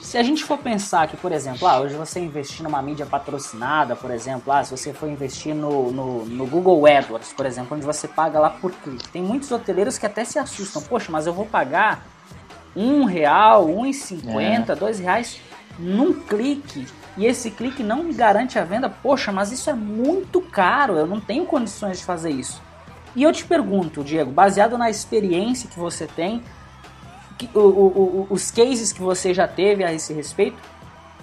Se 0.01 0.17
a 0.19 0.23
gente 0.23 0.45
for 0.45 0.59
pensar 0.59 1.09
que, 1.09 1.17
por 1.17 1.33
exemplo, 1.33 1.67
ah, 1.67 1.81
hoje 1.81 1.95
você 1.95 2.21
investir 2.21 2.63
numa 2.63 2.83
mídia 2.83 3.07
patrocinada, 3.07 3.97
por 3.97 4.11
exemplo, 4.11 4.53
ah, 4.53 4.63
se 4.63 4.77
você 4.77 4.93
for 4.93 5.09
investir 5.09 5.55
no, 5.55 5.91
no, 5.91 6.25
no, 6.27 6.47
Google 6.47 6.87
AdWords, 6.87 7.33
por 7.33 7.47
exemplo, 7.47 7.77
onde 7.77 7.87
você 7.87 8.07
paga 8.07 8.39
lá 8.39 8.51
por 8.51 8.73
clique. 8.73 9.09
Tem 9.09 9.23
muitos 9.23 9.51
hoteleiros 9.51 9.99
que 9.99 10.07
até 10.07 10.25
se 10.25 10.39
assustam. 10.39 10.83
Poxa, 10.83 11.11
mas 11.11 11.27
eu 11.27 11.33
vou 11.33 11.47
pagar 11.47 12.05
um 12.75 13.05
real, 13.05 13.67
um 13.67 13.85
e 13.85 13.93
cinquenta, 13.93 14.73
é. 14.73 14.77
dois 14.77 14.99
reais 14.99 15.41
num 15.79 16.13
clique 16.13 16.87
e 17.17 17.27
esse 17.27 17.51
clique 17.51 17.83
não 17.83 18.03
me 18.03 18.15
garante 18.15 18.59
a 18.59 18.65
venda. 18.65 18.89
Poxa, 18.89 19.31
mas 19.33 19.53
isso 19.53 19.69
é 19.69 19.75
muito 19.75 20.41
caro, 20.41 20.97
eu 20.97 21.07
não 21.07 21.21
tenho 21.21 21.45
condições 21.45 21.99
de 21.99 22.05
fazer 22.05 22.31
isso. 22.31 22.63
E 23.15 23.23
eu 23.23 23.33
te 23.33 23.45
pergunto, 23.45 24.03
Diego, 24.03 24.31
baseado 24.31 24.79
na 24.79 24.89
experiência 24.89 25.69
que 25.69 25.79
você 25.79 26.07
tem, 26.07 26.43
que, 27.39 27.49
o, 27.55 27.61
o, 27.61 27.67
o, 27.67 28.27
os 28.31 28.51
cases 28.51 28.93
que 28.93 29.03
você 29.03 29.35
já 29.35 29.47
teve 29.47 29.85
a 29.85 29.93
esse 29.93 30.15
respeito, 30.15 30.57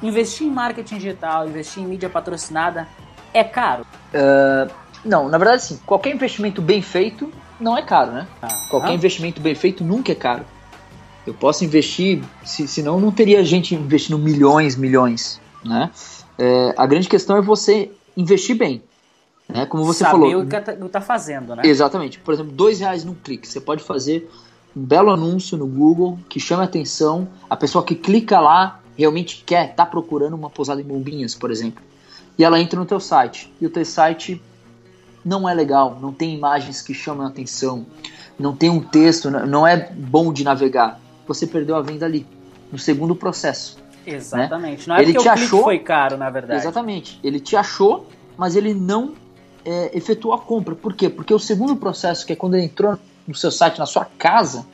investir 0.02 0.46
em 0.46 0.52
marketing 0.52 0.96
digital, 0.98 1.48
investir 1.48 1.82
em 1.82 1.88
mídia 1.88 2.10
patrocinada 2.10 2.88
é 3.34 3.44
caro? 3.44 3.86
Uh, 4.14 4.72
não, 5.04 5.28
na 5.30 5.38
verdade 5.38 5.64
sim. 5.64 5.80
Qualquer 5.86 6.14
investimento 6.14 6.62
bem 6.62 6.82
feito 6.82 7.32
não 7.60 7.78
é 7.78 7.82
caro, 7.82 8.12
né? 8.12 8.28
Ah, 8.42 8.48
Qualquer 8.70 8.92
ah. 8.92 8.94
investimento 8.94 9.42
bem 9.42 9.56
feito 9.56 9.84
nunca 9.84 10.12
é 10.12 10.16
caro. 10.16 10.46
Eu 11.30 11.36
posso 11.36 11.64
investir, 11.64 12.24
se, 12.44 12.68
senão 12.68 13.00
não 13.00 13.12
teria 13.12 13.44
gente 13.44 13.76
investindo 13.76 14.18
milhões, 14.18 14.76
milhões, 14.76 15.40
né? 15.64 15.92
É, 16.40 16.74
a 16.76 16.88
grande 16.88 17.08
questão 17.08 17.38
é 17.38 17.42
você 17.42 17.92
investir 18.18 18.58
bem, 18.58 18.82
né? 19.48 19.68
Como 19.68 19.86
você 19.86 20.00
Saber 20.00 20.12
falou. 20.12 20.30
Saber 20.32 20.44
o 20.44 20.48
que 20.48 20.56
está 20.56 20.90
tá 20.90 21.02
fazendo, 21.02 21.56
né? 21.56 21.62
Exatamente. 21.64 22.18
Por 22.18 22.34
exemplo, 22.34 22.52
dois 22.52 22.80
reais 22.80 23.06
num 23.06 23.14
clique. 23.14 23.48
Você 23.48 23.62
pode 23.62 23.84
fazer 23.84 24.28
um 24.76 24.84
belo 24.84 25.12
anúncio 25.12 25.56
no 25.56 25.68
Google 25.68 26.18
que 26.28 26.40
chama 26.40 26.64
atenção. 26.64 27.28
A 27.48 27.56
pessoa 27.56 27.86
que 27.86 27.94
clica 27.94 28.40
lá 28.40 28.80
realmente 28.98 29.44
quer, 29.46 29.70
está 29.70 29.86
procurando 29.86 30.34
uma 30.34 30.50
pousada 30.50 30.82
em 30.82 30.84
bombinhas, 30.84 31.36
por 31.36 31.52
exemplo. 31.52 31.84
E 32.40 32.44
ela 32.44 32.60
entra 32.60 32.80
no 32.80 32.88
teu 32.88 33.00
site. 33.00 33.54
E 33.62 33.68
o 33.68 33.70
teu 33.70 33.86
site 33.86 34.42
não 35.24 35.48
é 35.48 35.54
legal, 35.54 35.96
não 36.02 36.12
tem 36.12 36.34
imagens 36.34 36.82
que 36.82 36.96
chamam 36.96 37.28
a 37.28 37.30
atenção, 37.30 37.86
não 38.40 38.56
tem 38.56 38.72
um 38.72 38.80
texto, 38.80 39.30
não 39.30 39.68
é 39.68 39.92
bom 39.94 40.34
de 40.34 40.44
navegar 40.44 41.00
você 41.30 41.46
perdeu 41.46 41.76
a 41.76 41.82
venda 41.82 42.06
ali, 42.06 42.26
no 42.72 42.78
segundo 42.78 43.16
processo. 43.16 43.78
Né? 44.06 44.16
Exatamente. 44.16 44.88
Né? 44.90 44.96
Não 44.96 44.96
é 44.96 45.04
ele 45.04 45.14
te 45.14 45.30
achou, 45.30 45.64
foi 45.64 45.80
caro, 45.80 46.18
na 46.18 46.30
verdade. 46.30 46.60
Exatamente. 46.60 47.20
Ele 47.24 47.40
te 47.40 47.56
achou, 47.56 48.08
mas 48.36 48.56
ele 48.56 48.74
não 48.74 49.14
é, 49.64 49.96
efetuou 49.96 50.34
a 50.34 50.40
compra. 50.40 50.76
Por 50.76 50.94
quê? 50.94 51.10
Porque 51.10 51.34
o 51.34 51.40
segundo 51.40 51.76
processo, 51.76 52.26
que 52.26 52.34
é 52.34 52.36
quando 52.36 52.56
ele 52.56 52.66
entrou 52.66 52.98
no 53.28 53.36
seu 53.36 53.52
site, 53.52 53.78
na 53.78 53.86
sua 53.86 54.06
casa, 54.18 54.66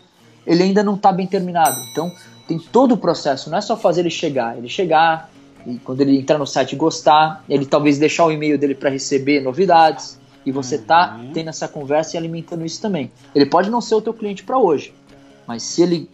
ele 0.48 0.64
ainda 0.64 0.82
não 0.82 0.96
está 0.96 1.12
bem 1.12 1.28
terminado. 1.28 1.80
Então, 1.92 2.12
tem 2.48 2.58
todo 2.58 2.94
o 2.94 2.98
processo. 2.98 3.50
Não 3.50 3.58
é 3.58 3.62
só 3.62 3.76
fazer 3.76 4.02
ele 4.02 4.10
chegar. 4.10 4.58
Ele 4.58 4.70
chegar, 4.70 5.30
e 5.66 5.78
quando 5.80 6.02
ele 6.02 6.18
entrar 6.18 6.38
no 6.38 6.48
site 6.48 6.76
gostar, 6.76 7.44
ele 7.50 7.66
talvez 7.66 8.00
deixar 8.00 8.26
o 8.26 8.32
e-mail 8.32 8.58
dele 8.58 8.76
para 8.76 8.90
receber 8.90 9.42
novidades. 9.42 10.18
E 10.46 10.52
você 10.52 10.78
tá 10.78 11.18
uhum. 11.20 11.32
tendo 11.34 11.50
essa 11.50 11.68
conversa 11.68 12.16
e 12.16 12.18
alimentando 12.18 12.66
isso 12.66 12.80
também. 12.80 13.12
Ele 13.34 13.48
pode 13.48 13.70
não 13.70 13.82
ser 13.82 13.96
o 13.96 14.02
teu 14.02 14.14
cliente 14.14 14.44
para 14.44 14.60
hoje, 14.60 14.94
mas 15.48 15.64
se 15.64 15.82
ele 15.82 16.08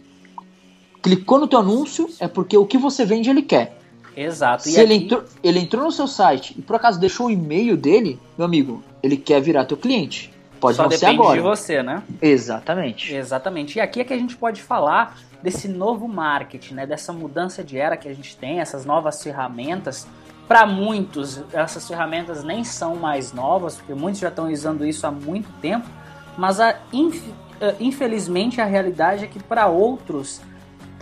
clicou 1.02 1.38
no 1.38 1.48
teu 1.48 1.58
anúncio, 1.58 2.08
é 2.20 2.28
porque 2.28 2.56
o 2.56 2.64
que 2.64 2.78
você 2.78 3.04
vende 3.04 3.28
ele 3.28 3.42
quer. 3.42 3.76
Exato. 4.16 4.62
Se 4.62 4.78
ele, 4.78 4.94
aqui... 4.94 5.04
entrou, 5.04 5.24
ele 5.42 5.58
entrou 5.58 5.84
no 5.84 5.92
seu 5.92 6.06
site 6.06 6.54
e 6.56 6.62
por 6.62 6.76
acaso 6.76 7.00
deixou 7.00 7.26
o 7.26 7.30
e-mail 7.30 7.76
dele, 7.76 8.20
meu 8.38 8.44
amigo, 8.44 8.82
ele 9.02 9.16
quer 9.16 9.40
virar 9.40 9.64
teu 9.64 9.76
cliente. 9.76 10.32
Pode 10.60 10.76
Só 10.76 10.84
não 10.84 10.90
ser 10.92 11.06
agora. 11.06 11.34
de 11.34 11.40
você, 11.40 11.82
né? 11.82 12.04
Exatamente. 12.20 13.12
Exatamente. 13.12 13.78
E 13.78 13.80
aqui 13.80 14.00
é 14.00 14.04
que 14.04 14.12
a 14.12 14.16
gente 14.16 14.36
pode 14.36 14.62
falar 14.62 15.18
desse 15.42 15.66
novo 15.66 16.06
marketing, 16.06 16.74
né? 16.74 16.86
Dessa 16.86 17.12
mudança 17.12 17.64
de 17.64 17.76
era 17.76 17.96
que 17.96 18.08
a 18.08 18.14
gente 18.14 18.36
tem, 18.36 18.60
essas 18.60 18.86
novas 18.86 19.20
ferramentas. 19.20 20.06
Para 20.46 20.64
muitos, 20.64 21.42
essas 21.52 21.88
ferramentas 21.88 22.44
nem 22.44 22.62
são 22.62 22.94
mais 22.94 23.32
novas, 23.32 23.76
porque 23.76 23.92
muitos 23.92 24.20
já 24.20 24.28
estão 24.28 24.52
usando 24.52 24.86
isso 24.86 25.04
há 25.04 25.10
muito 25.10 25.48
tempo. 25.60 25.88
Mas 26.38 26.60
a, 26.60 26.70
eh, 26.70 27.74
infelizmente 27.80 28.60
a 28.60 28.64
realidade 28.64 29.24
é 29.24 29.26
que 29.26 29.42
para 29.42 29.66
outros 29.66 30.40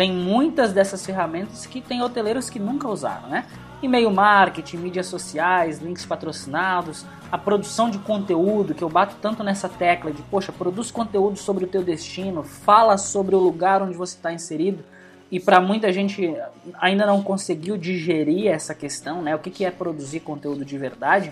tem 0.00 0.10
muitas 0.10 0.72
dessas 0.72 1.04
ferramentas 1.04 1.66
que 1.66 1.78
tem 1.78 2.00
hoteleiros 2.00 2.48
que 2.48 2.58
nunca 2.58 2.88
usaram, 2.88 3.28
né? 3.28 3.44
E-mail 3.82 4.10
marketing, 4.10 4.78
mídias 4.78 5.06
sociais, 5.06 5.78
links 5.78 6.06
patrocinados, 6.06 7.04
a 7.30 7.36
produção 7.36 7.90
de 7.90 7.98
conteúdo, 7.98 8.74
que 8.74 8.82
eu 8.82 8.88
bato 8.88 9.16
tanto 9.20 9.44
nessa 9.44 9.68
tecla 9.68 10.10
de, 10.10 10.22
poxa, 10.22 10.52
produz 10.52 10.90
conteúdo 10.90 11.36
sobre 11.36 11.66
o 11.66 11.68
teu 11.68 11.82
destino, 11.82 12.42
fala 12.42 12.96
sobre 12.96 13.34
o 13.34 13.38
lugar 13.38 13.82
onde 13.82 13.94
você 13.94 14.16
está 14.16 14.32
inserido. 14.32 14.82
E 15.30 15.38
para 15.38 15.60
muita 15.60 15.92
gente 15.92 16.34
ainda 16.80 17.04
não 17.04 17.22
conseguiu 17.22 17.76
digerir 17.76 18.50
essa 18.50 18.74
questão, 18.74 19.20
né? 19.20 19.36
O 19.36 19.38
que, 19.38 19.50
que 19.50 19.66
é 19.66 19.70
produzir 19.70 20.20
conteúdo 20.20 20.64
de 20.64 20.78
verdade? 20.78 21.30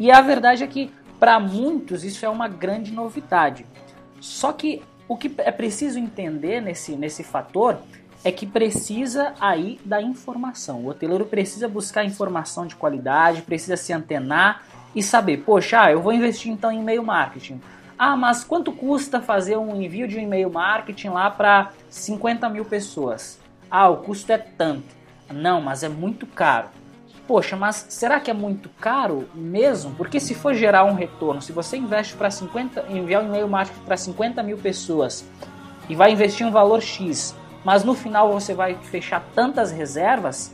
E 0.00 0.10
a 0.10 0.20
verdade 0.20 0.64
é 0.64 0.66
que 0.66 0.90
para 1.20 1.38
muitos 1.38 2.02
isso 2.02 2.26
é 2.26 2.28
uma 2.28 2.48
grande 2.48 2.90
novidade. 2.90 3.64
Só 4.20 4.52
que 4.52 4.82
o 5.10 5.16
que 5.16 5.28
é 5.38 5.50
preciso 5.50 5.98
entender 5.98 6.60
nesse, 6.60 6.92
nesse 6.92 7.24
fator 7.24 7.78
é 8.22 8.30
que 8.30 8.46
precisa 8.46 9.34
aí 9.40 9.80
da 9.84 10.00
informação. 10.00 10.84
O 10.84 10.86
hoteleiro 10.86 11.26
precisa 11.26 11.66
buscar 11.66 12.04
informação 12.04 12.64
de 12.64 12.76
qualidade, 12.76 13.42
precisa 13.42 13.76
se 13.76 13.92
antenar 13.92 14.62
e 14.94 15.02
saber, 15.02 15.38
poxa, 15.38 15.82
ah, 15.82 15.90
eu 15.90 16.00
vou 16.00 16.12
investir 16.12 16.52
então 16.52 16.70
em 16.70 16.78
e-mail 16.78 17.02
marketing. 17.02 17.60
Ah, 17.98 18.16
mas 18.16 18.44
quanto 18.44 18.70
custa 18.70 19.20
fazer 19.20 19.56
um 19.56 19.82
envio 19.82 20.06
de 20.06 20.16
um 20.16 20.20
e-mail 20.20 20.48
marketing 20.48 21.08
lá 21.08 21.28
para 21.28 21.72
50 21.88 22.48
mil 22.48 22.64
pessoas? 22.64 23.36
Ah, 23.68 23.88
o 23.88 23.96
custo 23.96 24.30
é 24.30 24.38
tanto. 24.38 24.94
Não, 25.28 25.60
mas 25.60 25.82
é 25.82 25.88
muito 25.88 26.24
caro. 26.24 26.68
Poxa, 27.30 27.54
mas 27.54 27.86
será 27.88 28.18
que 28.18 28.28
é 28.28 28.34
muito 28.34 28.68
caro 28.80 29.28
mesmo? 29.32 29.94
Porque 29.94 30.18
se 30.18 30.34
for 30.34 30.52
gerar 30.52 30.82
um 30.82 30.94
retorno, 30.94 31.40
se 31.40 31.52
você 31.52 31.76
investe 31.76 32.16
para 32.16 32.28
50, 32.28 32.86
enviar 32.90 33.22
um 33.22 33.28
e-mail 33.28 33.46
marketing 33.46 33.84
para 33.84 33.96
50 33.96 34.42
mil 34.42 34.58
pessoas 34.58 35.24
e 35.88 35.94
vai 35.94 36.10
investir 36.10 36.44
um 36.44 36.50
valor 36.50 36.82
X 36.82 37.36
mas 37.64 37.84
no 37.84 37.94
final 37.94 38.32
você 38.32 38.52
vai 38.52 38.74
fechar 38.74 39.22
tantas 39.32 39.70
reservas, 39.70 40.52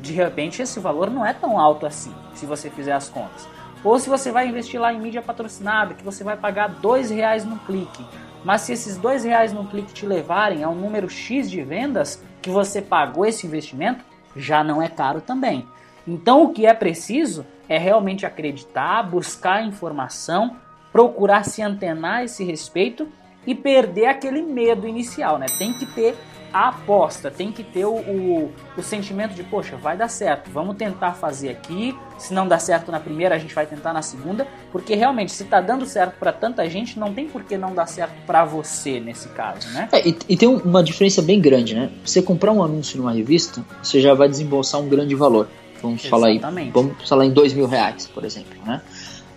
de 0.00 0.12
repente 0.12 0.60
esse 0.60 0.80
valor 0.80 1.12
não 1.12 1.24
é 1.24 1.32
tão 1.32 1.60
alto 1.60 1.86
assim, 1.86 2.12
se 2.34 2.44
você 2.44 2.68
fizer 2.68 2.94
as 2.94 3.08
contas. 3.08 3.46
Ou 3.84 3.96
se 4.00 4.10
você 4.10 4.32
vai 4.32 4.48
investir 4.48 4.80
lá 4.80 4.92
em 4.92 5.00
mídia 5.00 5.22
patrocinada, 5.22 5.94
que 5.94 6.02
você 6.02 6.24
vai 6.24 6.36
pagar 6.36 6.70
dois 6.70 7.08
reais 7.08 7.44
no 7.44 7.56
clique. 7.60 8.04
Mas 8.42 8.62
se 8.62 8.72
esses 8.72 8.96
dois 8.96 9.22
reais 9.22 9.52
no 9.52 9.64
clique 9.68 9.92
te 9.92 10.04
levarem 10.06 10.64
a 10.64 10.68
um 10.68 10.74
número 10.74 11.08
X 11.08 11.48
de 11.48 11.62
vendas 11.62 12.20
que 12.42 12.50
você 12.50 12.82
pagou 12.82 13.24
esse 13.24 13.46
investimento, 13.46 14.04
já 14.34 14.64
não 14.64 14.82
é 14.82 14.88
caro 14.88 15.20
também. 15.20 15.68
Então 16.06 16.44
o 16.44 16.52
que 16.52 16.66
é 16.66 16.74
preciso 16.74 17.46
é 17.68 17.78
realmente 17.78 18.26
acreditar, 18.26 19.02
buscar 19.02 19.64
informação, 19.64 20.56
procurar 20.92 21.44
se 21.44 21.62
antenar 21.62 22.16
a 22.16 22.24
esse 22.24 22.44
respeito 22.44 23.08
e 23.46 23.54
perder 23.54 24.06
aquele 24.06 24.42
medo 24.42 24.86
inicial, 24.86 25.38
né? 25.38 25.46
Tem 25.58 25.72
que 25.72 25.86
ter 25.86 26.16
a 26.54 26.68
aposta, 26.68 27.32
tem 27.32 27.50
que 27.50 27.64
ter 27.64 27.84
o, 27.84 27.96
o, 27.96 28.52
o, 28.78 28.82
sentimento 28.82 29.34
de, 29.34 29.42
poxa, 29.42 29.76
vai 29.76 29.96
dar 29.96 30.06
certo, 30.06 30.48
vamos 30.52 30.76
tentar 30.76 31.14
fazer 31.14 31.48
aqui. 31.48 31.98
Se 32.16 32.32
não 32.32 32.46
dá 32.46 32.60
certo 32.60 32.92
na 32.92 33.00
primeira, 33.00 33.34
a 33.34 33.38
gente 33.38 33.52
vai 33.52 33.66
tentar 33.66 33.92
na 33.92 34.02
segunda, 34.02 34.46
porque 34.70 34.94
realmente, 34.94 35.32
se 35.32 35.42
tá 35.44 35.60
dando 35.60 35.84
certo 35.84 36.16
para 36.16 36.32
tanta 36.32 36.70
gente, 36.70 36.96
não 36.96 37.12
tem 37.12 37.26
por 37.26 37.42
que 37.42 37.58
não 37.58 37.74
dar 37.74 37.86
certo 37.86 38.14
para 38.24 38.44
você 38.44 39.00
nesse 39.00 39.28
caso, 39.30 39.68
né? 39.70 39.88
É, 39.90 40.08
e, 40.08 40.16
e, 40.28 40.36
tem 40.36 40.48
uma 40.48 40.84
diferença 40.84 41.20
bem 41.20 41.40
grande, 41.40 41.74
né? 41.74 41.90
Você 42.04 42.22
comprar 42.22 42.52
um 42.52 42.62
anúncio 42.62 42.98
numa 42.98 43.12
revista, 43.12 43.64
você 43.82 44.00
já 44.00 44.14
vai 44.14 44.28
desembolsar 44.28 44.80
um 44.80 44.88
grande 44.88 45.16
valor. 45.16 45.48
Vamos 45.84 46.04
Exatamente. 46.04 46.40
falar 46.40 46.50
aí, 46.50 46.70
vamos 46.70 47.08
falar 47.08 47.26
em 47.26 47.30
dois 47.30 47.52
mil 47.52 47.66
reais, 47.66 48.06
por 48.06 48.24
exemplo, 48.24 48.56
né? 48.64 48.80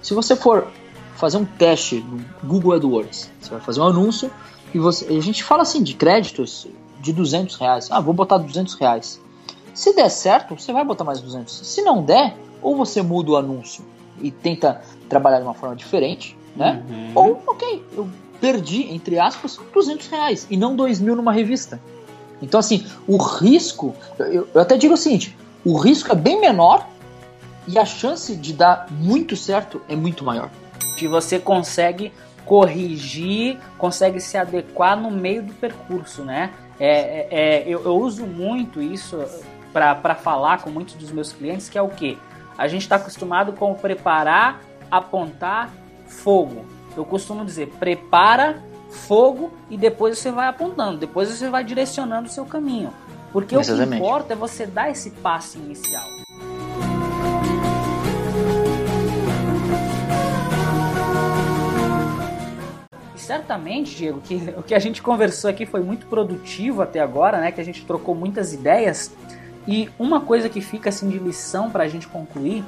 Se 0.02 0.14
você 0.14 0.36
for 0.36 0.68
fazer 1.16 1.38
um 1.38 1.44
teste 1.44 1.96
no 1.96 2.24
Google 2.48 2.74
AdWords, 2.74 3.30
você 3.42 3.50
vai 3.50 3.60
fazer 3.60 3.82
um 3.82 3.88
anúncio 3.88 4.32
e 4.74 4.80
você, 4.80 5.06
a 5.08 5.20
gente 5.20 5.44
fala 5.44 5.64
assim 5.64 5.84
de 5.84 5.94
créditos 5.94 6.68
de 7.02 7.12
200 7.12 7.56
reais. 7.58 7.90
Ah, 7.92 8.00
vou 8.00 8.14
botar 8.14 8.38
200 8.38 8.76
reais. 8.76 9.20
Se 9.74 9.94
der 9.94 10.10
certo, 10.10 10.58
você 10.58 10.72
vai 10.72 10.86
botar 10.86 11.04
mais 11.04 11.20
200. 11.20 11.54
Se 11.68 11.82
não 11.82 12.02
der, 12.02 12.36
ou 12.62 12.76
você 12.76 13.02
muda 13.02 13.32
o 13.32 13.38
anúncio 13.38 13.84
e 14.22 14.32
tenta 14.32 14.82
trabalhar 15.10 15.40
de 15.40 15.44
uma 15.44 15.54
forma 15.54 15.76
diferente, 15.76 16.38
né? 16.56 16.84
Uhum. 16.90 17.12
Ou, 17.14 17.44
ok, 17.46 17.84
eu 17.96 18.10
perdi, 18.40 18.84
entre 18.94 19.20
aspas, 19.20 19.60
200 19.74 20.08
reais 20.08 20.48
e 20.50 20.58
não 20.58 20.76
2 20.76 21.02
mil 21.02 21.16
numa 21.16 21.32
revista. 21.32 21.80
Então, 22.42 22.60
assim, 22.60 22.86
o 23.08 23.18
risco, 23.18 23.94
eu, 24.20 24.48
eu 24.54 24.62
até 24.62 24.78
digo 24.78 24.94
o 24.94 24.98
seguinte: 24.98 25.36
o 25.68 25.78
risco 25.78 26.14
é 26.14 26.16
bem 26.16 26.40
menor 26.40 26.88
e 27.68 27.78
a 27.78 27.84
chance 27.84 28.34
de 28.38 28.54
dar 28.54 28.88
muito 28.90 29.36
certo 29.36 29.82
é 29.90 29.98
muito 29.98 30.24
maior. 30.24 30.50
Que 30.98 31.10
você 31.10 31.38
consegue 31.38 32.14
corrigir, 32.46 33.58
consegue 33.78 34.22
se 34.22 34.38
adequar 34.38 34.96
no 34.96 35.12
meio 35.12 35.44
do 35.44 35.54
percurso, 35.54 36.24
né? 36.24 36.54
É, 36.80 36.88
é, 36.90 37.28
é, 37.32 37.64
eu, 37.68 37.84
eu, 37.84 37.98
uso 37.98 38.26
muito 38.26 38.82
isso 38.82 39.22
para 39.74 40.16
falar 40.16 40.62
com 40.62 40.70
muitos 40.70 40.96
dos 40.96 41.12
meus 41.12 41.34
clientes, 41.34 41.68
que 41.68 41.78
é 41.78 41.82
o 41.82 41.90
que? 41.90 42.18
A 42.58 42.70
gente 42.70 42.84
está 42.84 42.96
acostumado 42.96 43.52
com 43.52 43.74
preparar, 43.74 44.62
apontar, 44.90 45.70
fogo. 46.06 46.66
Eu 46.96 47.04
costumo 47.04 47.44
dizer, 47.44 47.68
prepara, 47.78 48.64
fogo 48.90 49.52
e 49.70 49.76
depois 49.76 50.18
você 50.18 50.32
vai 50.32 50.48
apontando, 50.48 50.98
depois 50.98 51.28
você 51.28 51.50
vai 51.50 51.66
direcionando 51.66 52.30
o 52.30 52.32
seu 52.32 52.46
caminho. 52.46 52.94
Porque 53.32 53.56
o 53.56 53.62
que 53.62 53.72
importa 53.72 54.34
é 54.34 54.36
você 54.36 54.66
dar 54.66 54.90
esse 54.90 55.12
passo 55.12 55.58
inicial. 55.58 56.08
certamente, 63.28 63.94
Diego, 63.94 64.22
que 64.22 64.36
o 64.58 64.64
que 64.64 64.74
a 64.74 64.80
gente 64.80 65.02
conversou 65.02 65.50
aqui 65.50 65.66
foi 65.66 65.82
muito 65.82 66.08
produtivo 66.08 66.82
até 66.82 67.00
agora, 67.02 67.40
né? 67.40 67.52
Que 67.52 67.60
a 67.60 67.64
gente 67.64 67.86
trocou 67.86 68.16
muitas 68.16 68.54
ideias. 68.54 69.14
E 69.68 69.90
uma 70.00 70.22
coisa 70.22 70.48
que 70.48 70.62
fica 70.62 70.90
assim 70.90 71.10
de 71.10 71.20
lição 71.20 71.70
para 71.70 71.84
a 71.84 71.88
gente 71.88 72.08
concluir 72.08 72.64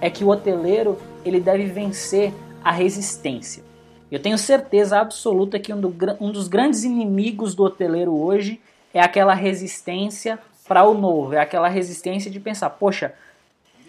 é 0.00 0.10
que 0.10 0.24
o 0.24 0.28
hoteleiro 0.28 0.98
ele 1.24 1.38
deve 1.38 1.66
vencer 1.66 2.34
a 2.62 2.72
resistência. 2.72 3.62
Eu 4.10 4.18
tenho 4.18 4.36
certeza 4.36 4.98
absoluta 4.98 5.60
que 5.60 5.72
um, 5.72 5.80
do, 5.80 5.94
um 6.20 6.32
dos 6.32 6.48
grandes 6.48 6.82
inimigos 6.82 7.54
do 7.54 7.62
hoteleiro 7.62 8.12
hoje 8.12 8.60
é 8.92 9.00
aquela 9.00 9.34
resistência 9.34 10.38
para 10.66 10.84
o 10.84 10.94
novo, 10.94 11.34
é 11.34 11.40
aquela 11.40 11.68
resistência 11.68 12.30
de 12.30 12.38
pensar, 12.38 12.70
poxa, 12.70 13.12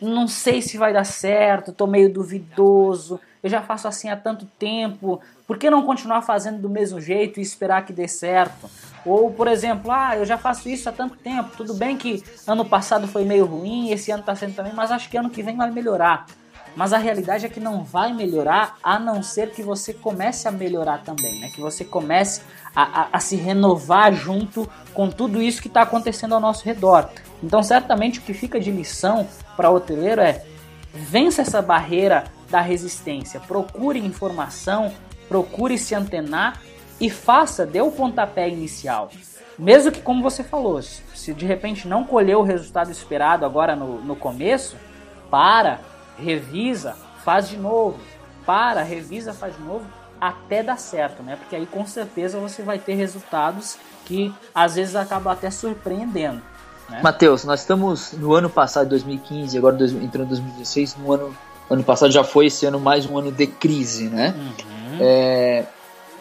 não 0.01 0.27
sei 0.27 0.61
se 0.61 0.77
vai 0.77 0.91
dar 0.91 1.03
certo, 1.03 1.71
estou 1.71 1.85
meio 1.85 2.11
duvidoso, 2.11 3.19
eu 3.43 3.49
já 3.49 3.61
faço 3.61 3.87
assim 3.87 4.09
há 4.09 4.15
tanto 4.15 4.45
tempo, 4.57 5.21
por 5.45 5.57
que 5.57 5.69
não 5.69 5.83
continuar 5.83 6.21
fazendo 6.23 6.59
do 6.59 6.69
mesmo 6.69 6.99
jeito 6.99 7.39
e 7.39 7.43
esperar 7.43 7.85
que 7.85 7.93
dê 7.93 8.07
certo? 8.07 8.69
Ou, 9.05 9.31
por 9.31 9.47
exemplo, 9.47 9.91
ah, 9.91 10.15
eu 10.15 10.25
já 10.25 10.37
faço 10.37 10.69
isso 10.69 10.89
há 10.89 10.91
tanto 10.91 11.15
tempo, 11.17 11.51
tudo 11.55 11.73
bem 11.73 11.97
que 11.97 12.23
ano 12.47 12.65
passado 12.65 13.07
foi 13.07 13.25
meio 13.25 13.45
ruim, 13.45 13.91
esse 13.91 14.11
ano 14.11 14.21
está 14.21 14.35
sendo 14.35 14.55
também, 14.55 14.73
mas 14.73 14.91
acho 14.91 15.09
que 15.09 15.17
ano 15.17 15.29
que 15.29 15.43
vem 15.43 15.55
vai 15.55 15.69
melhorar. 15.71 16.25
Mas 16.75 16.93
a 16.93 16.97
realidade 16.97 17.45
é 17.45 17.49
que 17.49 17.59
não 17.59 17.83
vai 17.83 18.13
melhorar 18.13 18.77
a 18.81 18.97
não 18.97 19.21
ser 19.21 19.51
que 19.51 19.61
você 19.61 19.93
comece 19.93 20.47
a 20.47 20.51
melhorar 20.51 20.99
também, 21.03 21.39
né? 21.39 21.49
Que 21.49 21.59
você 21.59 21.83
comece 21.83 22.41
a, 22.75 23.01
a, 23.01 23.07
a 23.13 23.19
se 23.19 23.35
renovar 23.35 24.13
junto 24.13 24.69
com 24.93 25.09
tudo 25.09 25.41
isso 25.41 25.61
que 25.61 25.67
está 25.67 25.81
acontecendo 25.81 26.33
ao 26.33 26.39
nosso 26.39 26.63
redor. 26.65 27.09
Então, 27.43 27.61
certamente 27.61 28.19
o 28.19 28.21
que 28.21 28.33
fica 28.33 28.59
de 28.59 28.71
lição 28.71 29.27
para 29.57 29.69
o 29.69 29.75
hoteleiro 29.75 30.21
é 30.21 30.45
vença 30.93 31.41
essa 31.41 31.61
barreira 31.61 32.25
da 32.49 32.61
resistência. 32.61 33.39
Procure 33.39 33.99
informação, 33.99 34.93
procure 35.27 35.77
se 35.77 35.95
antenar 35.95 36.61
e 36.99 37.09
faça, 37.09 37.65
dê 37.65 37.81
o 37.81 37.91
pontapé 37.91 38.47
inicial. 38.47 39.09
Mesmo 39.57 39.91
que, 39.91 40.01
como 40.01 40.21
você 40.21 40.43
falou, 40.43 40.81
se 40.81 41.33
de 41.33 41.45
repente 41.45 41.87
não 41.87 42.03
colheu 42.03 42.39
o 42.39 42.43
resultado 42.43 42.91
esperado 42.91 43.45
agora 43.45 43.75
no, 43.75 44.01
no 44.01 44.15
começo, 44.15 44.75
para, 45.29 45.79
revisa, 46.21 46.95
faz 47.23 47.49
de 47.49 47.57
novo. 47.57 47.99
Para, 48.45 48.81
revisa, 48.81 49.33
faz 49.33 49.55
de 49.55 49.61
novo, 49.61 49.85
até 50.19 50.63
dar 50.63 50.77
certo, 50.77 51.21
né? 51.21 51.35
Porque 51.35 51.55
aí 51.55 51.65
com 51.65 51.85
certeza 51.85 52.39
você 52.39 52.63
vai 52.63 52.79
ter 52.79 52.95
resultados 52.95 53.77
que 54.05 54.33
às 54.53 54.75
vezes 54.75 54.95
acabam 54.95 55.31
até 55.31 55.51
surpreendendo. 55.51 56.41
Né? 56.89 57.01
Matheus, 57.03 57.43
nós 57.43 57.61
estamos 57.61 58.13
no 58.13 58.33
ano 58.33 58.49
passado, 58.49 58.89
2015, 58.89 59.57
agora 59.57 59.75
entrando 59.75 60.25
em 60.25 60.29
2016, 60.29 60.97
no 60.97 61.13
ano 61.13 61.35
Ano 61.71 61.85
passado 61.85 62.11
já 62.11 62.21
foi, 62.21 62.47
esse 62.47 62.65
ano 62.65 62.81
mais 62.81 63.05
um 63.05 63.17
ano 63.17 63.31
de 63.31 63.47
crise, 63.47 64.09
né? 64.09 64.35
Uhum. 64.37 64.97
É, 64.99 65.65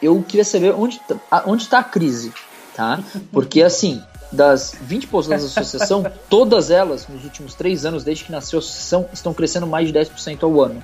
eu 0.00 0.22
queria 0.22 0.44
saber 0.44 0.72
onde 0.72 1.00
tá, 1.00 1.42
onde 1.44 1.64
está 1.64 1.80
a 1.80 1.82
crise, 1.82 2.32
tá? 2.72 3.00
Porque 3.32 3.60
assim, 3.60 4.00
das 4.32 4.74
20 4.80 5.06
pousadas 5.06 5.54
da 5.54 5.60
associação, 5.60 6.04
todas 6.28 6.70
elas, 6.70 7.06
nos 7.08 7.24
últimos 7.24 7.54
três 7.54 7.84
anos, 7.84 8.04
desde 8.04 8.24
que 8.24 8.32
nasceu 8.32 8.58
a 8.58 8.60
associação, 8.60 9.08
estão 9.12 9.34
crescendo 9.34 9.66
mais 9.66 9.92
de 9.92 9.98
10% 9.98 10.42
ao 10.42 10.60
ano. 10.60 10.82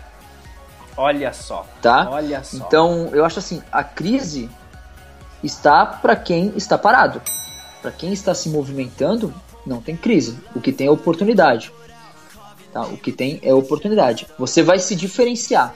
Olha 0.97 1.32
só. 1.32 1.66
Tá? 1.80 2.09
Olha 2.11 2.42
só. 2.42 2.57
Então, 2.57 3.11
eu 3.12 3.24
acho 3.24 3.38
assim, 3.38 3.62
a 3.70 3.84
crise 3.84 4.51
está 5.42 5.84
para 5.84 6.16
quem 6.16 6.53
está 6.57 6.78
parado. 6.78 7.20
Para 7.82 7.92
quem 7.92 8.12
está 8.12 8.34
se 8.34 8.49
movimentando, 8.49 9.32
não 9.64 9.80
tem 9.80 9.97
crise. 9.97 10.38
O 10.55 10.61
que 10.61 10.72
tem 10.72 10.86
é 10.86 10.90
oportunidade. 10.90 11.72
Tá? 12.72 12.82
O 12.82 12.97
que 12.97 13.12
tem 13.12 13.38
é 13.42 13.55
oportunidade. 13.55 14.26
Você 14.38 14.62
vai 14.62 14.78
se 14.78 14.97
diferenciar. 14.97 15.74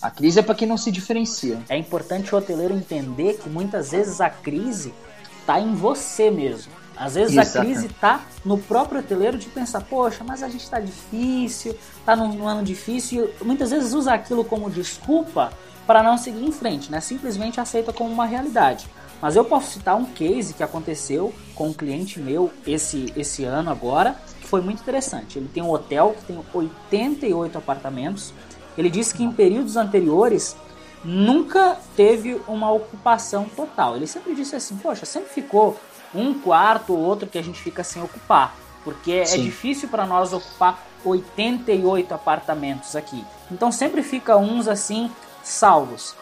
A 0.00 0.10
crise 0.10 0.40
é 0.40 0.42
para 0.42 0.54
quem 0.54 0.66
não 0.66 0.78
se 0.78 0.90
diferencia. 0.90 1.58
É 1.68 1.76
importante 1.76 2.34
o 2.34 2.38
hoteleiro 2.38 2.74
entender 2.74 3.38
que 3.42 3.48
muitas 3.48 3.90
vezes 3.90 4.20
a 4.20 4.30
crise 4.30 4.94
está 5.40 5.60
em 5.60 5.74
você 5.74 6.30
mesmo. 6.30 6.72
Às 7.00 7.14
vezes 7.14 7.38
a 7.38 7.60
crise 7.60 7.86
está 7.86 8.20
no 8.44 8.58
próprio 8.58 9.00
hoteleiro 9.00 9.38
de 9.38 9.48
pensar, 9.48 9.80
poxa, 9.80 10.22
mas 10.22 10.42
a 10.42 10.48
gente 10.50 10.64
está 10.64 10.78
difícil, 10.78 11.74
está 11.98 12.14
num, 12.14 12.28
num, 12.34 12.46
ano 12.46 12.62
difícil. 12.62 13.30
E 13.40 13.44
muitas 13.44 13.70
vezes 13.70 13.94
usa 13.94 14.12
aquilo 14.12 14.44
como 14.44 14.68
desculpa 14.68 15.50
para 15.86 16.02
não 16.02 16.18
seguir 16.18 16.44
em 16.44 16.52
frente, 16.52 16.92
né? 16.92 17.00
Simplesmente 17.00 17.58
aceita 17.58 17.90
como 17.90 18.12
uma 18.12 18.26
realidade. 18.26 18.86
Mas 19.22 19.34
eu 19.34 19.46
posso 19.46 19.70
citar 19.70 19.96
um 19.96 20.04
case 20.04 20.52
que 20.52 20.62
aconteceu 20.62 21.32
com 21.54 21.68
um 21.68 21.72
cliente 21.72 22.20
meu 22.20 22.52
esse, 22.66 23.10
esse 23.16 23.44
ano 23.44 23.70
agora, 23.70 24.14
foi 24.44 24.60
muito 24.60 24.82
interessante. 24.82 25.38
Ele 25.38 25.48
tem 25.48 25.62
um 25.62 25.70
hotel 25.70 26.14
que 26.18 26.26
tem 26.26 26.44
88 26.52 27.56
apartamentos. 27.56 28.34
Ele 28.76 28.90
disse 28.90 29.14
que 29.14 29.24
em 29.24 29.32
períodos 29.32 29.78
anteriores 29.78 30.54
nunca 31.02 31.78
teve 31.96 32.38
uma 32.46 32.70
ocupação 32.70 33.46
total. 33.56 33.96
Ele 33.96 34.06
sempre 34.06 34.34
disse 34.34 34.54
assim: 34.54 34.76
Poxa, 34.76 35.06
sempre 35.06 35.30
ficou 35.30 35.78
um 36.14 36.34
quarto 36.34 36.92
ou 36.92 36.98
outro 36.98 37.28
que 37.28 37.38
a 37.38 37.42
gente 37.42 37.60
fica 37.60 37.84
sem 37.84 38.02
ocupar, 38.02 38.54
porque 38.84 39.12
é 39.12 39.24
Sim. 39.24 39.40
é 39.40 39.42
difícil 39.44 39.88
para 39.88 40.06
nós 40.06 40.32
ocupar 40.32 40.84
88 41.04 42.12
apartamentos 42.12 42.96
aqui. 42.96 43.24
Então 43.50 43.70
sempre 43.70 44.02
fica 44.02 44.36
uns 44.36 44.68
assim 44.68 45.10
salvos. 45.42 46.14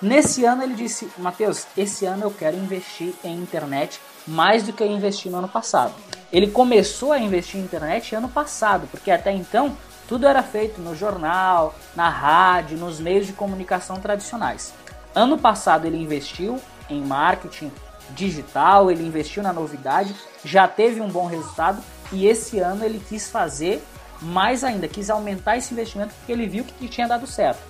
Nesse 0.00 0.44
ano 0.44 0.62
ele 0.62 0.74
disse: 0.74 1.10
Mateus, 1.18 1.66
esse 1.76 2.06
ano 2.06 2.24
eu 2.24 2.30
quero 2.30 2.56
investir 2.56 3.14
em 3.22 3.36
internet 3.36 4.00
mais 4.26 4.62
do 4.62 4.72
que 4.72 4.82
eu 4.82 4.86
investi 4.86 5.28
no 5.28 5.38
ano 5.38 5.48
passado. 5.48 5.94
Ele 6.32 6.48
começou 6.48 7.12
a 7.12 7.18
investir 7.18 7.60
em 7.60 7.64
internet 7.64 8.14
ano 8.14 8.28
passado, 8.28 8.86
porque 8.90 9.10
até 9.10 9.32
então 9.32 9.76
tudo 10.08 10.26
era 10.26 10.42
feito 10.42 10.80
no 10.80 10.94
jornal, 10.94 11.74
na 11.94 12.08
rádio, 12.08 12.78
nos 12.78 12.98
meios 12.98 13.26
de 13.26 13.32
comunicação 13.32 13.96
tradicionais. 13.96 14.72
Ano 15.14 15.36
passado 15.36 15.86
ele 15.86 15.96
investiu 15.96 16.60
em 16.88 17.00
marketing 17.00 17.70
digital, 18.14 18.90
ele 18.90 19.06
investiu 19.06 19.42
na 19.42 19.52
novidade, 19.52 20.14
já 20.44 20.66
teve 20.66 21.00
um 21.00 21.08
bom 21.08 21.26
resultado 21.26 21.82
e 22.12 22.26
esse 22.26 22.58
ano 22.58 22.84
ele 22.84 23.02
quis 23.08 23.30
fazer 23.30 23.82
mais 24.20 24.64
ainda, 24.64 24.86
quis 24.88 25.08
aumentar 25.08 25.56
esse 25.56 25.72
investimento 25.72 26.12
porque 26.14 26.32
ele 26.32 26.46
viu 26.46 26.64
que 26.64 26.88
tinha 26.88 27.08
dado 27.08 27.26
certo. 27.26 27.60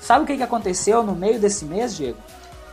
Sabe 0.00 0.24
o 0.24 0.26
que, 0.26 0.36
que 0.36 0.42
aconteceu 0.42 1.02
no 1.02 1.14
meio 1.14 1.38
desse 1.38 1.64
mês, 1.64 1.94
Diego? 1.94 2.18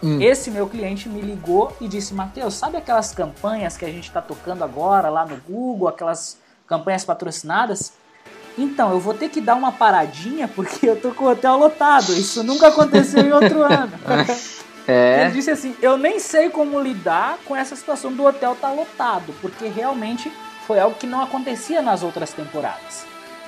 Hum. 0.01 0.21
Esse 0.21 0.49
meu 0.49 0.67
cliente 0.67 1.09
me 1.09 1.21
ligou 1.21 1.75
e 1.81 1.87
disse: 1.87 2.13
Matheus, 2.13 2.53
sabe 2.53 2.77
aquelas 2.77 3.11
campanhas 3.11 3.75
que 3.75 3.83
a 3.83 3.89
gente 3.89 4.07
está 4.07 4.21
tocando 4.21 4.63
agora 4.63 5.09
lá 5.09 5.25
no 5.25 5.37
Google, 5.37 5.87
aquelas 5.87 6.37
campanhas 6.67 7.03
patrocinadas? 7.03 7.93
Então, 8.57 8.91
eu 8.91 8.99
vou 8.99 9.13
ter 9.13 9.29
que 9.29 9.39
dar 9.39 9.55
uma 9.55 9.71
paradinha 9.71 10.47
porque 10.47 10.87
eu 10.87 10.99
tô 10.99 11.11
com 11.11 11.25
o 11.25 11.29
hotel 11.29 11.57
lotado. 11.57 12.13
Isso 12.13 12.43
nunca 12.43 12.69
aconteceu 12.69 13.23
em 13.23 13.31
outro 13.31 13.61
ano. 13.65 13.91
É. 14.87 15.23
Ele 15.23 15.31
disse 15.31 15.51
assim: 15.51 15.75
Eu 15.81 15.97
nem 15.97 16.19
sei 16.19 16.49
como 16.49 16.79
lidar 16.79 17.37
com 17.45 17.55
essa 17.55 17.75
situação 17.75 18.13
do 18.13 18.25
hotel 18.25 18.53
estar 18.53 18.69
tá 18.69 18.73
lotado, 18.73 19.33
porque 19.41 19.67
realmente 19.67 20.31
foi 20.65 20.79
algo 20.79 20.95
que 20.97 21.07
não 21.07 21.21
acontecia 21.21 21.81
nas 21.81 22.03
outras 22.03 22.31
temporadas. 22.31 23.05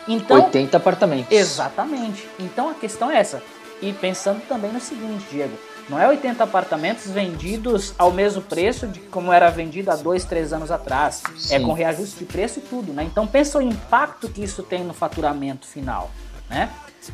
Então, 0.07 0.43
80 0.43 0.77
apartamentos. 0.77 1.31
Exatamente. 1.31 2.27
Então 2.39 2.69
a 2.69 2.73
questão 2.73 3.11
é 3.11 3.17
essa. 3.17 3.41
E 3.81 3.93
pensando 3.93 4.41
também 4.47 4.71
no 4.71 4.81
seguinte, 4.81 5.25
Diego: 5.29 5.57
não 5.89 5.99
é 5.99 6.07
80 6.07 6.43
apartamentos 6.43 7.09
vendidos 7.09 7.93
ao 7.97 8.11
mesmo 8.11 8.41
preço 8.41 8.87
de 8.87 8.99
como 8.99 9.31
era 9.31 9.49
vendido 9.49 9.89
há 9.91 9.95
dois, 9.95 10.25
três 10.25 10.53
anos 10.53 10.69
atrás. 10.71 11.23
É 11.25 11.39
Sim. 11.39 11.55
É 11.55 11.59
com 11.59 11.73
reajuste 11.73 12.19
de 12.19 12.25
preço 12.25 12.59
e 12.59 12.61
tudo, 12.61 12.93
né? 12.93 13.03
Então 13.03 13.25
pensa 13.25 13.57
o 13.57 13.61
impacto 13.61 14.29
que 14.29 14.43
isso 14.43 14.61
tem 14.61 14.83
no 14.83 14.93
faturamento 14.93 15.65
final, 15.65 16.11
né? 16.49 16.69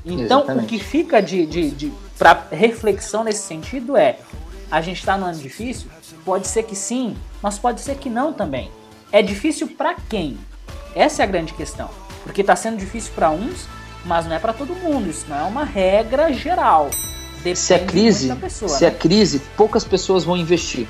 Então 0.05 0.41
Exatamente. 0.41 0.65
o 0.65 0.67
que 0.67 0.79
fica 0.79 1.21
de, 1.21 1.45
de, 1.45 1.71
de 1.71 1.93
para 2.17 2.47
reflexão 2.51 3.23
nesse 3.23 3.43
sentido 3.43 3.95
é 3.95 4.19
a 4.71 4.81
gente 4.81 4.99
está 4.99 5.17
no 5.17 5.25
ano 5.25 5.39
difícil? 5.39 5.89
Pode 6.23 6.47
ser 6.47 6.63
que 6.63 6.75
sim, 6.75 7.15
mas 7.41 7.57
pode 7.57 7.81
ser 7.81 7.95
que 7.95 8.09
não 8.09 8.33
também. 8.33 8.71
É 9.11 9.21
difícil 9.21 9.67
para 9.67 9.95
quem? 10.09 10.37
Essa 10.95 11.21
é 11.21 11.23
a 11.23 11.27
grande 11.27 11.53
questão. 11.53 11.89
Porque 12.23 12.41
está 12.41 12.55
sendo 12.55 12.77
difícil 12.77 13.11
para 13.13 13.29
uns, 13.29 13.67
mas 14.05 14.25
não 14.25 14.35
é 14.35 14.39
para 14.39 14.53
todo 14.53 14.73
mundo. 14.75 15.09
Isso 15.09 15.25
não 15.29 15.37
é 15.37 15.43
uma 15.43 15.63
regra 15.63 16.33
geral. 16.33 16.89
Depende 17.37 17.59
se 17.59 17.73
é 17.73 17.79
crise, 17.79 18.35
pessoa, 18.35 18.69
se 18.69 18.85
é 18.85 18.89
né? 18.89 18.95
é 18.95 18.99
crise, 18.99 19.39
poucas 19.55 19.83
pessoas 19.83 20.23
vão 20.23 20.35
investir. 20.35 20.87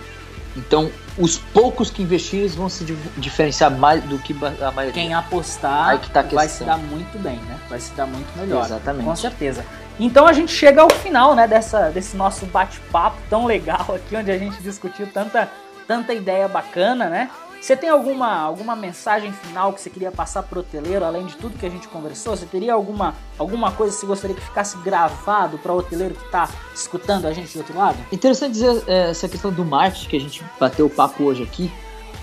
Então, 0.55 0.89
os 1.17 1.37
poucos 1.37 1.89
que 1.89 2.01
investirem 2.01 2.47
vão 2.47 2.69
se 2.69 2.85
diferenciar 3.17 3.71
mais 3.71 4.03
do 4.03 4.17
que 4.19 4.33
a 4.61 4.71
maioria. 4.71 4.93
Quem 4.93 5.13
apostar 5.13 5.99
tá 6.11 6.21
vai 6.21 6.47
se 6.47 6.63
dar 6.63 6.77
muito 6.77 7.17
bem, 7.19 7.35
né? 7.35 7.59
Vai 7.69 7.79
se 7.79 7.93
dar 7.93 8.05
muito 8.05 8.27
melhor. 8.37 8.65
Exatamente. 8.65 9.05
Com 9.05 9.15
certeza. 9.15 9.65
Então 9.99 10.27
a 10.27 10.33
gente 10.33 10.51
chega 10.51 10.81
ao 10.81 10.89
final, 10.89 11.35
né, 11.35 11.47
dessa, 11.47 11.89
desse 11.89 12.17
nosso 12.17 12.45
bate-papo 12.45 13.17
tão 13.29 13.45
legal 13.45 13.95
aqui, 13.95 14.15
onde 14.15 14.29
a 14.29 14.37
gente 14.37 14.61
discutiu 14.61 15.07
tanta, 15.07 15.49
tanta 15.87 16.13
ideia 16.13 16.47
bacana, 16.47 17.09
né? 17.09 17.29
Você 17.61 17.75
tem 17.75 17.89
alguma, 17.89 18.41
alguma 18.41 18.75
mensagem 18.75 19.31
final 19.31 19.73
que 19.73 19.81
você 19.81 19.89
queria 19.89 20.11
passar 20.11 20.43
para 20.43 20.57
o 20.57 20.61
hoteleiro, 20.61 21.03
além 21.03 21.25
de 21.25 21.35
tudo 21.35 21.57
que 21.57 21.65
a 21.65 21.69
gente 21.69 21.87
conversou? 21.87 22.35
Você 22.35 22.45
teria 22.45 22.73
alguma, 22.73 23.15
alguma 23.37 23.71
coisa 23.71 23.93
que 23.93 23.99
você 23.99 24.05
gostaria 24.05 24.35
que 24.35 24.41
ficasse 24.41 24.77
gravado 24.79 25.57
para 25.57 25.73
o 25.73 25.77
hoteleiro 25.77 26.13
que 26.13 26.25
está 26.25 26.47
escutando 26.73 27.25
a 27.25 27.33
gente 27.33 27.51
do 27.53 27.59
outro 27.59 27.77
lado? 27.77 27.97
Interessante 28.11 28.51
dizer 28.51 28.83
é, 28.87 29.09
essa 29.09 29.27
questão 29.27 29.51
do 29.51 29.65
marketing 29.65 30.09
que 30.09 30.17
a 30.17 30.19
gente 30.19 30.45
bateu 30.59 30.85
o 30.85 30.89
papo 30.89 31.23
hoje 31.23 31.43
aqui. 31.43 31.71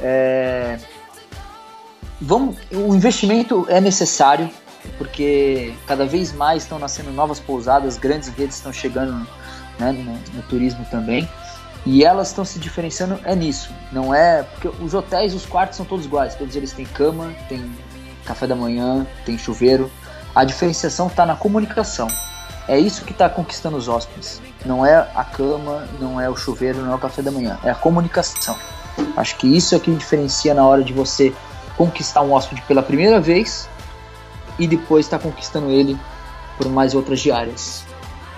É... 0.01 0.79
Vamos, 2.21 2.57
o 2.71 2.95
investimento 2.95 3.67
é 3.69 3.81
necessário 3.81 4.49
porque 4.99 5.75
cada 5.87 6.07
vez 6.07 6.33
mais 6.33 6.63
estão 6.65 6.79
nascendo 6.79 7.11
novas 7.11 7.41
pousadas, 7.41 7.97
grandes 7.97 8.29
redes 8.29 8.57
estão 8.57 8.73
chegando 8.73 9.27
né, 9.79 9.93
no, 9.93 10.37
no 10.37 10.43
turismo 10.49 10.85
também. 10.91 11.29
E 11.85 12.05
elas 12.05 12.29
estão 12.29 12.45
se 12.45 12.59
diferenciando 12.59 13.19
é 13.25 13.35
nisso. 13.35 13.71
Não 13.91 14.15
é. 14.15 14.43
Porque 14.43 14.69
os 14.83 14.95
hotéis, 14.95 15.35
os 15.35 15.45
quartos 15.45 15.77
são 15.77 15.85
todos 15.85 16.05
iguais. 16.05 16.35
Todos 16.35 16.55
eles 16.55 16.73
têm 16.73 16.85
cama, 16.85 17.33
tem 17.49 17.75
café 18.25 18.47
da 18.47 18.55
manhã, 18.55 19.07
tem 19.25 19.37
chuveiro. 19.37 19.91
A 20.35 20.45
diferenciação 20.45 21.09
está 21.09 21.27
na 21.27 21.35
comunicação. 21.35 22.09
É 22.69 22.79
isso 22.79 23.05
que 23.05 23.13
está 23.13 23.29
conquistando 23.29 23.77
os 23.77 23.89
hóspedes. 23.89 24.41
Não 24.65 24.87
é 24.87 24.97
a 25.15 25.25
cama, 25.25 25.89
não 25.99 26.21
é 26.21 26.31
o 26.31 26.37
chuveiro, 26.37 26.81
não 26.81 26.93
é 26.93 26.95
o 26.95 26.99
café 26.99 27.21
da 27.21 27.31
manhã. 27.31 27.59
É 27.65 27.71
a 27.71 27.75
comunicação. 27.75 28.57
Acho 29.17 29.37
que 29.37 29.47
isso 29.47 29.75
é 29.75 29.81
que 29.81 29.93
diferencia 29.93 30.55
na 30.55 30.65
hora 30.65 30.85
de 30.85 30.93
você 30.93 31.35
conquistar 31.77 32.23
um 32.23 32.33
hóspede 32.33 32.63
pela 32.63 32.83
primeira 32.83 33.21
vez 33.21 33.69
e 34.59 34.67
depois 34.67 35.07
estar 35.07 35.19
tá 35.19 35.25
conquistando 35.25 35.71
ele 35.71 35.99
por 36.57 36.69
mais 36.69 36.95
outras 36.95 37.21
diárias. 37.21 37.85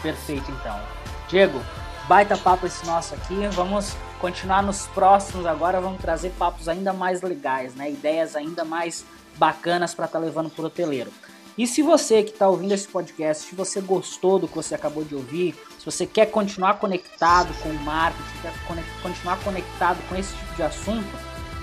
Perfeito, 0.02 0.50
então. 0.50 0.78
Diego, 1.28 1.60
Baita 2.06 2.36
papo 2.36 2.66
esse 2.66 2.84
nosso 2.84 3.14
aqui. 3.14 3.46
Vamos 3.52 3.96
continuar 4.20 4.62
nos 4.62 4.86
próximos 4.88 5.46
agora. 5.46 5.80
Vamos 5.80 6.02
trazer 6.02 6.30
papos 6.38 6.68
ainda 6.68 6.92
mais 6.92 7.22
legais, 7.22 7.74
né? 7.74 7.90
Ideias 7.90 8.36
ainda 8.36 8.62
mais 8.62 9.06
bacanas 9.36 9.94
para 9.94 10.04
estar 10.04 10.18
tá 10.18 10.24
levando 10.24 10.50
pro 10.50 10.66
hoteleiro. 10.66 11.10
E 11.56 11.66
se 11.66 11.80
você 11.80 12.22
que 12.22 12.32
está 12.32 12.46
ouvindo 12.46 12.72
esse 12.72 12.86
podcast, 12.88 13.48
se 13.48 13.54
você 13.54 13.80
gostou 13.80 14.38
do 14.38 14.46
que 14.46 14.54
você 14.54 14.74
acabou 14.74 15.02
de 15.02 15.14
ouvir, 15.14 15.54
se 15.78 15.84
você 15.86 16.04
quer 16.04 16.26
continuar 16.26 16.74
conectado 16.74 17.54
com 17.62 17.70
o 17.70 17.82
marketing, 17.82 18.42
quer 18.42 18.52
continuar 19.00 19.38
conectado 19.38 19.98
com 20.08 20.16
esse 20.16 20.34
tipo 20.34 20.54
de 20.56 20.62
assunto, 20.62 21.08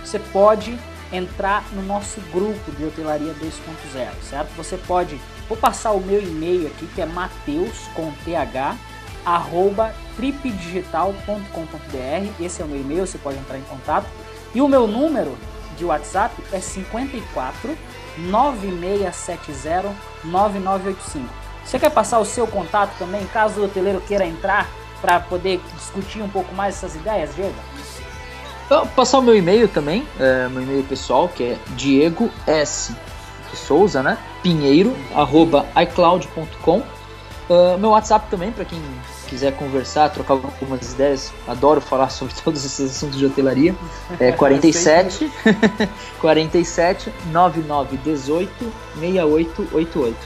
você 0.04 0.18
pode 0.18 0.76
entrar 1.12 1.64
no 1.74 1.84
nosso 1.84 2.20
grupo 2.32 2.72
de 2.72 2.86
hotelaria 2.86 3.34
2.0, 3.34 4.10
certo? 4.24 4.50
Você 4.56 4.78
pode, 4.78 5.20
vou 5.48 5.58
passar 5.58 5.92
o 5.92 6.00
meu 6.00 6.22
e-mail 6.22 6.68
aqui 6.68 6.88
que 6.88 7.02
é 7.02 7.06
mateus 7.06 7.88
com 7.94 8.12
th 8.24 8.80
arroba 9.26 9.94
tripdigital.com.br. 10.16 12.44
Esse 12.44 12.62
é 12.62 12.66
o 12.66 12.68
meu 12.68 12.80
e-mail, 12.80 13.06
você 13.06 13.18
pode 13.18 13.38
entrar 13.38 13.58
em 13.58 13.64
contato. 13.64 14.06
E 14.54 14.62
o 14.62 14.68
meu 14.68 14.88
número 14.88 15.38
de 15.78 15.86
WhatsApp 15.86 16.36
é 16.52 16.60
54 16.60 17.78
9670 18.18 19.94
9985. 20.24 21.28
Você 21.64 21.80
quer 21.80 21.92
passar 21.92 22.20
o 22.20 22.26
seu 22.26 22.48
contato 22.48 22.98
também, 22.98 23.26
caso 23.28 23.62
o 23.62 23.66
hoteleiro 23.66 24.02
queira 24.02 24.26
entrar 24.26 24.70
para 25.02 25.20
poder 25.20 25.62
discutir 25.78 26.22
um 26.22 26.30
pouco 26.30 26.54
mais 26.54 26.76
essas 26.76 26.96
ideias, 26.96 27.34
Diego? 27.36 27.56
Vou 28.70 28.86
passar 28.88 29.20
o 29.20 29.22
meu 29.22 29.36
e-mail 29.36 29.68
também, 29.68 30.08
é, 30.20 30.48
meu 30.48 30.62
e-mail 30.62 30.84
pessoal, 30.84 31.28
que 31.28 31.44
é 31.44 31.58
Diego 31.76 32.30
S. 32.48 32.96
Souza, 33.54 34.02
né? 34.02 34.18
Pinheiro, 34.42 34.96
arroba 35.14 35.66
iCloud.com. 35.76 36.82
Uh, 37.50 37.78
meu 37.78 37.90
WhatsApp 37.90 38.28
também, 38.30 38.52
para 38.52 38.64
quem 38.64 38.80
quiser 39.32 39.56
conversar, 39.56 40.10
trocar 40.10 40.34
algumas 40.34 40.92
ideias, 40.92 41.34
adoro 41.48 41.80
falar 41.80 42.10
sobre 42.12 42.34
todos 42.44 42.66
esses 42.66 42.92
assuntos 42.92 43.18
de 43.18 43.26
hotelaria. 43.26 43.74
É 44.20 44.34
47 44.34 45.32
47 46.20 47.12
99 47.32 47.98
18 47.98 48.74
6888. 49.00 50.18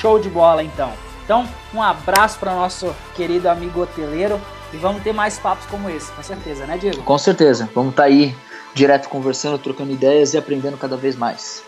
Show 0.00 0.18
de 0.18 0.30
bola 0.30 0.62
então. 0.62 0.90
Então, 1.22 1.46
um 1.72 1.82
abraço 1.82 2.38
para 2.38 2.52
nosso 2.54 2.92
querido 3.14 3.48
amigo 3.48 3.82
hoteleiro 3.82 4.40
e 4.72 4.76
vamos 4.76 5.02
ter 5.02 5.12
mais 5.12 5.38
papos 5.38 5.66
como 5.66 5.88
esse, 5.88 6.10
com 6.12 6.22
certeza, 6.22 6.66
né, 6.66 6.78
Diego? 6.78 7.02
Com 7.02 7.18
certeza. 7.18 7.68
Vamos 7.74 7.90
estar 7.90 8.04
tá 8.04 8.08
aí 8.08 8.34
direto 8.74 9.08
conversando, 9.08 9.58
trocando 9.58 9.92
ideias 9.92 10.32
e 10.32 10.38
aprendendo 10.38 10.78
cada 10.78 10.96
vez 10.96 11.14
mais. 11.14 11.62